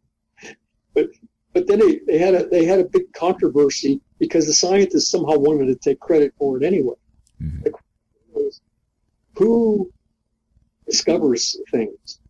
but, 0.94 1.08
but 1.52 1.66
then 1.66 1.80
they, 1.80 2.00
they 2.06 2.18
had 2.18 2.34
a, 2.34 2.46
they 2.46 2.64
had 2.64 2.80
a 2.80 2.84
big 2.84 3.12
controversy 3.12 4.00
because 4.18 4.46
the 4.46 4.54
scientists 4.54 5.10
somehow 5.10 5.36
wanted 5.36 5.66
to 5.66 5.76
take 5.76 6.00
credit 6.00 6.32
for 6.38 6.56
it 6.56 6.64
anyway. 6.64 6.94
Mm-hmm. 7.42 7.74
Who 9.36 9.90
discovers 10.86 11.56
things? 11.70 12.20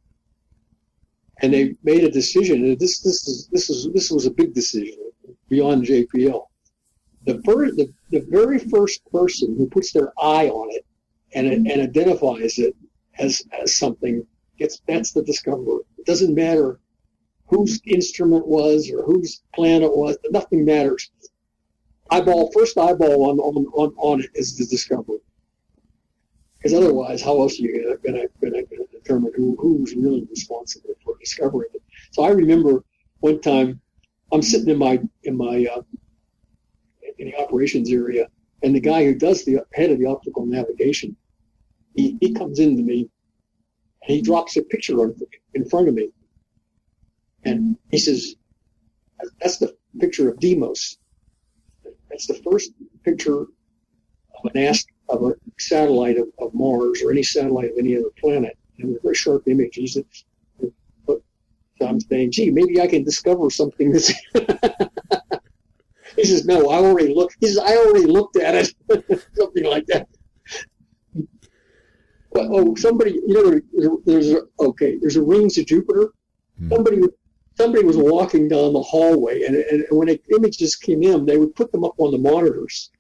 and 1.43 1.53
they 1.53 1.75
made 1.83 2.05
a 2.05 2.11
decision. 2.11 2.77
This 2.79 3.01
this 3.01 3.27
is 3.27 3.49
this 3.53 3.71
is 3.71 3.89
this 3.93 4.11
was 4.11 4.27
a 4.27 4.31
big 4.31 4.55
decision 4.55 4.99
beyond 5.49 5.85
JPL. 5.85 6.47
The 7.27 7.41
first, 7.43 7.77
the, 7.77 7.93
the 8.11 8.25
very 8.29 8.59
first 8.59 9.01
person 9.11 9.55
who 9.57 9.69
puts 9.69 9.93
their 9.93 10.13
eye 10.19 10.49
on 10.49 10.69
it 10.71 10.87
and 11.35 11.47
and 11.47 11.67
mm-hmm. 11.67 11.81
identifies 11.81 12.59
it 12.59 12.77
as 13.19 13.43
as 13.63 13.77
something 13.77 14.27
gets 14.59 14.81
that's 14.87 15.13
the 15.13 15.23
discoverer. 15.23 15.81
It 15.99 16.07
doesn't 16.07 16.35
matter 16.35 16.81
whose 17.47 17.81
instrument 17.85 18.47
was 18.47 18.91
or 18.91 19.03
whose 19.03 19.43
plan 19.55 19.83
it 19.83 19.95
was. 19.95 20.17
Nothing 20.31 20.65
matters. 20.65 21.11
Eyeball 22.11 22.53
first 22.53 22.79
eyeball 22.79 23.31
on 23.31 23.39
on 23.39 23.67
on, 23.75 23.95
on 23.99 24.21
it 24.21 24.31
is 24.35 24.57
the 24.57 24.67
discoverer. 24.67 25.19
Because 26.65 26.79
otherwise, 26.83 27.21
how 27.21 27.39
else 27.43 27.61
are 27.61 27.63
you 27.63 27.99
going 28.03 28.15
to 28.15 28.87
determine 28.91 29.33
who, 29.37 29.55
who's 29.61 29.95
really 29.95 30.27
responsible 30.31 30.95
for 31.05 31.15
discovering 31.21 31.69
it? 31.75 31.83
So 32.13 32.23
I 32.23 32.31
remember 32.31 32.83
one 33.21 33.43
time 33.43 33.83
I'm 34.33 34.41
sitting 34.41 34.71
in 34.71 34.79
my 34.79 34.99
in 35.25 35.37
my 35.37 35.67
uh, 35.71 35.83
in 37.19 37.27
the 37.27 37.37
operations 37.37 37.93
area, 37.93 38.29
and 38.63 38.75
the 38.75 38.81
guy 38.81 39.05
who 39.05 39.15
does 39.15 39.45
the 39.45 39.63
head 39.75 39.91
of 39.91 39.99
the 39.99 40.07
optical 40.07 40.47
navigation, 40.47 41.15
he, 41.97 42.17
he 42.23 42.33
comes 42.33 42.59
into 42.59 42.83
me, 42.83 43.11
and 44.03 44.17
he 44.17 44.23
drops 44.23 44.57
a 44.57 44.63
picture 44.63 44.97
in 45.53 45.69
front 45.69 45.89
of 45.89 45.93
me, 45.93 46.09
and 47.45 47.77
he 47.91 47.99
says, 47.99 48.37
"That's 49.39 49.59
the 49.59 49.77
picture 50.01 50.31
of 50.31 50.41
Deimos. 50.41 50.97
That's 52.09 52.27
the 52.27 52.41
first 52.43 52.73
picture 53.03 53.43
of 53.43 54.45
an 54.55 54.57
ast- 54.57 54.89
of 55.09 55.23
a 55.23 55.35
satellite 55.59 56.17
of, 56.19 56.29
of, 56.39 56.55
Mars 56.55 57.03
or 57.03 57.11
any 57.11 57.23
satellite 57.23 57.71
of 57.71 57.79
any 57.79 57.97
other 57.97 58.11
planet. 58.19 58.57
And 58.79 58.97
a 58.97 59.01
very 59.01 59.15
sharp 59.15 59.47
images. 59.47 59.95
Said, 59.95 60.05
but 61.07 61.21
I'm 61.81 62.01
saying, 62.01 62.33
gee, 62.33 62.51
maybe 62.51 62.81
I 62.81 62.87
can 62.87 63.05
discover 63.05 63.51
something 63.51 63.93
that's. 63.93 64.09
he 66.17 66.25
says, 66.25 66.45
no, 66.47 66.71
I 66.71 66.77
already 66.77 67.15
looked. 67.15 67.37
He 67.41 67.49
says, 67.49 67.59
I 67.59 67.77
already 67.77 68.07
looked 68.07 68.37
at 68.37 68.55
it. 68.55 68.75
something 69.35 69.65
like 69.65 69.87
that. 69.87 70.09
But, 72.33 72.49
oh, 72.51 72.75
somebody, 72.75 73.13
you 73.13 73.63
know, 73.79 74.01
there's 74.05 74.33
a, 74.33 74.41
okay, 74.59 74.99
there's 75.01 75.17
a 75.17 75.23
rings 75.23 75.57
of 75.59 75.67
Jupiter. 75.67 76.13
Hmm. 76.59 76.71
Somebody 76.71 77.03
somebody 77.57 77.85
was 77.85 77.97
walking 77.97 78.49
down 78.49 78.73
the 78.73 78.83
hallway, 78.83 79.45
and, 79.45 79.55
and 79.57 79.85
when 79.91 80.09
the 80.09 80.21
images 80.37 80.77
came 80.77 81.03
in, 81.03 81.25
they 81.25 81.37
would 81.37 81.55
put 81.55 81.71
them 81.73 81.85
up 81.85 81.95
on 81.99 82.11
the 82.11 82.19
monitors. 82.19 82.91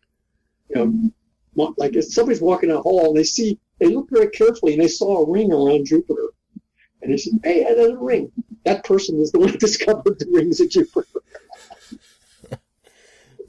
You 0.68 0.76
know, 0.76 1.10
like 1.56 1.94
if 1.94 2.04
somebody's 2.06 2.40
walking 2.40 2.68
down 2.68 2.78
a 2.78 2.82
hall 2.82 3.08
and 3.08 3.16
they 3.16 3.24
see, 3.24 3.58
they 3.78 3.86
look 3.86 4.08
very 4.10 4.28
carefully 4.28 4.74
and 4.74 4.82
they 4.82 4.88
saw 4.88 5.22
a 5.22 5.30
ring 5.30 5.52
around 5.52 5.86
Jupiter. 5.86 6.28
And 7.02 7.12
they 7.12 7.16
said, 7.16 7.34
hey, 7.44 7.62
there's 7.64 7.92
a 7.92 7.98
ring. 7.98 8.32
That 8.64 8.84
person 8.84 9.18
was 9.18 9.30
the 9.30 9.38
one 9.38 9.50
who 9.50 9.58
discovered 9.58 10.18
the 10.18 10.26
rings 10.30 10.60
of 10.60 10.70
Jupiter. 10.70 11.06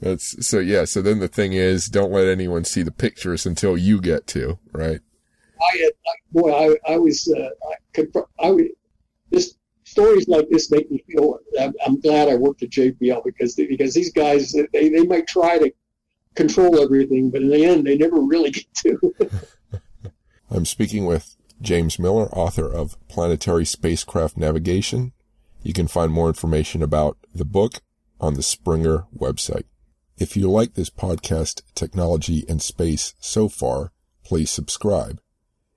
That's 0.00 0.46
so 0.46 0.58
yeah. 0.58 0.84
So 0.84 1.00
then 1.00 1.20
the 1.20 1.28
thing 1.28 1.54
is, 1.54 1.86
don't 1.86 2.12
let 2.12 2.26
anyone 2.26 2.64
see 2.64 2.82
the 2.82 2.90
pictures 2.90 3.46
until 3.46 3.78
you 3.78 4.00
get 4.00 4.26
to 4.28 4.58
right. 4.72 5.00
I 5.58 5.76
had 5.78 5.92
boy, 6.32 6.52
I 6.52 6.76
I 6.92 6.98
was 6.98 7.32
uh, 7.34 7.48
I, 7.96 8.46
I 8.46 8.50
was 8.50 8.66
this 9.30 9.56
stories 9.84 10.28
like 10.28 10.48
this 10.50 10.70
make 10.70 10.90
me 10.90 11.02
feel. 11.08 11.38
I'm, 11.58 11.72
I'm 11.86 11.98
glad 12.00 12.28
I 12.28 12.34
worked 12.34 12.62
at 12.62 12.70
JPL 12.70 13.24
because 13.24 13.54
because 13.54 13.94
these 13.94 14.12
guys 14.12 14.52
they 14.52 14.90
they 14.90 15.06
might 15.06 15.26
try 15.26 15.58
to 15.58 15.72
control 16.36 16.80
everything, 16.80 17.30
but 17.30 17.42
in 17.42 17.50
the 17.50 17.64
end, 17.64 17.86
they 17.86 17.96
never 17.96 18.20
really 18.20 18.50
get 18.52 18.72
to. 18.74 19.14
I'm 20.50 20.64
speaking 20.64 21.06
with 21.06 21.36
James 21.60 21.98
Miller, 21.98 22.28
author 22.28 22.72
of 22.72 22.96
Planetary 23.08 23.64
Spacecraft 23.64 24.36
Navigation. 24.36 25.12
You 25.62 25.72
can 25.72 25.88
find 25.88 26.12
more 26.12 26.28
information 26.28 26.82
about 26.82 27.16
the 27.34 27.44
book 27.44 27.80
on 28.20 28.34
the 28.34 28.42
Springer 28.42 29.06
website. 29.16 29.64
If 30.18 30.36
you 30.36 30.50
like 30.50 30.74
this 30.74 30.90
podcast, 30.90 31.62
Technology 31.74 32.44
and 32.48 32.62
Space 32.62 33.14
so 33.18 33.48
far, 33.48 33.92
please 34.24 34.50
subscribe. 34.50 35.20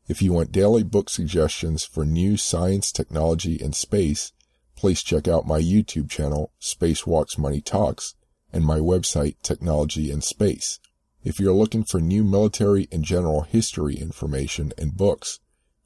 If 0.08 0.22
you 0.22 0.34
want 0.34 0.52
daily 0.52 0.84
book 0.84 1.10
suggestions 1.10 1.86
for 1.86 2.06
new 2.06 2.38
science, 2.38 2.92
technology, 2.92 3.60
and 3.62 3.76
space, 3.76 4.32
please 4.76 5.04
check 5.04 5.28
out 5.28 5.46
my 5.46 5.60
YouTube 5.60 6.10
channel, 6.10 6.52
Spacewalks 6.62 7.38
Money 7.38 7.62
Talks, 7.62 8.16
and 8.52 8.66
my 8.66 8.80
website, 8.80 9.36
Technology 9.42 10.12
and 10.12 10.24
Space. 10.24 10.80
If 11.24 11.40
you're 11.40 11.54
looking 11.54 11.84
for 11.84 12.00
new 12.00 12.24
military 12.24 12.88
and 12.92 13.04
general 13.04 13.42
history 13.42 13.96
information 13.96 14.72
and 14.78 14.96
books, 14.96 15.40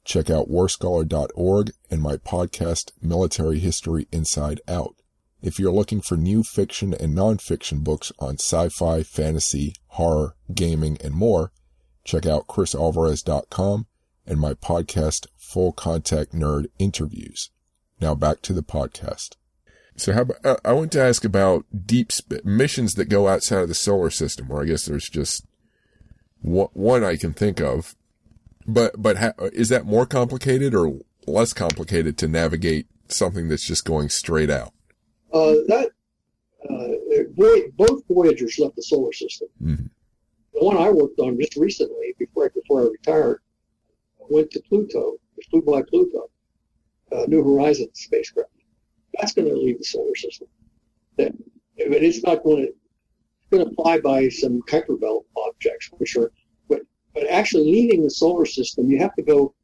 check 0.04 0.30
out 0.30 0.48
warscholar.org 0.48 1.72
and 1.90 2.00
my 2.00 2.16
podcast, 2.16 2.92
Military 3.02 3.58
History 3.58 4.06
Inside 4.12 4.60
Out. 4.68 4.94
If 5.42 5.58
you're 5.58 5.72
looking 5.72 6.00
for 6.00 6.16
new 6.16 6.42
fiction 6.42 6.94
and 6.94 7.14
nonfiction 7.16 7.84
books 7.84 8.12
on 8.18 8.34
sci-fi, 8.34 9.02
fantasy, 9.02 9.74
horror, 9.88 10.36
gaming, 10.54 10.96
and 11.02 11.14
more, 11.14 11.52
check 12.04 12.24
out 12.24 12.46
chrisalvarez.com 12.46 13.86
and 14.26 14.40
my 14.40 14.54
podcast, 14.54 15.26
Full 15.36 15.72
Contact 15.72 16.32
Nerd 16.32 16.66
Interviews. 16.78 17.50
Now 18.00 18.14
back 18.14 18.40
to 18.42 18.52
the 18.52 18.62
podcast. 18.62 19.36
So 19.96 20.12
how 20.12 20.22
about, 20.22 20.44
uh, 20.44 20.56
I 20.64 20.72
want 20.72 20.92
to 20.92 21.02
ask 21.02 21.24
about 21.24 21.66
deep 21.86 22.10
sp- 22.10 22.44
missions 22.44 22.94
that 22.94 23.06
go 23.06 23.28
outside 23.28 23.62
of 23.62 23.68
the 23.68 23.74
solar 23.74 24.10
system, 24.10 24.48
where 24.48 24.62
I 24.62 24.66
guess 24.66 24.86
there's 24.86 25.08
just 25.08 25.46
one, 26.40 26.68
one 26.72 27.04
I 27.04 27.16
can 27.16 27.32
think 27.32 27.60
of. 27.60 27.94
But, 28.66 29.00
but 29.00 29.16
is 29.52 29.68
that 29.68 29.86
more 29.86 30.06
complicated 30.06 30.74
or 30.74 30.98
less 31.26 31.52
complicated 31.52 32.18
to 32.18 32.28
navigate 32.28 32.86
something 33.08 33.48
that's 33.48 33.66
just 33.66 33.84
going 33.84 34.08
straight 34.08 34.50
out? 34.50 34.72
Uh, 35.32 35.54
that, 35.68 35.90
uh, 36.68 37.64
both 37.76 38.02
Voyagers 38.08 38.58
left 38.58 38.76
the 38.76 38.82
solar 38.82 39.12
system. 39.12 39.48
Mm-hmm. 39.62 39.86
The 40.54 40.64
one 40.64 40.76
I 40.76 40.90
worked 40.90 41.18
on 41.20 41.38
just 41.38 41.56
recently, 41.56 42.14
before, 42.18 42.48
before 42.50 42.82
I 42.82 42.84
retired, 42.86 43.40
went 44.18 44.50
to 44.52 44.62
Pluto, 44.68 45.18
flew 45.50 45.62
by 45.62 45.82
Pluto, 45.82 46.30
uh, 47.12 47.24
New 47.28 47.44
Horizons 47.44 48.00
spacecraft 48.00 48.50
that's 49.18 49.32
going 49.32 49.48
to 49.48 49.54
leave 49.54 49.78
the 49.78 49.84
solar 49.84 50.14
system. 50.14 50.48
That, 51.16 51.32
but 51.76 52.02
it's 52.02 52.22
not 52.22 52.42
going 52.42 52.66
to 52.66 52.68
it's 52.68 53.50
going 53.50 53.68
to 53.68 53.74
fly 53.74 54.00
by 54.00 54.28
some 54.28 54.62
Kuiper 54.62 55.00
Belt 55.00 55.26
objects 55.36 55.90
for 55.96 56.06
sure. 56.06 56.30
But 56.68 56.82
but 57.14 57.28
actually 57.28 57.70
leaving 57.70 58.02
the 58.02 58.10
solar 58.10 58.46
system, 58.46 58.90
you 58.90 58.98
have 58.98 59.14
to 59.14 59.22
go. 59.22 59.54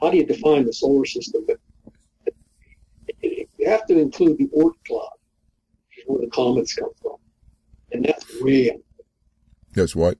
How 0.00 0.10
do 0.10 0.16
you 0.16 0.26
define 0.26 0.64
the 0.64 0.72
solar 0.72 1.04
system? 1.04 1.44
But 1.46 1.58
you 3.22 3.46
have 3.66 3.86
to 3.86 3.98
include 3.98 4.38
the 4.38 4.48
Oort 4.48 4.72
cloud, 4.86 5.10
where 6.06 6.20
the 6.20 6.30
comets 6.30 6.74
come 6.74 6.90
from, 7.00 7.16
and 7.92 8.04
that's 8.04 8.40
way 8.40 8.70
out. 8.70 8.80
That's 9.74 9.94
what 9.94 10.18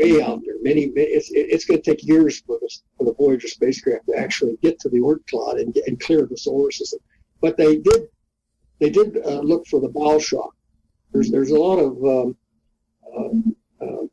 way 0.00 0.22
out 0.22 0.40
there. 0.44 0.54
Many, 0.62 0.90
it's, 0.96 1.30
it's 1.32 1.64
going 1.64 1.80
to 1.80 1.90
take 1.90 2.06
years 2.06 2.40
for 2.40 2.58
the, 2.60 2.70
for 2.96 3.04
the 3.04 3.14
Voyager 3.14 3.48
spacecraft 3.48 4.06
to 4.06 4.16
actually 4.16 4.56
get 4.62 4.78
to 4.80 4.88
the 4.88 4.98
Oort 4.98 5.26
cloud 5.28 5.58
and, 5.58 5.76
and 5.86 6.00
clear 6.00 6.26
the 6.26 6.36
solar 6.36 6.70
system. 6.70 7.00
But 7.40 7.56
they 7.56 7.78
did 7.78 8.08
they 8.80 8.90
did 8.90 9.18
uh, 9.24 9.40
look 9.40 9.66
for 9.66 9.80
the 9.80 9.88
bow 9.88 10.18
shock. 10.18 10.54
There's 11.12 11.30
there's 11.30 11.50
a 11.50 11.58
lot 11.58 11.78
of 11.78 11.92
um, 12.04 12.36
uh, 13.16 13.84
uh, 13.84 14.06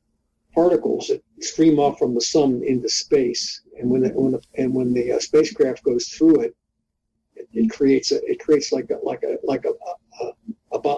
particles 0.53 1.07
that 1.07 1.23
stream 1.41 1.80
off 1.80 1.99
from 1.99 2.13
the 2.13 2.21
sun 2.21 2.63
into 2.65 2.89
space, 2.89 3.61
and 3.80 3.89
when 3.89 4.01
the, 4.01 4.09
when 4.09 4.32
the, 4.34 4.41
and 4.55 4.73
when 4.73 4.93
the 4.93 5.13
uh, 5.13 5.19
spacecraft 5.19 5.84
goes 5.84 6.07
through 6.07 6.41
it, 6.41 6.55
it 7.36 7.47
it, 7.53 7.69
creates 7.69 8.11
a 8.11 8.23
it 8.30 8.39
creates 8.39 8.71
like 8.71 8.89
a 8.89 8.97
like 9.03 9.23
a 9.23 9.38
like 9.43 9.65
a 9.65 9.73
a, 10.23 10.32
a, 10.73 10.78
a 10.80 10.97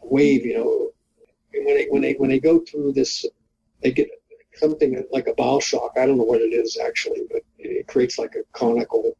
wave. 0.00 0.44
You 0.44 0.54
know, 0.58 0.90
And 1.54 1.66
when 1.66 1.74
they 1.76 1.86
when 1.90 2.02
they 2.02 2.12
when 2.14 2.30
they 2.30 2.40
go 2.40 2.60
through 2.60 2.92
this, 2.92 3.24
they 3.82 3.92
get 3.92 4.08
something 4.54 5.04
like 5.12 5.26
a 5.26 5.34
bow 5.34 5.60
shock. 5.60 5.92
I 5.96 6.06
don't 6.06 6.16
know 6.18 6.24
what 6.24 6.40
it 6.40 6.52
is 6.52 6.78
actually, 6.78 7.22
but 7.30 7.42
it 7.58 7.86
creates 7.86 8.18
like 8.18 8.34
a 8.34 8.42
conical 8.52 9.16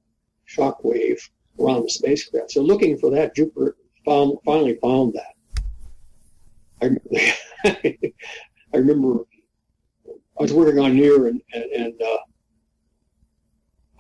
shock 0.47 0.83
wave 0.83 1.29
around 1.61 1.83
the 1.85 1.91
spacecraft. 1.91 2.53
So 2.53 2.63
looking 2.63 2.99
for 2.99 3.11
that, 3.11 3.35
Jupiter 3.35 3.77
found, 4.05 4.39
finally 4.45 4.79
found 4.83 5.15
that. 5.15 5.35
I, 6.83 6.91
I 8.75 8.77
remember 8.77 9.25
I 10.39 10.43
was 10.43 10.53
working 10.53 10.79
on 10.79 10.95
NEAR 10.95 11.29
and, 11.29 11.41
and, 11.55 11.65
and 11.65 12.03
uh, 12.03 12.19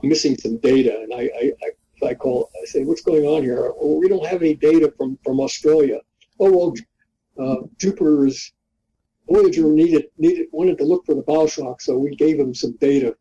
missing 0.02 0.36
some 0.36 0.58
data, 0.58 1.00
and 1.00 1.12
I, 1.14 1.30
I, 1.40 1.52
I, 1.62 2.08
I 2.08 2.14
call, 2.14 2.50
I 2.62 2.66
say, 2.66 2.84
what's 2.84 3.00
going 3.00 3.24
on 3.24 3.42
here? 3.42 3.72
Well, 3.76 3.98
we 3.98 4.08
don't 4.08 4.26
have 4.26 4.42
any 4.42 4.54
data 4.54 4.92
from, 4.98 5.18
from 5.24 5.40
Australia. 5.40 6.00
Oh, 6.38 6.50
well, 6.50 6.74
uh, 7.38 7.62
Jupiter's 7.78 8.52
Voyager 9.28 9.64
needed, 9.64 10.04
needed, 10.18 10.46
wanted 10.52 10.78
to 10.78 10.84
look 10.84 11.04
for 11.06 11.14
the 11.14 11.22
bow 11.22 11.46
shock, 11.46 11.80
so 11.80 11.98
we 11.98 12.14
gave 12.14 12.38
him 12.38 12.54
some 12.54 12.76
data. 12.76 13.16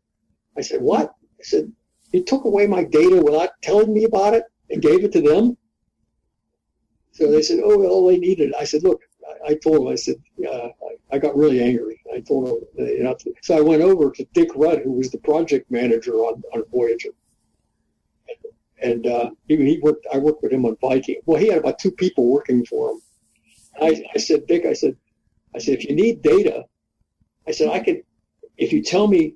I 0.56 0.60
said, 0.60 0.80
what? 0.80 1.14
I 1.40 1.42
said, 1.42 1.72
he 2.16 2.22
took 2.22 2.44
away 2.44 2.66
my 2.66 2.82
data 2.82 3.20
without 3.22 3.50
telling 3.62 3.92
me 3.92 4.04
about 4.04 4.32
it 4.32 4.44
and 4.70 4.80
gave 4.80 5.04
it 5.04 5.12
to 5.12 5.20
them. 5.20 5.56
So 7.12 7.30
they 7.30 7.42
said, 7.42 7.60
oh, 7.62 7.78
well, 7.78 8.06
they 8.06 8.18
needed 8.18 8.50
it. 8.50 8.54
I 8.58 8.64
said, 8.64 8.82
look, 8.82 9.02
I, 9.46 9.54
told 9.54 9.82
them, 9.82 9.88
I 9.88 9.96
said, 9.96 10.16
uh, 10.50 10.68
I, 11.12 11.18
got 11.18 11.36
really 11.36 11.62
angry. 11.62 12.00
I 12.14 12.20
told 12.20 12.46
them, 12.46 12.86
you 12.86 13.04
know, 13.04 13.16
so 13.42 13.56
I 13.56 13.60
went 13.60 13.82
over 13.82 14.10
to 14.10 14.24
Dick 14.32 14.48
Rudd, 14.56 14.80
who 14.82 14.92
was 14.92 15.10
the 15.10 15.18
project 15.18 15.70
manager 15.70 16.14
on, 16.14 16.42
on 16.54 16.64
Voyager. 16.72 17.10
And 18.82 19.06
uh, 19.06 19.30
he, 19.48 19.78
worked, 19.82 20.06
I 20.12 20.18
worked 20.18 20.42
with 20.42 20.52
him 20.52 20.64
on 20.64 20.76
Viking. 20.80 21.20
Well, 21.26 21.40
he 21.40 21.48
had 21.48 21.58
about 21.58 21.78
two 21.78 21.90
people 21.90 22.30
working 22.30 22.64
for 22.64 22.92
him. 22.92 23.00
I, 23.80 24.04
I 24.14 24.18
said, 24.18 24.46
Dick, 24.46 24.64
I 24.64 24.72
said, 24.72 24.96
I 25.54 25.58
said, 25.58 25.74
if 25.74 25.84
you 25.84 25.94
need 25.94 26.22
data, 26.22 26.64
I 27.46 27.50
said, 27.50 27.68
I 27.68 27.80
can, 27.80 28.02
if 28.56 28.72
you 28.72 28.82
tell 28.82 29.06
me, 29.06 29.34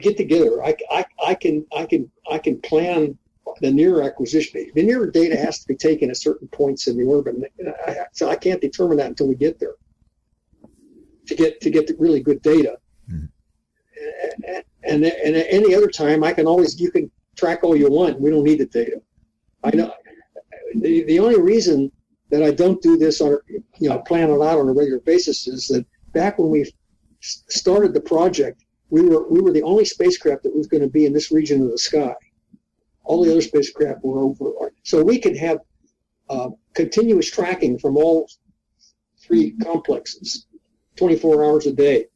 get 0.00 0.16
together, 0.16 0.62
I, 0.64 0.74
I, 0.90 1.04
I 1.24 1.34
can, 1.34 1.66
I 1.74 1.86
can, 1.86 2.10
I 2.30 2.38
can 2.38 2.60
plan 2.60 3.18
the 3.60 3.70
NEAR 3.70 4.02
acquisition. 4.02 4.70
The 4.74 4.82
NEAR 4.82 5.10
data 5.10 5.36
has 5.36 5.60
to 5.60 5.68
be 5.68 5.76
taken 5.76 6.10
at 6.10 6.16
certain 6.16 6.48
points 6.48 6.88
in 6.88 6.96
the 6.96 7.10
urban. 7.10 7.44
So 8.12 8.28
I 8.28 8.36
can't 8.36 8.60
determine 8.60 8.98
that 8.98 9.06
until 9.06 9.28
we 9.28 9.34
get 9.34 9.58
there 9.58 9.74
to 11.26 11.34
get, 11.34 11.60
to 11.60 11.70
get 11.70 11.86
the 11.86 11.96
really 11.98 12.20
good 12.20 12.42
data. 12.42 12.78
Mm-hmm. 13.10 13.26
And, 14.88 15.04
and, 15.04 15.04
and 15.04 15.36
at 15.36 15.46
any 15.48 15.74
other 15.74 15.88
time, 15.88 16.22
I 16.22 16.32
can 16.32 16.46
always, 16.46 16.78
you 16.80 16.90
can 16.90 17.10
track 17.36 17.64
all 17.64 17.76
you 17.76 17.90
want. 17.90 18.20
We 18.20 18.30
don't 18.30 18.44
need 18.44 18.58
the 18.58 18.66
data. 18.66 19.00
I 19.64 19.70
know 19.70 19.92
the, 20.74 21.04
the 21.04 21.18
only 21.18 21.40
reason 21.40 21.90
that 22.30 22.42
I 22.42 22.50
don't 22.50 22.82
do 22.82 22.96
this 22.96 23.20
on, 23.20 23.38
you 23.78 23.88
know, 23.88 23.98
plan 24.00 24.30
it 24.30 24.34
out 24.34 24.58
on 24.58 24.68
a 24.68 24.72
regular 24.72 25.00
basis 25.00 25.46
is 25.46 25.68
that 25.68 25.86
back 26.12 26.38
when 26.38 26.50
we 26.50 26.70
started 27.20 27.94
the 27.94 28.00
project, 28.00 28.64
we 28.90 29.02
were 29.02 29.28
we 29.28 29.40
were 29.40 29.52
the 29.52 29.62
only 29.62 29.84
spacecraft 29.84 30.42
that 30.44 30.54
was 30.54 30.66
going 30.66 30.82
to 30.82 30.88
be 30.88 31.06
in 31.06 31.12
this 31.12 31.30
region 31.30 31.62
of 31.62 31.70
the 31.70 31.78
sky. 31.78 32.14
All 33.04 33.24
the 33.24 33.30
other 33.30 33.40
spacecraft 33.40 34.04
were 34.04 34.18
over, 34.18 34.72
so 34.82 35.02
we 35.02 35.18
could 35.18 35.36
have 35.36 35.58
uh, 36.28 36.50
continuous 36.74 37.30
tracking 37.30 37.78
from 37.78 37.96
all 37.96 38.28
three 39.20 39.52
complexes, 39.62 40.46
24 40.96 41.44
hours 41.44 41.66
a 41.66 41.72
day. 41.72 42.06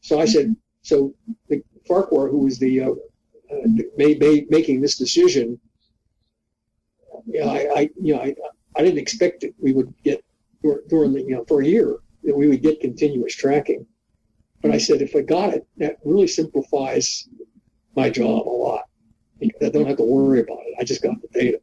So 0.00 0.20
I 0.20 0.24
said, 0.24 0.56
so 0.82 1.14
the 1.48 1.62
Farquhar, 1.86 2.28
who 2.28 2.38
was 2.38 2.58
the 2.58 2.80
uh, 2.80 2.90
uh, 2.90 3.68
made, 3.96 4.20
made, 4.20 4.50
making 4.50 4.80
this 4.80 4.96
decision, 4.96 5.58
yeah, 7.26 7.46
I, 7.46 7.68
I 7.76 7.90
you 8.00 8.14
know, 8.14 8.22
I, 8.22 8.34
I 8.76 8.82
didn't 8.82 8.98
expect 8.98 9.42
that 9.42 9.54
we 9.58 9.72
would 9.72 9.92
get 10.02 10.24
during 10.88 11.12
the 11.12 11.20
you 11.22 11.36
know 11.36 11.44
for 11.46 11.62
a 11.62 11.66
year 11.66 11.98
that 12.24 12.36
we 12.36 12.48
would 12.48 12.62
get 12.62 12.80
continuous 12.80 13.34
tracking. 13.34 13.86
But 14.62 14.70
I 14.70 14.78
said 14.78 15.02
if 15.02 15.14
I 15.16 15.22
got 15.22 15.52
it, 15.52 15.66
that 15.78 15.98
really 16.04 16.28
simplifies 16.28 17.28
my 17.96 18.08
job 18.08 18.46
a 18.46 18.48
lot. 18.48 18.84
I 19.42 19.68
don't 19.68 19.86
have 19.86 19.96
to 19.96 20.04
worry 20.04 20.40
about 20.40 20.60
it. 20.66 20.76
I 20.78 20.84
just 20.84 21.02
got 21.02 21.20
the 21.20 21.28
data. 21.38 21.60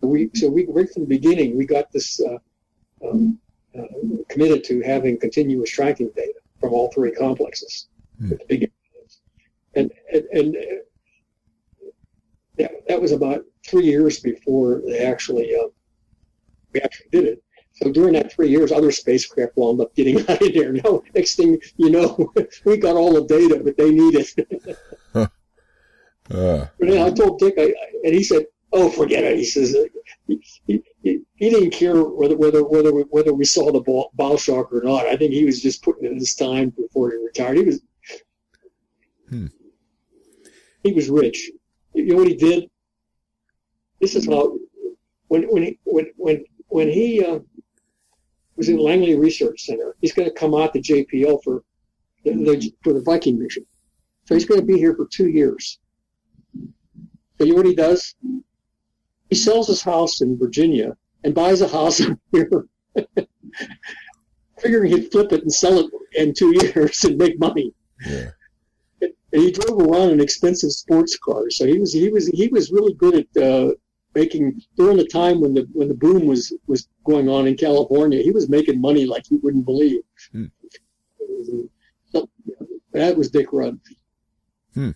We 0.00 0.30
so 0.34 0.50
we 0.50 0.66
right 0.68 0.90
from 0.92 1.04
the 1.04 1.08
beginning 1.08 1.56
we 1.56 1.64
got 1.64 1.90
this 1.92 2.20
uh, 2.20 2.38
um, 3.08 3.38
uh, 3.78 3.84
committed 4.28 4.62
to 4.64 4.82
having 4.82 5.18
continuous 5.18 5.70
tracking 5.70 6.10
data 6.14 6.40
from 6.60 6.72
all 6.74 6.90
three 6.92 7.12
complexes 7.12 7.88
mm. 8.20 8.38
the. 8.48 8.70
And 9.76 9.90
and, 10.12 10.24
and 10.32 10.56
uh, 10.56 10.60
that, 12.58 12.70
that 12.88 13.00
was 13.00 13.12
about 13.12 13.44
three 13.66 13.86
years 13.86 14.20
before 14.20 14.82
they 14.86 14.98
actually 14.98 15.54
uh, 15.54 15.68
we 16.72 16.80
actually 16.80 17.08
did 17.12 17.24
it. 17.24 17.44
So 17.74 17.90
during 17.90 18.12
that 18.12 18.32
three 18.32 18.48
years, 18.48 18.70
other 18.70 18.92
spacecraft 18.92 19.56
wound 19.56 19.80
up 19.80 19.94
getting 19.94 20.18
out 20.28 20.40
of 20.40 20.54
there. 20.54 20.72
Now, 20.72 21.02
next 21.14 21.34
thing 21.36 21.60
you 21.76 21.90
know, 21.90 22.32
we 22.64 22.76
got 22.76 22.96
all 22.96 23.14
the 23.14 23.24
data, 23.24 23.60
but 23.62 23.76
they 23.76 23.90
need 23.90 24.14
it. 24.14 24.78
uh. 25.14 25.26
But 26.78 26.88
I 26.88 27.10
told 27.10 27.38
Dick, 27.40 27.54
I, 27.58 27.74
and 28.04 28.14
he 28.14 28.22
said, 28.22 28.46
"Oh, 28.72 28.88
forget 28.90 29.24
it." 29.24 29.36
He 29.36 29.44
says 29.44 29.76
he, 30.26 30.40
he, 30.66 30.82
he, 31.02 31.50
didn't 31.50 31.70
care 31.70 32.02
whether 32.02 32.36
whether 32.36 32.62
whether 32.64 32.94
we, 32.94 33.02
whether 33.10 33.34
we 33.34 33.44
saw 33.44 33.72
the 33.72 33.80
ball, 33.80 34.10
bow 34.14 34.36
shock 34.36 34.72
or 34.72 34.82
not. 34.82 35.06
I 35.06 35.16
think 35.16 35.32
he 35.32 35.44
was 35.44 35.60
just 35.60 35.82
putting 35.82 36.06
in 36.06 36.14
his 36.14 36.34
time 36.34 36.70
before 36.70 37.10
he 37.10 37.16
retired. 37.16 37.56
He 37.56 37.64
was 37.64 37.80
hmm. 39.28 39.46
he 40.84 40.92
was 40.92 41.10
rich. 41.10 41.50
You 41.92 42.06
know 42.06 42.16
what 42.16 42.28
he 42.28 42.36
did? 42.36 42.70
This 44.00 44.14
is 44.14 44.26
how 44.26 44.58
when 45.28 45.42
when 45.44 45.62
he, 45.64 45.78
when 45.84 46.06
when 46.16 46.44
when 46.68 46.88
he 46.88 47.24
uh, 47.24 47.40
was 48.56 48.68
in 48.68 48.78
Langley 48.78 49.16
Research 49.16 49.62
Center, 49.62 49.96
he's 50.00 50.12
going 50.12 50.28
to 50.28 50.34
come 50.34 50.54
out 50.54 50.72
to 50.72 50.80
JPL 50.80 51.42
for 51.42 51.62
the, 52.24 52.32
the, 52.32 52.72
for 52.82 52.92
the 52.92 53.02
Viking 53.02 53.38
mission. 53.38 53.66
So 54.26 54.34
he's 54.34 54.46
going 54.46 54.60
to 54.60 54.66
be 54.66 54.78
here 54.78 54.94
for 54.94 55.06
two 55.06 55.28
years. 55.28 55.78
So 56.54 57.44
you 57.44 57.50
know 57.50 57.56
what 57.56 57.66
he 57.66 57.74
does? 57.74 58.14
He 59.28 59.36
sells 59.36 59.68
his 59.68 59.82
house 59.82 60.20
in 60.20 60.38
Virginia 60.38 60.96
and 61.24 61.34
buys 61.34 61.60
a 61.60 61.68
house 61.68 62.00
here, 62.32 62.66
figuring 64.60 64.92
he'd 64.92 65.10
flip 65.10 65.32
it 65.32 65.42
and 65.42 65.52
sell 65.52 65.78
it 65.78 65.90
in 66.14 66.32
two 66.32 66.54
years 66.62 67.04
and 67.04 67.18
make 67.18 67.38
money. 67.38 67.74
Yeah. 68.06 68.30
And 69.00 69.42
he 69.42 69.50
drove 69.50 69.80
around 69.80 70.10
in 70.10 70.20
expensive 70.20 70.70
sports 70.70 71.18
cars, 71.18 71.58
so 71.58 71.66
he 71.66 71.78
was 71.78 71.92
he 71.92 72.08
was 72.08 72.28
he 72.28 72.46
was 72.48 72.70
really 72.70 72.94
good 72.94 73.26
at 73.26 73.42
uh, 73.42 73.72
making 74.14 74.62
during 74.76 74.96
the 74.96 75.06
time 75.06 75.40
when 75.40 75.54
the 75.54 75.66
when 75.72 75.88
the 75.88 75.94
boom 75.94 76.26
was 76.26 76.52
was 76.66 76.88
going 77.04 77.28
on 77.28 77.46
in 77.46 77.56
California, 77.56 78.22
he 78.22 78.30
was 78.30 78.48
making 78.48 78.80
money 78.80 79.06
like 79.06 79.30
you 79.30 79.40
wouldn't 79.42 79.64
believe. 79.64 80.02
Hmm. 80.32 80.46
So, 82.12 82.28
that 82.92 83.16
was 83.16 83.30
Dick 83.30 83.48
Rudd. 83.52 83.80
Hmm. 84.74 84.90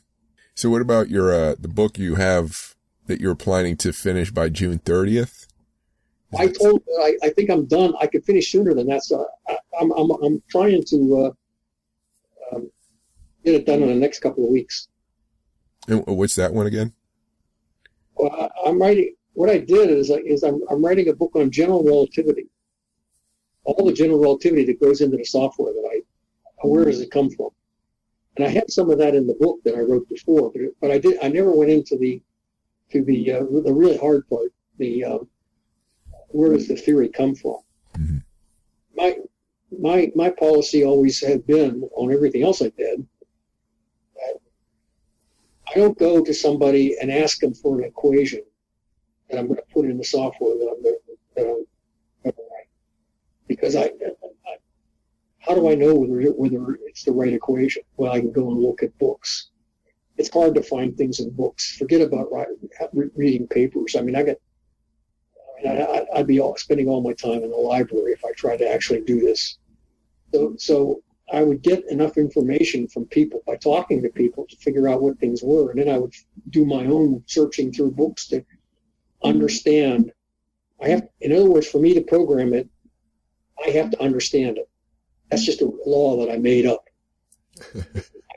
So, 0.55 0.71
what 0.71 0.83
about 0.83 1.09
your 1.09 1.33
uh, 1.33 1.55
the 1.59 1.69
book 1.69 1.99
you 1.99 2.15
have 2.17 2.75
that 3.07 3.21
you're 3.21 3.35
planning 3.35 3.77
to 3.79 3.93
finish 3.93 4.31
by 4.31 4.49
June 4.49 4.79
30th? 4.79 5.47
I 6.39 6.49
told 6.49 6.83
I, 7.01 7.17
I 7.23 7.31
think 7.31 7.51
I'm 7.51 7.65
done. 7.65 7.95
I 8.01 8.07
could 8.07 8.25
finish 8.25 8.53
sooner 8.53 8.75
than 8.75 8.87
that. 8.89 9.03
So 9.03 9.27
I, 9.49 9.57
am 9.81 9.93
I'm, 9.93 10.11
I'm 10.11 10.23
I'm 10.23 10.43
trying 10.51 10.85
to 10.85 11.33
uh, 12.53 12.57
um, 12.57 12.71
get 13.45 13.55
it 13.55 13.67
done 13.67 13.83
in 13.83 13.89
the 13.89 13.95
next 13.95 14.21
couple 14.21 14.45
of 14.45 14.51
weeks. 14.51 14.89
And 15.89 16.05
what's 16.07 16.35
that 16.35 16.53
one 16.53 16.67
again? 16.67 16.93
Well, 18.19 18.51
I'm 18.67 18.81
writing. 18.81 19.15
What 19.35 19.51
I 19.51 19.59
did 19.59 19.91
is, 19.91 20.11
is 20.11 20.43
I'm, 20.43 20.61
I'm 20.69 20.85
writing 20.85 21.09
a 21.09 21.13
book 21.13 21.31
on 21.37 21.51
general 21.51 21.85
relativity. 21.85 22.49
All 23.65 23.87
the 23.87 23.93
general 23.93 24.21
relativity 24.21 24.65
that 24.65 24.81
goes 24.81 25.01
into 25.01 25.17
the 25.17 25.25
software 25.25 25.73
that 25.73 25.89
I, 25.93 26.67
where 26.67 26.85
does 26.87 27.01
it 27.01 27.11
come 27.11 27.31
from? 27.31 27.51
And 28.37 28.47
I 28.47 28.51
had 28.51 28.71
some 28.71 28.91
of 28.91 28.99
that 28.99 29.15
in 29.15 29.27
the 29.27 29.35
book 29.35 29.61
that 29.65 29.75
I 29.75 29.81
wrote 29.81 30.09
before, 30.09 30.51
but 30.53 30.63
but 30.81 30.91
I 30.91 30.99
did 30.99 31.19
I 31.23 31.29
never 31.29 31.53
went 31.53 31.71
into 31.71 31.97
the 31.97 32.23
to 32.93 33.05
the 33.05 33.33
uh, 33.33 33.41
the 33.41 33.73
really 33.73 33.97
hard 33.99 34.29
part. 34.29 34.53
The 34.79 35.05
um, 35.05 35.29
where 36.29 36.53
does 36.53 36.69
the 36.69 36.77
theory 36.77 37.09
come 37.09 37.35
from? 37.35 37.59
Mm-hmm. 37.97 38.19
My 38.97 39.17
my 39.79 40.13
my 40.15 40.31
policy 40.31 40.85
always 40.85 41.21
had 41.21 41.47
been 41.47 41.89
on 41.97 42.13
everything 42.13 42.45
else 42.45 42.63
I 42.63 42.71
did 42.71 43.07
I 45.71 45.79
don't 45.79 45.99
go 45.99 46.25
to 46.25 46.33
somebody 46.33 46.97
and 47.01 47.11
ask 47.11 47.41
them 47.41 47.55
for 47.55 47.79
an 47.79 47.85
equation 47.85 48.43
that 49.29 49.39
I'm 49.39 49.47
going 49.47 49.59
to 49.59 49.75
put 49.75 49.85
in 49.85 49.99
the 49.99 50.05
software 50.05 50.55
that 50.57 50.75
I'm 50.75 50.83
going 50.83 50.97
to, 51.37 51.67
write. 52.25 52.69
Because 53.47 53.77
I, 53.77 53.85
I, 53.85 54.57
how 55.41 55.55
do 55.55 55.71
I 55.71 55.75
know 55.75 55.95
whether, 55.95 56.31
whether 56.33 56.79
it's 56.87 57.05
the 57.05 57.13
right 57.13 57.33
equation? 57.33 57.83
Well, 57.97 58.13
I 58.13 58.21
can 58.21 58.33
go 58.33 58.51
and 58.51 58.61
look 58.61 58.83
at 58.83 58.97
books. 58.99 59.51
It's 60.17 60.33
hard 60.33 60.55
to 60.55 60.63
find 60.63 60.97
things 60.97 61.21
in 61.21 61.31
books. 61.31 61.77
Forget 61.77 62.01
about 62.01 62.33
writing, 62.33 62.57
reading 62.93 63.47
papers. 63.47 63.95
I 63.97 64.01
mean, 64.01 64.17
I 64.17 64.23
got, 64.23 64.37
I 65.59 65.73
mean, 65.73 65.83
I, 65.83 66.07
I'd 66.15 66.27
be 66.27 66.41
all, 66.41 66.57
spending 66.57 66.89
all 66.89 67.03
my 67.03 67.13
time 67.13 67.43
in 67.43 67.51
the 67.51 67.57
library 67.57 68.13
if 68.13 68.25
I 68.25 68.33
tried 68.33 68.59
to 68.59 68.71
actually 68.71 69.03
do 69.03 69.21
this. 69.21 69.59
So, 70.33 70.55
so 70.59 71.03
I 71.33 71.43
would 71.43 71.63
get 71.63 71.91
enough 71.91 72.17
information 72.17 72.89
from 72.89 73.07
people 73.07 73.43
by 73.47 73.57
talking 73.57 74.03
to 74.03 74.09
people 74.09 74.47
to 74.49 74.57
figure 74.57 74.89
out 74.89 75.03
what 75.03 75.19
things 75.19 75.43
were, 75.43 75.71
and 75.71 75.79
then 75.79 75.89
I 75.89 75.99
would 75.99 76.15
do 76.51 76.65
my 76.65 76.87
own 76.87 77.23
searching 77.27 77.73
through 77.73 77.93
books 77.93 78.29
to 78.29 78.45
understand. 79.23 80.13
I 80.81 80.89
have, 80.89 81.09
in 81.21 81.33
other 81.33 81.51
words, 81.51 81.67
for 81.67 81.81
me 81.81 81.95
to 81.95 82.01
program 82.01 82.55
it, 82.55 82.69
I 83.65 83.71
have 83.71 83.91
to 83.91 84.03
understand 84.03 84.59
it. 84.59 84.69
That's 85.31 85.45
just 85.45 85.61
a 85.61 85.71
law 85.85 86.25
that 86.25 86.33
I 86.33 86.39
made 86.39 86.65
up. 86.65 86.85
I'm 87.75 87.85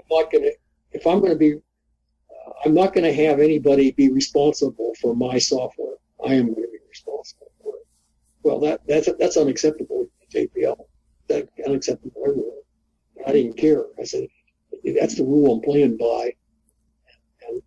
not 0.10 0.32
going 0.32 0.44
to, 0.44 0.54
if 0.92 1.08
I'm 1.08 1.20
going 1.20 1.32
to 1.32 1.38
be, 1.38 1.54
uh, 1.54 2.52
I'm 2.66 2.74
not 2.74 2.94
going 2.94 3.06
to 3.06 3.14
have 3.28 3.39
anybody 3.39 3.92
be 3.92 4.12
responsible 4.12 4.94
for 5.00 5.16
my 5.16 5.38
software. 5.38 5.96
I 6.26 6.34
am 6.34 6.48
going 6.48 6.64
to 6.64 6.72
be 6.72 6.78
responsible 6.89 7.52
for 7.62 7.76
it. 7.76 7.88
Well, 8.44 8.60
that 8.62 8.82
that's 8.88 9.08
that's 9.20 9.38
unacceptable 9.38 10.08
with 10.20 10.30
JPL. 10.34 10.78
That's 11.28 11.48
unacceptable 11.66 12.24
everywhere. 12.28 12.62
I 13.28 13.32
didn't 13.32 13.58
care. 13.58 13.86
I 14.00 14.04
said, 14.04 14.28
that's 15.00 15.16
the 15.16 15.24
rule 15.24 15.56
I'm 15.56 15.62
playing 15.62 15.98
by. 15.98 16.34
And, 17.48 17.62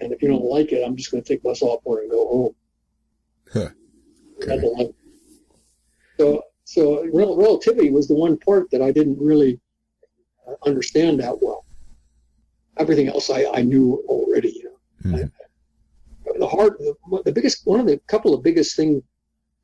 and 0.00 0.12
if 0.12 0.22
you 0.22 0.28
don't 0.28 0.44
like 0.44 0.72
it, 0.72 0.84
I'm 0.86 0.96
just 0.96 1.10
going 1.10 1.22
to 1.22 1.28
take 1.28 1.44
my 1.44 1.52
software 1.52 2.02
and 2.02 2.10
go 2.10 2.28
home. 2.28 2.54
Huh. 3.52 3.68
Okay. 4.42 4.92
So, 6.18 6.42
so 6.64 7.06
relativity 7.12 7.90
was 7.90 8.08
the 8.08 8.14
one 8.14 8.36
part 8.38 8.70
that 8.70 8.82
I 8.82 8.92
didn't 8.92 9.18
really 9.20 9.60
uh, 10.46 10.54
understand 10.66 11.20
that 11.20 11.42
well. 11.42 11.64
Everything 12.78 13.08
else 13.08 13.30
I, 13.30 13.46
I 13.52 13.62
knew 13.62 14.04
already. 14.06 14.52
You 14.56 14.64
know. 14.64 15.18
Mm-hmm. 15.18 15.24
I, 16.34 16.38
the 16.38 16.46
hard, 16.46 16.74
the, 16.78 16.94
the 17.24 17.32
biggest, 17.32 17.66
one 17.66 17.80
of 17.80 17.86
the 17.86 17.98
couple 18.06 18.32
of 18.34 18.42
biggest 18.42 18.76
things 18.76 19.02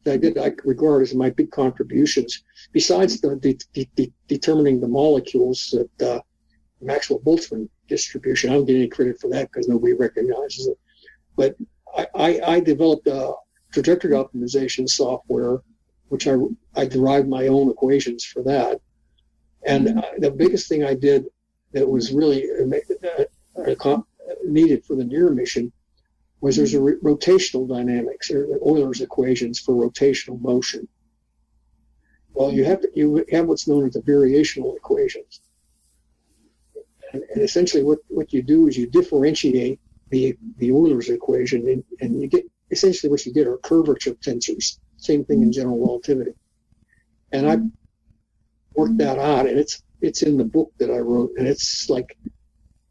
I 0.07 0.17
did 0.17 0.39
I 0.39 0.53
regard 0.65 1.03
as 1.03 1.15
my 1.15 1.31
big 1.31 1.51
contributions, 1.51 2.43
besides 2.73 3.21
the, 3.21 3.37
the, 3.75 3.89
the 3.97 4.13
determining 4.29 4.81
the 4.81 4.89
molecules 4.89 5.75
that 5.75 6.07
uh, 6.09 6.21
Maxwell 6.81 7.21
Boltzmann 7.21 7.69
distribution. 7.89 8.51
I 8.51 8.55
don't 8.55 8.67
get 8.67 8.77
any 8.77 8.89
credit 8.89 9.21
for 9.21 9.29
that 9.31 9.51
because 9.51 9.69
nobody 9.69 9.95
recognizes 9.95 10.67
it. 10.67 10.79
But 11.37 11.57
I, 11.97 12.07
I, 12.15 12.41
I 12.55 12.61
developed 12.61 13.07
a 13.07 13.35
trajectory 13.73 14.13
optimization 14.13 14.89
software, 14.89 15.61
which 16.09 16.27
I, 16.27 16.37
I 16.75 16.87
derived 16.87 17.29
my 17.29 17.49
own 17.49 17.71
equations 17.71 18.25
for 18.25 18.43
that. 18.45 18.81
And 19.67 20.03
the 20.19 20.31
biggest 20.31 20.69
thing 20.69 20.85
I 20.85 20.95
did 20.95 21.27
that 21.73 21.89
was 21.89 22.13
really 22.13 22.49
uh, 22.49 23.25
uh, 23.67 23.99
needed 24.45 24.85
for 24.85 24.95
the 24.95 25.05
NEAR 25.05 25.31
mission 25.31 25.73
was 26.47 26.57
there's 26.57 26.75
a 26.75 26.79
rotational 26.79 27.69
dynamics 27.69 28.31
or 28.31 28.47
Euler's 28.65 29.01
equations 29.01 29.59
for 29.59 29.75
rotational 29.75 30.41
motion. 30.41 30.87
Well, 32.35 32.53
you 32.53 32.65
have 32.65 32.83
to, 32.83 32.89
you 32.95 33.25
have 33.33 33.47
what's 33.47 33.67
known 33.67 33.85
as 33.89 33.95
the 33.95 34.01
variational 34.01 34.77
equations. 34.77 35.41
And, 37.13 37.25
and 37.35 37.43
essentially 37.43 37.83
what, 37.83 37.99
what 38.07 38.33
you 38.33 38.43
do 38.43 38.69
is 38.69 38.77
you 38.77 38.87
differentiate 38.87 39.81
the, 40.11 40.37
the 40.59 40.71
Euler's 40.71 41.09
equation 41.09 41.69
and, 41.69 41.83
and 42.01 42.23
you 42.23 42.29
get 42.29 42.45
essentially 42.71 43.11
what 43.11 43.27
you 43.27 43.33
get 43.33 43.49
are 43.49 43.59
curvature 43.59 44.15
tensors. 44.15 44.79
Same 44.99 45.25
thing 45.25 45.43
in 45.43 45.51
general 45.51 45.85
relativity. 45.85 46.35
And 47.33 47.51
I 47.51 47.59
worked 48.75 48.99
that 48.99 49.19
out 49.19 49.47
and 49.47 49.59
it's 49.59 49.83
it's 50.01 50.23
in 50.23 50.37
the 50.37 50.45
book 50.45 50.71
that 50.79 50.91
I 50.91 50.99
wrote 50.99 51.33
and 51.39 51.49
it's 51.49 51.91
like 51.91 52.17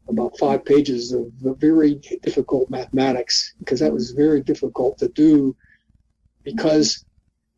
about 0.08 0.38
five 0.38 0.64
pages 0.64 1.12
of 1.12 1.32
very 1.40 1.94
difficult 2.22 2.70
mathematics 2.70 3.54
because 3.58 3.80
that 3.80 3.92
was 3.92 4.12
very 4.12 4.40
difficult 4.40 4.98
to 4.98 5.08
do 5.08 5.56
because 6.44 7.04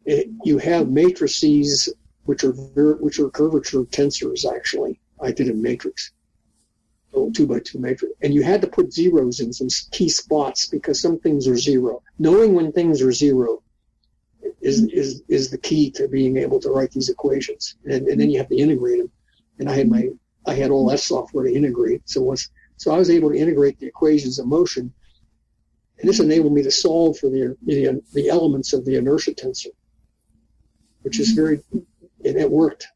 it, 0.07 0.29
you 0.45 0.57
have 0.59 0.89
matrices 0.89 1.93
which 2.25 2.45
are 2.45 2.53
which 2.53 3.19
are 3.19 3.31
curvature 3.31 3.85
tensors 3.85 4.45
actually. 4.51 5.01
I 5.21 5.33
did 5.33 5.51
a 5.51 5.55
matrix, 5.55 6.13
a 7.15 7.31
two 7.33 7.47
by 7.47 7.61
two 7.61 7.79
matrix, 7.79 8.15
and 8.23 8.33
you 8.33 8.43
had 8.43 8.61
to 8.63 8.67
put 8.67 8.93
zeros 8.93 9.41
in 9.41 9.53
some 9.53 9.69
key 9.91 10.09
spots 10.09 10.67
because 10.67 11.01
some 11.01 11.19
things 11.19 11.47
are 11.47 11.57
zero. 11.57 12.03
Knowing 12.19 12.55
when 12.55 12.73
things 12.73 13.03
are 13.03 13.13
zero 13.13 13.63
is 14.61 14.85
is 14.93 15.23
is 15.29 15.51
the 15.51 15.59
key 15.59 15.91
to 15.93 16.09
being 16.09 16.37
able 16.39 16.61
to 16.61 16.71
write 16.71 16.93
these 16.93 17.09
equations, 17.11 17.77
and, 17.85 18.09
and 18.09 18.21
then 18.21 18.31
you 18.31 18.39
have 18.39 18.49
to 18.49 18.57
integrate 18.57 18.99
them. 18.99 19.11
And 19.59 19.69
I 19.69 19.75
had 19.75 19.91
my 19.91 20.09
I 20.47 20.55
had 20.55 20.71
all 20.71 20.89
that 20.89 21.01
software 21.01 21.45
to 21.45 21.55
integrate. 21.55 22.09
So 22.09 22.23
once, 22.23 22.51
so 22.77 22.93
I 22.93 22.99
was 22.99 23.11
able 23.11 23.31
to 23.31 23.37
integrate 23.37 23.79
the 23.79 23.87
equations 23.87 24.39
of 24.39 24.47
motion, 24.47 24.93
and 25.99 26.09
this 26.09 26.21
enabled 26.21 26.53
me 26.53 26.63
to 26.63 26.71
solve 26.71 27.19
for 27.19 27.29
the 27.29 27.57
the, 27.65 28.01
the 28.15 28.29
elements 28.29 28.73
of 28.73 28.85
the 28.85 28.97
inertia 28.97 29.33
tensor, 29.33 29.73
which 31.03 31.19
is 31.19 31.31
very, 31.33 31.61
and 31.73 32.37
it 32.37 32.51
worked. 32.51 32.87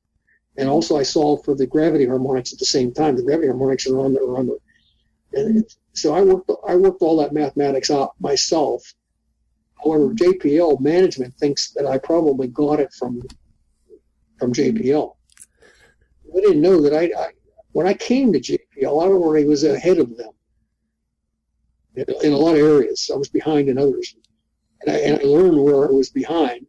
And 0.57 0.68
also 0.68 0.97
I 0.97 1.03
solved 1.03 1.45
for 1.45 1.55
the 1.55 1.66
gravity 1.66 2.07
harmonics 2.07 2.53
at 2.53 2.59
the 2.59 2.66
same 2.66 2.93
time. 2.93 3.16
The 3.16 3.22
gravity 3.22 3.49
harmonics 3.49 3.86
are 3.86 3.99
on 3.99 4.12
the, 4.12 4.20
are 4.20 4.36
on 4.36 4.47
the 4.47 4.59
and 5.34 5.59
it, 5.59 5.74
so 5.95 6.14
I 6.14 6.22
worked 6.22 6.51
I 6.66 6.76
worked 6.76 7.03
all 7.03 7.16
that 7.18 7.32
mathematics 7.32 7.90
out 7.90 8.12
myself. 8.20 8.82
However, 9.82 10.14
JPL 10.14 10.80
management 10.80 11.34
thinks 11.34 11.72
that 11.72 11.86
I 11.86 11.99
probably 11.99 12.49
got 12.49 12.80
it 12.80 12.93
from 12.93 13.22
from 14.38 14.53
JPL. 14.53 15.14
I 16.37 16.41
didn't 16.41 16.62
know 16.62 16.80
that 16.80 16.95
I, 16.95 17.05
I 17.18 17.28
when 17.72 17.87
I 17.87 17.95
came 17.95 18.33
to 18.33 18.41
JPL, 18.41 18.59
I 18.85 19.09
already 19.09 19.47
was 19.47 19.64
ahead 19.64 19.99
of 19.99 20.16
them 20.16 20.33
in 21.97 22.33
a 22.33 22.37
lot 22.37 22.55
of 22.55 22.61
areas. 22.61 23.11
I 23.12 23.16
was 23.16 23.28
behind 23.28 23.68
in 23.68 23.78
others, 23.78 24.14
and 24.83 24.95
I, 24.95 24.99
and 25.01 25.20
I 25.20 25.24
learned 25.24 25.62
where 25.62 25.89
I 25.89 25.91
was 25.91 26.11
behind. 26.11 26.66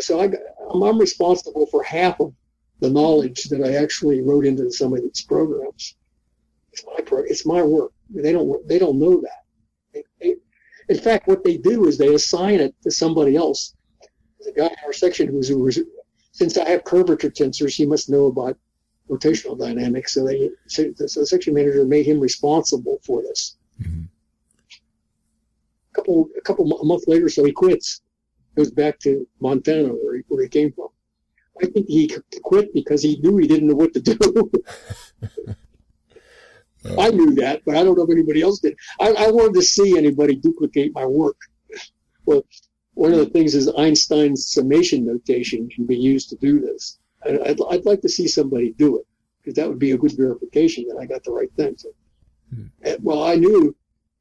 So 0.00 0.20
I, 0.20 0.32
I'm 0.72 0.98
responsible 0.98 1.66
for 1.66 1.82
half 1.82 2.18
of 2.20 2.34
the 2.80 2.90
knowledge 2.90 3.44
that 3.44 3.62
I 3.62 3.76
actually 3.76 4.20
wrote 4.20 4.44
into 4.44 4.70
some 4.72 4.92
of 4.92 5.02
these 5.02 5.22
programs. 5.22 5.96
It's 6.72 6.84
my 6.86 7.00
pro, 7.04 7.20
it's 7.20 7.46
my 7.46 7.62
work. 7.62 7.92
They 8.10 8.32
don't 8.32 8.66
they 8.66 8.78
don't 8.78 8.98
know 8.98 9.20
that. 9.20 9.44
They, 9.94 10.02
they, 10.20 10.34
in 10.88 10.98
fact, 10.98 11.28
what 11.28 11.44
they 11.44 11.58
do 11.58 11.86
is 11.86 11.96
they 11.96 12.14
assign 12.14 12.60
it 12.60 12.74
to 12.82 12.90
somebody 12.90 13.36
else. 13.36 13.74
There's 14.38 14.54
a 14.54 14.58
guy 14.58 14.66
in 14.66 14.76
our 14.84 14.92
section 14.92 15.28
who's 15.28 15.50
a, 15.50 15.82
since 16.32 16.56
I 16.56 16.68
have 16.70 16.84
curvature 16.84 17.30
tensors, 17.30 17.76
he 17.76 17.86
must 17.86 18.10
know 18.10 18.26
about 18.26 18.58
rotational 19.08 19.58
dynamics. 19.58 20.14
So 20.14 20.26
they, 20.26 20.50
so 20.66 20.92
the 20.96 21.08
section 21.08 21.54
manager 21.54 21.84
made 21.84 22.06
him 22.06 22.18
responsible 22.18 22.98
for 23.04 23.22
this. 23.22 23.56
Mm-hmm. 23.80 24.04
A 25.90 25.94
couple, 25.94 26.28
a 26.36 26.40
couple 26.40 26.80
a 26.80 26.84
month 26.84 27.04
later, 27.06 27.28
so 27.28 27.44
he 27.44 27.52
quits. 27.52 28.00
Goes 28.56 28.70
back 28.70 28.98
to 29.00 29.26
Montana, 29.40 29.88
where 29.88 30.16
he, 30.16 30.22
where 30.28 30.42
he 30.42 30.48
came 30.48 30.72
from. 30.72 30.88
I 31.62 31.66
think 31.66 31.86
he 31.86 32.10
quit 32.42 32.72
because 32.74 33.02
he 33.02 33.18
knew 33.20 33.36
he 33.36 33.46
didn't 33.46 33.68
know 33.68 33.74
what 33.74 33.92
to 33.94 34.00
do. 34.00 34.18
I 36.98 37.10
knew 37.10 37.34
that, 37.36 37.62
but 37.64 37.76
I 37.76 37.84
don't 37.84 37.96
know 37.96 38.04
if 38.04 38.10
anybody 38.10 38.42
else 38.42 38.58
did. 38.58 38.76
I, 39.00 39.12
I 39.12 39.30
wanted 39.30 39.54
to 39.54 39.62
see 39.62 39.96
anybody 39.96 40.34
duplicate 40.34 40.92
my 40.94 41.06
work. 41.06 41.36
Well, 42.24 42.44
one 42.94 43.12
of 43.12 43.18
the 43.18 43.26
things 43.26 43.54
is 43.54 43.68
Einstein's 43.76 44.46
summation 44.46 45.06
notation 45.06 45.68
can 45.68 45.86
be 45.86 45.96
used 45.96 46.28
to 46.30 46.36
do 46.36 46.60
this. 46.60 46.98
I'd, 47.24 47.60
I'd 47.70 47.84
like 47.84 48.00
to 48.02 48.08
see 48.08 48.28
somebody 48.28 48.72
do 48.72 48.98
it 48.98 49.06
because 49.40 49.54
that 49.56 49.68
would 49.68 49.78
be 49.78 49.92
a 49.92 49.98
good 49.98 50.16
verification 50.16 50.86
that 50.88 50.98
I 50.98 51.06
got 51.06 51.24
the 51.24 51.32
right 51.32 51.52
thing. 51.56 51.76
So, 51.76 51.88
hmm. 52.54 52.66
well, 53.00 53.24
I 53.24 53.36
knew 53.36 53.74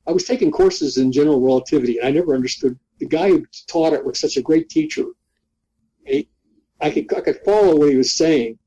I 0.07 0.11
was 0.11 0.23
taking 0.23 0.51
courses 0.51 0.97
in 0.97 1.11
general 1.11 1.41
relativity, 1.41 1.99
and 1.99 2.07
I 2.07 2.11
never 2.11 2.33
understood 2.33 2.77
the 2.99 3.05
guy 3.05 3.29
who 3.29 3.45
taught 3.67 3.93
it 3.93 4.05
was 4.05 4.19
such 4.19 4.37
a 4.37 4.41
great 4.41 4.69
teacher. 4.69 5.05
He, 6.05 6.27
I 6.79 6.89
could 6.89 7.13
I 7.13 7.21
could 7.21 7.39
follow 7.45 7.75
what 7.75 7.89
he 7.89 7.95
was 7.95 8.13
saying, 8.13 8.57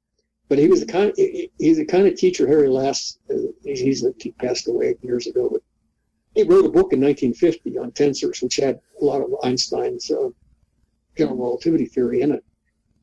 but 0.49 0.59
he 0.59 0.69
was 0.69 0.81
the 0.81 0.93
kind 0.93 1.11
of, 1.11 1.17
he, 1.17 1.51
he's 1.59 1.79
the 1.79 1.85
kind 1.85 2.07
of 2.07 2.15
teacher 2.17 2.47
Harry 2.47 2.69
Lass. 2.69 3.19
Uh, 3.29 3.35
he's, 3.65 3.81
he's 3.81 4.07
he 4.21 4.31
passed 4.33 4.69
away 4.69 4.97
years 5.03 5.27
ago, 5.27 5.49
but 5.51 5.63
he 6.35 6.43
wrote 6.43 6.65
a 6.65 6.69
book 6.69 6.93
in 6.93 7.01
1950 7.01 7.79
on 7.79 7.93
tensors, 7.93 8.43
which 8.43 8.57
had 8.57 8.81
a 9.01 9.05
lot 9.05 9.23
of 9.23 9.31
Einstein's 9.45 10.11
uh, 10.11 10.31
general 11.17 11.37
relativity 11.37 11.87
theory 11.87 12.23
in 12.23 12.33
it. 12.33 12.45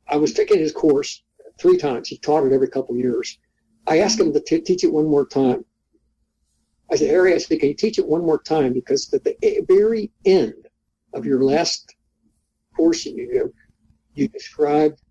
I 0.07 0.17
was 0.17 0.33
taking 0.33 0.59
his 0.59 0.73
course 0.73 1.23
three 1.57 1.77
times. 1.77 2.09
He 2.09 2.17
taught 2.17 2.45
it 2.45 2.53
every 2.53 2.67
couple 2.67 2.95
of 2.95 3.01
years. 3.01 3.37
I 3.87 3.99
asked 3.99 4.19
him 4.19 4.33
to 4.33 4.39
t- 4.41 4.59
teach 4.61 4.83
it 4.83 4.91
one 4.91 5.07
more 5.07 5.25
time. 5.25 5.65
I 6.91 6.95
said, 6.95 7.09
Harry, 7.09 7.33
I 7.33 7.37
said, 7.37 7.59
can 7.59 7.69
you 7.69 7.75
teach 7.75 7.97
it 7.99 8.07
one 8.07 8.25
more 8.25 8.41
time? 8.41 8.73
Because 8.73 9.11
at 9.13 9.23
the 9.23 9.65
very 9.67 10.11
end 10.25 10.67
of 11.13 11.25
your 11.25 11.43
last 11.43 11.95
course 12.75 13.05
you 13.05 13.53
you 14.13 14.27
described 14.27 15.01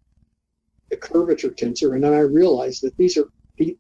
the 0.91 0.97
curvature 0.97 1.51
tensor, 1.51 1.95
and 1.95 2.05
then 2.05 2.13
I 2.13 2.21
realized 2.21 2.83
that 2.83 2.97
these 2.99 3.17
are 3.17 3.29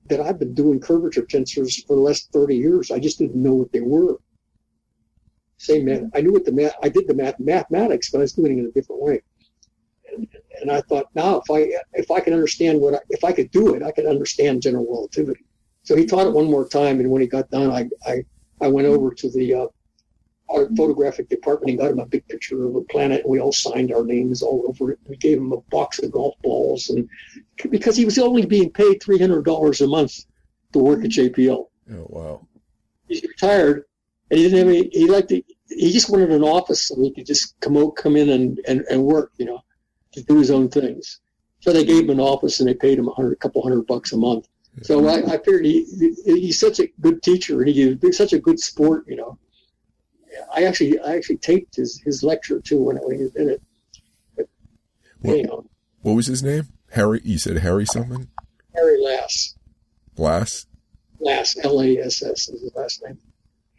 that 0.06 0.20
I've 0.20 0.38
been 0.38 0.54
doing 0.54 0.80
curvature 0.80 1.22
tensors 1.22 1.86
for 1.86 1.96
the 1.96 2.02
last 2.02 2.30
30 2.32 2.56
years. 2.56 2.90
I 2.90 2.98
just 2.98 3.18
didn't 3.18 3.42
know 3.42 3.54
what 3.54 3.72
they 3.72 3.80
were. 3.80 4.16
Same 5.60 5.84
math. 5.84 6.02
I 6.14 6.20
knew 6.20 6.32
what 6.32 6.44
the 6.44 6.52
math. 6.52 6.74
I 6.82 6.88
did 6.88 7.06
the 7.06 7.14
math 7.14 7.38
mathematics, 7.38 8.10
but 8.10 8.18
I 8.18 8.22
was 8.22 8.32
doing 8.32 8.56
it 8.56 8.60
in 8.60 8.66
a 8.66 8.70
different 8.70 9.02
way 9.02 9.22
and 10.60 10.70
I 10.70 10.80
thought, 10.82 11.06
now 11.14 11.36
if 11.40 11.50
I 11.50 11.72
if 11.92 12.10
I 12.10 12.20
can 12.20 12.32
understand 12.32 12.80
what 12.80 12.94
I, 12.94 12.98
if 13.10 13.24
I 13.24 13.32
could 13.32 13.50
do 13.50 13.74
it, 13.74 13.82
I 13.82 13.90
could 13.90 14.06
understand 14.06 14.62
general 14.62 14.86
relativity. 14.88 15.44
So 15.82 15.96
he 15.96 16.06
taught 16.06 16.26
it 16.26 16.32
one 16.32 16.50
more 16.50 16.68
time, 16.68 17.00
and 17.00 17.10
when 17.10 17.22
he 17.22 17.26
got 17.26 17.50
done, 17.50 17.70
I 17.70 17.88
I, 18.06 18.24
I 18.60 18.68
went 18.68 18.86
over 18.86 19.12
to 19.12 19.30
the 19.30 19.54
uh, 19.54 19.66
photographic 20.76 21.28
department 21.28 21.70
and 21.70 21.78
got 21.78 21.90
him 21.90 22.00
a 22.00 22.06
big 22.06 22.26
picture 22.28 22.66
of 22.66 22.74
a 22.76 22.82
planet. 22.82 23.22
And 23.22 23.30
we 23.30 23.40
all 23.40 23.52
signed 23.52 23.92
our 23.92 24.04
names 24.04 24.42
all 24.42 24.64
over 24.68 24.92
it. 24.92 24.98
We 25.06 25.16
gave 25.16 25.38
him 25.38 25.52
a 25.52 25.60
box 25.70 25.98
of 26.00 26.12
golf 26.12 26.36
balls, 26.42 26.90
and 26.90 27.08
because 27.70 27.96
he 27.96 28.04
was 28.04 28.18
only 28.18 28.46
being 28.46 28.70
paid 28.70 29.02
three 29.02 29.18
hundred 29.18 29.44
dollars 29.44 29.80
a 29.80 29.86
month 29.86 30.24
to 30.72 30.78
work 30.78 31.04
at 31.04 31.10
JPL. 31.10 31.66
Oh 31.92 32.06
wow! 32.08 32.46
He's 33.08 33.22
retired, 33.22 33.84
and 34.30 34.38
he 34.38 34.44
didn't 34.48 34.58
have 34.58 34.68
any. 34.68 34.88
He 34.92 35.06
liked 35.08 35.28
to. 35.30 35.42
He 35.68 35.92
just 35.92 36.10
wanted 36.10 36.30
an 36.32 36.42
office 36.42 36.86
so 36.88 37.00
he 37.00 37.12
could 37.12 37.26
just 37.26 37.58
come 37.60 37.76
out, 37.76 37.96
come 37.96 38.16
in 38.16 38.28
and, 38.30 38.60
and, 38.66 38.80
and 38.90 39.02
work. 39.04 39.32
You 39.38 39.46
know, 39.46 39.60
to 40.12 40.22
do 40.22 40.38
his 40.38 40.50
own 40.50 40.68
things. 40.68 41.20
So 41.60 41.72
they 41.72 41.84
gave 41.84 42.04
him 42.04 42.10
an 42.10 42.20
office 42.20 42.58
and 42.60 42.68
they 42.68 42.74
paid 42.74 42.98
him 42.98 43.06
a 43.08 43.12
hundred, 43.12 43.32
a 43.32 43.36
couple 43.36 43.62
hundred 43.62 43.86
bucks 43.86 44.12
a 44.12 44.16
month. 44.16 44.48
So 44.82 45.06
I, 45.08 45.34
I 45.34 45.38
figured 45.38 45.66
he, 45.66 45.84
he, 46.24 46.40
he's 46.40 46.58
such 46.58 46.78
a 46.80 46.86
good 47.00 47.22
teacher 47.22 47.60
and 47.60 47.68
he's 47.68 48.16
such 48.16 48.32
a 48.32 48.38
good 48.38 48.58
sport. 48.58 49.04
You 49.06 49.16
know, 49.16 49.38
I 50.54 50.64
actually 50.64 50.98
I 51.00 51.16
actually 51.16 51.36
taped 51.38 51.76
his 51.76 52.00
his 52.04 52.22
lecture 52.22 52.60
too 52.60 52.82
when, 52.82 52.96
when 52.96 53.18
he 53.18 53.24
did 53.28 53.48
it. 53.48 53.62
But, 54.36 54.46
What- 55.20 55.36
you 55.36 55.42
know, 55.44 55.66
What 56.02 56.14
was 56.14 56.26
his 56.28 56.42
name? 56.42 56.68
Harry. 56.92 57.20
You 57.24 57.36
said 57.38 57.58
Harry 57.58 57.84
something. 57.84 58.28
Harry 58.74 59.00
Lass. 59.02 59.54
Lass. 60.16 60.66
Lass, 61.20 61.56
L 61.62 61.82
A 61.82 61.98
S 61.98 62.22
S 62.22 62.48
is 62.48 62.62
his 62.62 62.74
last 62.74 63.02
name. 63.04 63.18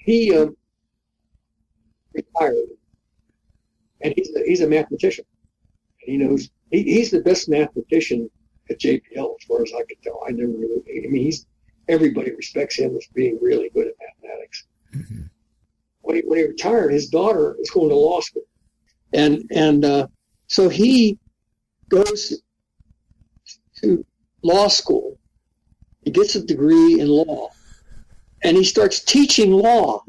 He 0.04 0.36
uh, 0.36 0.48
retired, 2.14 2.56
and 4.02 4.14
he's 4.16 4.36
a, 4.36 4.44
he's 4.46 4.62
a 4.62 4.68
mathematician. 4.68 5.26
He 5.98 6.18
knows 6.18 6.50
he, 6.72 6.84
he's 6.84 7.12
the 7.12 7.22
best 7.22 7.50
mathematician 7.50 8.30
at 8.70 8.80
JPL 8.80 9.36
as 9.40 9.46
far 9.48 9.62
as 9.62 9.72
I 9.74 9.84
can 9.88 9.98
tell. 10.04 10.24
I 10.28 10.32
never 10.32 10.52
really. 10.52 10.82
I 11.06 11.08
mean, 11.08 11.24
he's 11.24 11.46
everybody 11.88 12.32
respects 12.32 12.78
him 12.78 12.96
as 12.96 13.06
being 13.14 13.38
really 13.42 13.70
good 13.70 13.88
at 13.88 13.94
mathematics. 14.02 14.66
Mhm. 14.96 15.30
When 16.02 16.16
he 16.16 16.22
when 16.24 16.40
he 16.40 16.46
retired, 16.46 16.92
his 16.92 17.10
daughter 17.10 17.56
is 17.60 17.70
going 17.70 17.90
to 17.90 17.96
law 17.96 18.22
school, 18.22 18.44
and 19.14 19.44
and 19.52 19.86
uh, 19.86 20.08
so 20.48 20.68
he 20.68 21.20
goes 21.90 22.42
to 23.82 24.04
law 24.42 24.68
school. 24.68 25.18
He 26.04 26.10
gets 26.10 26.36
a 26.36 26.44
degree 26.44 27.00
in 27.00 27.08
law, 27.08 27.50
and 28.44 28.58
he 28.58 28.64
starts 28.64 29.00
teaching 29.04 29.52
law. 29.52 30.04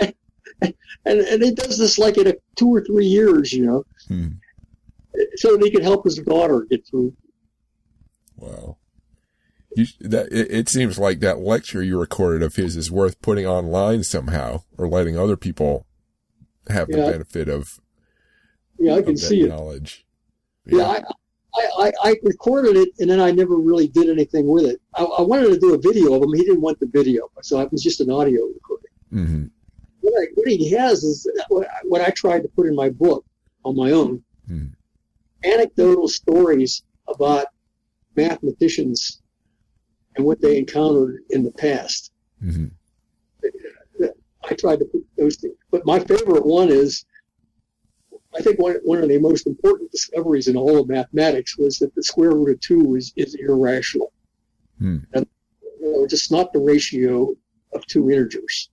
and, 0.00 1.20
and 1.20 1.42
he 1.42 1.52
does 1.52 1.78
this 1.78 1.98
like 1.98 2.16
in 2.18 2.28
a 2.28 2.34
two 2.56 2.68
or 2.68 2.82
three 2.84 3.06
years, 3.06 3.52
you 3.52 3.66
know, 3.66 3.84
Hmm. 4.08 4.28
so 5.36 5.56
that 5.56 5.64
he 5.64 5.70
can 5.70 5.82
help 5.82 6.04
his 6.04 6.16
daughter 6.18 6.66
get 6.70 6.86
through. 6.86 7.14
Wow. 8.36 8.76
You, 9.76 9.86
that 10.00 10.26
it, 10.32 10.50
it 10.50 10.68
seems 10.68 10.98
like 10.98 11.20
that 11.20 11.38
lecture 11.40 11.82
you 11.82 11.98
recorded 11.98 12.42
of 12.42 12.56
his 12.56 12.76
is 12.76 12.90
worth 12.90 13.20
putting 13.22 13.46
online 13.46 14.02
somehow, 14.04 14.62
or 14.76 14.88
letting 14.88 15.18
other 15.18 15.36
people 15.36 15.86
have 16.68 16.88
the 16.88 16.98
benefit 16.98 17.48
of, 17.48 17.80
Yeah, 18.78 18.96
I 18.96 19.02
can 19.02 19.16
see 19.16 19.42
it. 19.42 19.48
knowledge. 19.48 20.04
Yeah, 20.66 20.84
I, 20.84 21.02
I, 21.54 21.68
I, 21.78 21.92
I 22.10 22.16
recorded 22.22 22.76
it 22.76 22.88
and 22.98 23.10
then 23.10 23.20
I 23.20 23.30
never 23.30 23.56
really 23.56 23.88
did 23.88 24.08
anything 24.08 24.46
with 24.46 24.64
it. 24.64 24.80
I, 24.94 25.02
I 25.04 25.22
wanted 25.22 25.48
to 25.48 25.58
do 25.58 25.74
a 25.74 25.78
video 25.78 26.14
of 26.14 26.22
him. 26.22 26.32
He 26.34 26.42
didn't 26.44 26.60
want 26.62 26.80
the 26.80 26.86
video, 26.86 27.28
so 27.42 27.60
it 27.60 27.70
was 27.70 27.82
just 27.82 28.00
an 28.00 28.10
audio 28.10 28.42
recording. 28.46 28.90
hmm 29.10 29.44
What, 30.00 30.14
I, 30.22 30.26
what 30.34 30.48
he 30.48 30.70
has 30.70 31.02
is 31.04 31.28
what 31.48 32.00
I- 32.00 32.10
tried 32.10 32.42
to 32.42 32.48
put 32.48 32.66
in 32.66 32.74
my 32.74 32.88
book 32.90 33.24
on 33.64 33.76
my 33.76 33.90
own 33.92 34.22
Hmm. 34.48 34.66
anecdotal 35.44 36.08
stories 36.08 36.82
about 37.08 37.46
mathematicians 38.16 39.20
and 40.16 40.24
what 40.26 40.40
they 40.40 40.58
encountered 40.58 41.22
in 41.30 41.42
the 41.44 41.52
past. 41.52 42.10
hmm 42.40 42.66
I 44.50 44.54
tried 44.54 44.80
to 44.80 44.84
put 44.86 45.04
those 45.16 45.36
things. 45.36 45.54
But 45.70 45.86
my 45.86 46.00
favorite 46.00 46.44
one 46.44 46.68
is, 46.68 47.04
I 48.34 48.40
think 48.40 48.58
one, 48.58 48.76
one 48.84 49.02
of 49.02 49.08
the 49.08 49.18
most 49.18 49.46
important 49.46 49.90
discoveries 49.90 50.48
in 50.48 50.56
all 50.56 50.78
of 50.78 50.88
mathematics 50.88 51.58
was 51.58 51.78
that 51.78 51.94
the 51.94 52.02
square 52.02 52.30
root 52.30 52.50
of 52.50 52.60
two 52.60 52.94
is, 52.96 53.12
is 53.16 53.34
irrational. 53.34 54.12
Hmm. 54.78 54.98
And, 55.12 55.26
you 55.80 55.92
know, 55.92 56.04
it's 56.04 56.12
just 56.12 56.32
not 56.32 56.52
the 56.52 56.60
ratio 56.60 57.34
of 57.74 57.86
two 57.86 58.10
integers. 58.10 58.70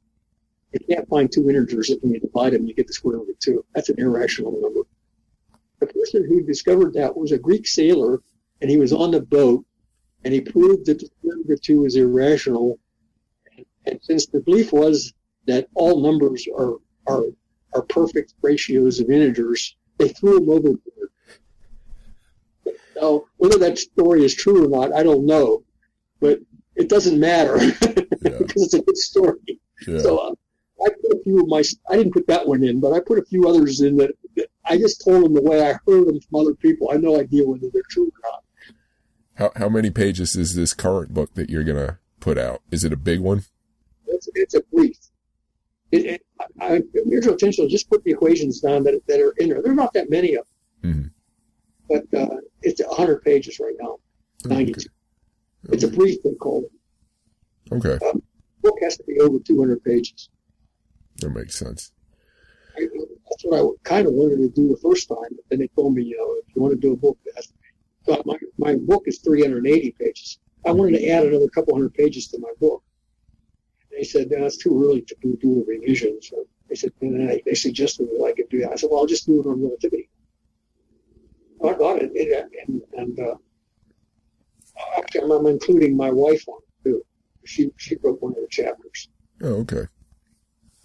You 0.72 0.80
can't 0.88 1.10
find 1.10 1.32
two 1.32 1.50
integers 1.50 1.88
that 1.88 2.02
when 2.02 2.14
you 2.14 2.20
divide 2.20 2.54
them, 2.54 2.68
you 2.68 2.74
get 2.74 2.88
the 2.88 2.94
square 2.94 3.18
root 3.18 3.30
of 3.30 3.40
two. 3.40 3.66
That's 3.74 3.90
an 3.90 4.00
irrational 4.00 4.60
number. 4.62 4.82
The 5.80 5.88
person 5.88 6.26
who 6.26 6.44
discovered 6.44 6.94
that 6.94 7.16
was 7.16 7.32
a 7.32 7.38
Greek 7.38 7.68
sailor, 7.68 8.22
and 8.62 8.70
he 8.70 8.78
was 8.78 8.94
on 8.94 9.12
the 9.12 9.22
boat, 9.22 9.66
and 10.24 10.34
he 10.34 10.42
proved 10.42 10.86
that 10.86 11.00
the 11.00 11.08
square 11.08 11.38
root 11.38 11.52
of 11.52 11.62
two 11.62 11.86
is 11.86 11.96
irrational. 11.96 12.80
And 13.86 14.00
since 14.04 14.28
the 14.28 14.42
belief 14.42 14.72
was 14.72 15.14
that 15.48 15.68
all 15.74 16.02
numbers 16.02 16.48
are 16.56 16.76
are 17.08 17.24
are 17.74 17.82
perfect 17.84 18.34
ratios 18.42 19.00
of 19.00 19.10
integers, 19.10 19.76
they 19.98 20.10
threw 20.10 20.38
him 20.38 20.50
overboard. 20.50 20.80
Now, 22.96 23.24
whether 23.38 23.58
that 23.60 23.78
story 23.78 24.26
is 24.26 24.36
true 24.36 24.66
or 24.66 24.70
not, 24.70 24.94
I 24.94 25.04
don't 25.04 25.26
know, 25.26 25.64
but 26.20 26.40
it 26.76 26.90
doesn't 26.90 27.20
matter 27.20 27.58
because 28.22 28.64
it's 28.64 28.74
a 28.74 28.82
good 28.82 28.98
story. 28.98 29.60
Yeah. 29.88 30.00
So 30.00 30.18
uh, 30.18 30.34
I 30.86 30.90
put 30.90 31.18
a 31.18 31.24
few 31.24 31.42
of 31.42 31.48
my, 31.48 31.64
I 31.90 31.98
didn't 31.98 32.14
put 32.14 32.28
that 32.28 32.48
one 32.48 32.64
in, 32.64 32.80
but 32.80 32.94
I 32.94 33.00
put 33.00 33.20
a 33.20 33.26
few 33.26 33.48
others 33.48 33.82
in 33.82 33.98
that, 33.98 34.12
that 34.36 34.48
I 34.66 34.78
just 34.78 35.04
told 35.04 35.24
them 35.24 35.34
the 35.34 35.42
way 35.42 35.62
I 35.62 35.74
heard 35.88 36.08
them 36.08 36.20
from 36.20 36.40
other 36.40 36.56
people. 36.56 36.90
I 36.90 36.94
have 36.94 37.04
no 37.04 37.20
idea 37.20 37.46
whether 37.46 37.70
they're 37.72 37.84
true 37.90 38.08
or 38.08 38.32
not. 38.32 38.44
How 39.36 39.52
how 39.56 39.70
many 39.70 39.90
pages 39.90 40.36
is 40.36 40.54
this 40.54 40.74
current 40.74 41.14
book 41.14 41.34
that 41.36 41.50
you're 41.50 41.64
gonna 41.64 42.00
put 42.20 42.38
out? 42.38 42.62
Is 42.72 42.84
it 42.84 42.92
a 42.92 42.98
big 42.98 43.22
one? 43.22 43.46
It's, 44.06 44.28
it's 44.36 44.54
a 44.54 44.62
brief. 44.74 44.98
It, 45.92 46.06
it, 46.06 46.22
I, 46.40 46.46
I, 46.76 46.82
mutual 47.06 47.34
attention 47.34 47.68
just 47.70 47.90
put 47.90 48.04
the 48.04 48.12
equations 48.12 48.60
down 48.62 48.84
that, 48.84 49.02
that 49.08 49.20
are 49.20 49.32
in 49.38 49.50
there. 49.50 49.62
There 49.62 49.72
are 49.72 49.76
not 49.76 49.94
that 49.94 50.10
many 50.10 50.36
of 50.36 50.46
them, 50.84 51.12
Mhm. 51.90 52.04
but 52.12 52.20
uh, 52.20 52.38
it's 52.62 52.82
100 52.82 53.24
pages 53.24 53.60
right 53.60 53.76
now. 53.80 53.98
92. 54.46 54.90
It's 55.72 55.84
a 55.84 55.88
brief, 55.90 56.22
they 56.24 56.34
call 56.36 56.64
it. 56.64 56.72
Okay, 57.74 57.98
book 58.62 58.76
has 58.82 58.98
to 58.98 59.04
be 59.04 59.20
over 59.20 59.38
200 59.40 59.84
pages. 59.84 60.30
that 61.22 61.30
makes 61.30 61.56
sense. 61.60 61.92
I, 62.78 62.88
that's 63.30 63.44
what 63.44 63.60
I 63.60 63.90
kind 63.90 64.08
of 64.08 64.14
wanted 64.14 64.38
to 64.38 64.50
do 64.50 64.70
the 64.70 64.78
first 64.78 65.10
time, 65.10 65.18
but 65.32 65.44
then 65.50 65.60
they 65.60 65.68
told 65.76 65.94
me, 65.96 66.04
you 66.04 66.18
know, 66.18 66.34
if 66.48 66.56
you 66.56 66.62
want 66.62 66.74
to 66.74 66.80
do 66.80 66.94
a 66.94 66.96
book, 66.96 67.18
that's, 67.36 67.52
so 68.06 68.22
my, 68.26 68.38
my 68.58 68.76
book 68.76 69.04
is 69.06 69.20
380 69.20 69.92
pages. 70.00 70.40
I 70.66 70.72
wanted 70.72 70.98
to 71.00 71.08
add 71.10 71.26
another 71.26 71.48
couple 71.50 71.74
hundred 71.76 71.94
pages 71.94 72.28
to 72.30 72.40
my 72.40 72.50
book. 72.60 72.82
They 74.00 74.06
said, 74.06 74.32
no, 74.32 74.46
it's 74.46 74.56
too 74.56 74.82
early 74.82 75.02
to 75.02 75.16
do, 75.22 75.38
do 75.42 75.62
a 75.62 75.66
revision. 75.66 76.22
So 76.22 76.46
they 76.70 76.76
said, 76.76 76.94
and 77.02 77.20
then 77.20 77.42
they, 77.46 77.54
suggested 77.54 78.08
that 78.08 78.24
I 78.24 78.32
could 78.32 78.48
do 78.48 78.62
that. 78.62 78.72
I 78.72 78.76
said, 78.76 78.88
well, 78.90 79.02
I'll 79.02 79.06
just 79.06 79.26
do 79.26 79.42
it 79.42 79.46
on 79.46 79.62
relativity. 79.62 80.08
I 81.62 81.74
got 81.74 82.02
it, 82.02 82.12
it 82.16 82.50
and, 82.70 82.82
and 82.94 83.20
uh, 83.20 83.36
actually, 84.98 85.24
I'm, 85.24 85.32
I'm 85.32 85.48
including 85.48 85.98
my 85.98 86.10
wife 86.10 86.48
on 86.48 86.62
it 86.62 86.90
too. 86.90 87.02
She 87.44 87.72
she 87.76 87.98
wrote 88.02 88.22
one 88.22 88.32
of 88.32 88.38
the 88.38 88.48
chapters, 88.50 89.10
Oh, 89.42 89.56
okay. 89.64 89.86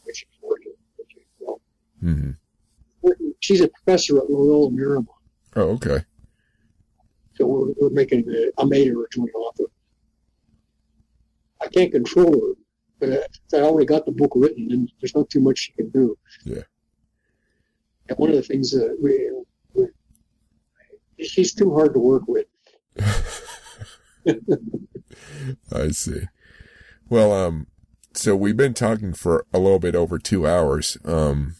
which 0.02 0.22
is 0.24 0.28
working. 0.42 0.72
Which 0.96 1.16
is, 1.16 1.22
well, 1.38 1.60
hmm. 2.00 2.30
She's 3.38 3.60
a 3.60 3.68
professor 3.68 4.18
at 4.18 4.28
Loyola 4.28 4.72
Marymount. 4.72 5.06
Oh, 5.54 5.68
okay. 5.74 6.00
So 7.36 7.46
we're, 7.46 7.74
we're 7.80 7.90
making, 7.90 8.24
a, 8.28 8.50
I 8.60 8.64
made 8.64 8.88
her 8.88 9.04
a 9.04 9.08
joint 9.12 9.30
author. 9.36 9.70
I 11.62 11.68
can't 11.68 11.92
control 11.92 12.32
her, 12.32 12.54
but 13.00 13.10
I, 13.12 13.56
I 13.56 13.60
already 13.60 13.86
got 13.86 14.06
the 14.06 14.12
book 14.12 14.32
written 14.34 14.68
and 14.70 14.90
there's 15.00 15.14
not 15.14 15.30
too 15.30 15.40
much 15.40 15.58
she 15.58 15.72
can 15.72 15.90
do. 15.90 16.16
Yeah. 16.44 16.62
And 18.08 18.18
one 18.18 18.30
of 18.30 18.36
the 18.36 18.42
things 18.42 18.70
that 18.72 18.96
we, 19.02 19.30
we 19.74 21.24
she's 21.24 21.54
too 21.54 21.74
hard 21.74 21.94
to 21.94 22.00
work 22.00 22.24
with. 22.26 22.46
I 25.72 25.88
see. 25.88 26.22
Well, 27.08 27.32
um, 27.32 27.66
so 28.14 28.36
we've 28.36 28.56
been 28.56 28.74
talking 28.74 29.12
for 29.12 29.46
a 29.52 29.58
little 29.58 29.78
bit 29.78 29.94
over 29.94 30.18
two 30.18 30.46
hours. 30.46 30.96
Um, 31.04 31.56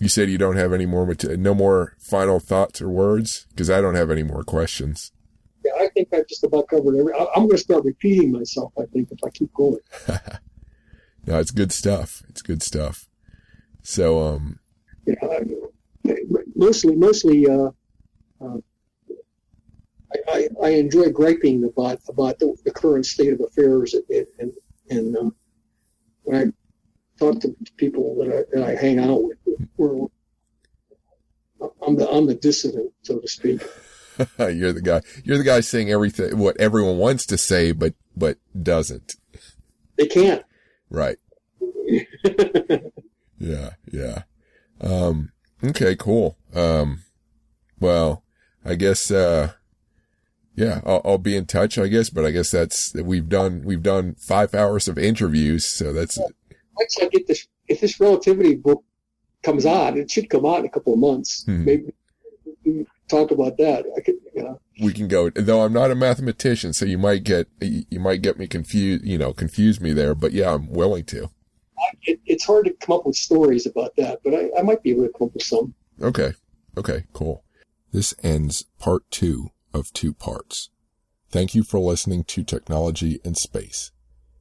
you 0.00 0.08
said 0.08 0.28
you 0.28 0.38
don't 0.38 0.56
have 0.56 0.72
any 0.72 0.86
more, 0.86 1.14
no 1.22 1.54
more 1.54 1.94
final 1.98 2.40
thoughts 2.40 2.82
or 2.82 2.88
words? 2.88 3.46
Cause 3.56 3.70
I 3.70 3.80
don't 3.80 3.94
have 3.94 4.10
any 4.10 4.22
more 4.22 4.42
questions. 4.42 5.12
Yeah, 5.64 5.72
I 5.80 5.88
think 5.94 6.08
I've 6.12 6.26
just 6.28 6.44
about 6.44 6.68
covered 6.68 6.96
every, 6.98 7.14
I'm 7.14 7.44
going 7.46 7.50
to 7.50 7.58
start 7.58 7.84
repeating 7.84 8.32
myself, 8.32 8.72
I 8.78 8.84
think, 8.92 9.08
if 9.10 9.18
I 9.24 9.30
keep 9.30 9.52
going. 9.54 9.78
No, 11.26 11.38
it's 11.38 11.50
good 11.50 11.72
stuff. 11.72 12.22
It's 12.28 12.42
good 12.42 12.62
stuff. 12.62 13.08
So, 13.82 14.20
um, 14.20 14.60
I, 15.22 15.40
mostly, 16.54 16.96
mostly, 16.96 17.46
uh, 17.46 17.70
uh, 18.40 18.58
I, 20.12 20.18
I, 20.28 20.48
I 20.62 20.68
enjoy 20.70 21.10
griping 21.10 21.64
about 21.64 22.00
about 22.08 22.38
the, 22.38 22.56
the 22.64 22.70
current 22.70 23.06
state 23.06 23.32
of 23.32 23.40
affairs, 23.40 23.94
and 23.94 24.26
and, 24.38 24.52
and 24.90 25.16
um, 25.16 25.34
when 26.22 26.48
I 26.48 26.52
talk 27.18 27.40
to 27.40 27.54
people 27.76 28.16
that 28.16 28.28
I, 28.28 28.56
that 28.56 28.68
I 28.68 28.74
hang 28.74 28.98
out 28.98 29.22
with, 29.22 29.38
we're, 29.76 30.06
I'm 31.86 31.96
the 31.96 32.08
I'm 32.10 32.26
the 32.26 32.34
dissident, 32.34 32.92
so 33.02 33.18
to 33.18 33.28
speak. 33.28 33.62
you're 34.38 34.72
the 34.72 34.82
guy, 34.82 35.00
you're 35.24 35.38
the 35.38 35.44
guy 35.44 35.60
saying 35.60 35.90
everything, 35.90 36.38
what 36.38 36.56
everyone 36.58 36.98
wants 36.98 37.26
to 37.26 37.38
say, 37.38 37.72
but, 37.72 37.94
but 38.16 38.38
doesn't. 38.60 39.14
They 39.96 40.06
can't. 40.06 40.44
Right. 40.94 41.18
Yeah, 43.44 43.70
yeah. 43.92 44.22
Um, 44.80 45.32
okay, 45.62 45.96
cool. 45.96 46.38
Um, 46.54 47.02
well, 47.78 48.22
I 48.64 48.74
guess, 48.74 49.10
uh, 49.10 49.52
Yeah, 50.56 50.80
I'll, 50.86 51.02
I'll, 51.04 51.18
be 51.18 51.36
in 51.36 51.46
touch, 51.46 51.78
I 51.78 51.88
guess. 51.88 52.10
But 52.10 52.24
I 52.24 52.30
guess 52.30 52.50
that's 52.50 52.94
we've 52.94 53.28
done 53.28 53.62
we've 53.64 53.82
done 53.82 54.14
five 54.14 54.54
hours 54.54 54.86
of 54.88 54.98
interviews, 54.98 55.66
so 55.76 55.92
that's. 55.92 56.16
Once 56.16 56.98
I 57.02 57.08
get 57.08 57.26
this, 57.26 57.46
if 57.68 57.80
this 57.80 57.98
relativity 57.98 58.54
book 58.54 58.84
comes 59.42 59.66
out, 59.66 59.98
it 59.98 60.10
should 60.10 60.30
come 60.30 60.46
out 60.46 60.60
in 60.60 60.66
a 60.66 60.70
couple 60.70 60.94
of 60.94 61.00
months. 61.00 61.44
Hmm. 61.44 61.64
Maybe 61.64 61.92
talk 63.08 63.30
about 63.30 63.56
that. 63.58 63.84
I 63.96 64.00
could, 64.00 64.16
you 64.34 64.42
know. 64.42 64.60
We 64.80 64.92
can 64.92 65.08
go. 65.08 65.30
Though 65.30 65.62
I'm 65.62 65.72
not 65.72 65.90
a 65.90 65.94
mathematician, 65.94 66.72
so 66.72 66.84
you 66.84 66.98
might 66.98 67.24
get 67.24 67.46
you 67.60 68.00
might 68.00 68.22
get 68.22 68.38
me 68.38 68.46
confused. 68.46 69.04
You 69.04 69.18
know, 69.18 69.32
confuse 69.32 69.80
me 69.80 69.92
there. 69.92 70.14
But 70.14 70.32
yeah, 70.32 70.54
I'm 70.54 70.68
willing 70.68 71.04
to. 71.06 71.30
It, 72.02 72.20
it's 72.26 72.44
hard 72.44 72.66
to 72.66 72.72
come 72.74 72.96
up 72.96 73.06
with 73.06 73.16
stories 73.16 73.66
about 73.66 73.94
that, 73.96 74.20
but 74.24 74.34
I, 74.34 74.50
I 74.58 74.62
might 74.62 74.82
be 74.82 74.90
able 74.90 75.06
to 75.06 75.12
come 75.16 75.28
up 75.28 75.34
with 75.34 75.42
some. 75.42 75.74
Okay. 76.00 76.32
Okay. 76.76 77.04
Cool. 77.12 77.44
This 77.92 78.14
ends 78.22 78.64
part 78.78 79.08
two 79.10 79.50
of 79.72 79.92
two 79.92 80.12
parts. 80.12 80.70
Thank 81.30 81.54
you 81.54 81.62
for 81.62 81.80
listening 81.80 82.24
to 82.24 82.44
Technology 82.44 83.20
and 83.24 83.36
Space. 83.36 83.90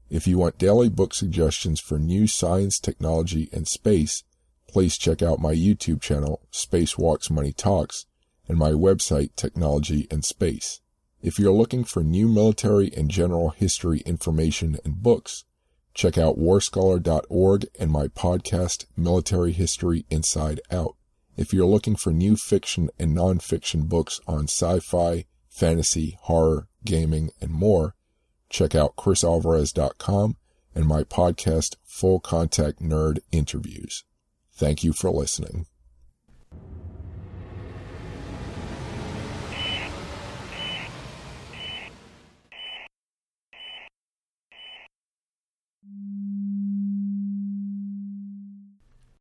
If 0.09 0.28
you 0.28 0.38
want 0.38 0.59
daily 0.59 0.89
book 0.89 1.13
suggestions 1.13 1.80
for 1.80 1.97
new 1.97 2.28
science, 2.28 2.80
technology, 2.80 3.49
and 3.51 3.67
space, 3.67 4.24
please 4.67 4.95
check 4.97 5.24
out 5.24 5.39
my 5.39 5.55
YouTube 5.55 6.01
channel, 6.01 6.41
Spacewalks 6.51 7.32
Money 7.32 7.51
Talks, 7.51 8.05
and 8.47 8.57
my 8.57 8.71
website, 8.71 9.35
Technology 9.35 10.07
and 10.11 10.23
Space. 10.25 10.81
If 11.21 11.39
you're 11.39 11.53
looking 11.53 11.83
for 11.85 12.03
new 12.03 12.27
military 12.27 12.91
and 12.95 13.09
general 13.09 13.51
history 13.51 14.01
information 14.05 14.77
and 14.83 15.01
books, 15.01 15.45
check 15.93 16.17
out 16.17 16.37
warscholar.org 16.37 17.65
and 17.79 17.91
my 17.91 18.07
podcast, 18.07 18.85
Military 18.97 19.53
History 19.53 20.05
Inside 20.09 20.59
Out. 20.69 20.95
If 21.37 21.53
you're 21.53 21.65
looking 21.65 21.95
for 21.95 22.11
new 22.11 22.35
fiction 22.35 22.89
and 22.99 23.15
nonfiction 23.15 23.87
books 23.87 24.19
on 24.27 24.43
sci-fi, 24.43 25.25
fantasy, 25.49 26.17
horror, 26.23 26.67
gaming, 26.83 27.31
and 27.39 27.51
more, 27.51 27.95
check 28.49 28.75
out 28.75 28.95
chrisalvarez.com 28.97 30.35
and 30.75 30.85
my 30.85 31.03
podcast, 31.03 31.75
Full 31.85 32.19
Contact 32.19 32.81
Nerd 32.81 33.19
Interviews. 33.31 34.03
Thank 34.53 34.83
you 34.83 34.93
for 34.93 35.09
listening. 35.09 35.67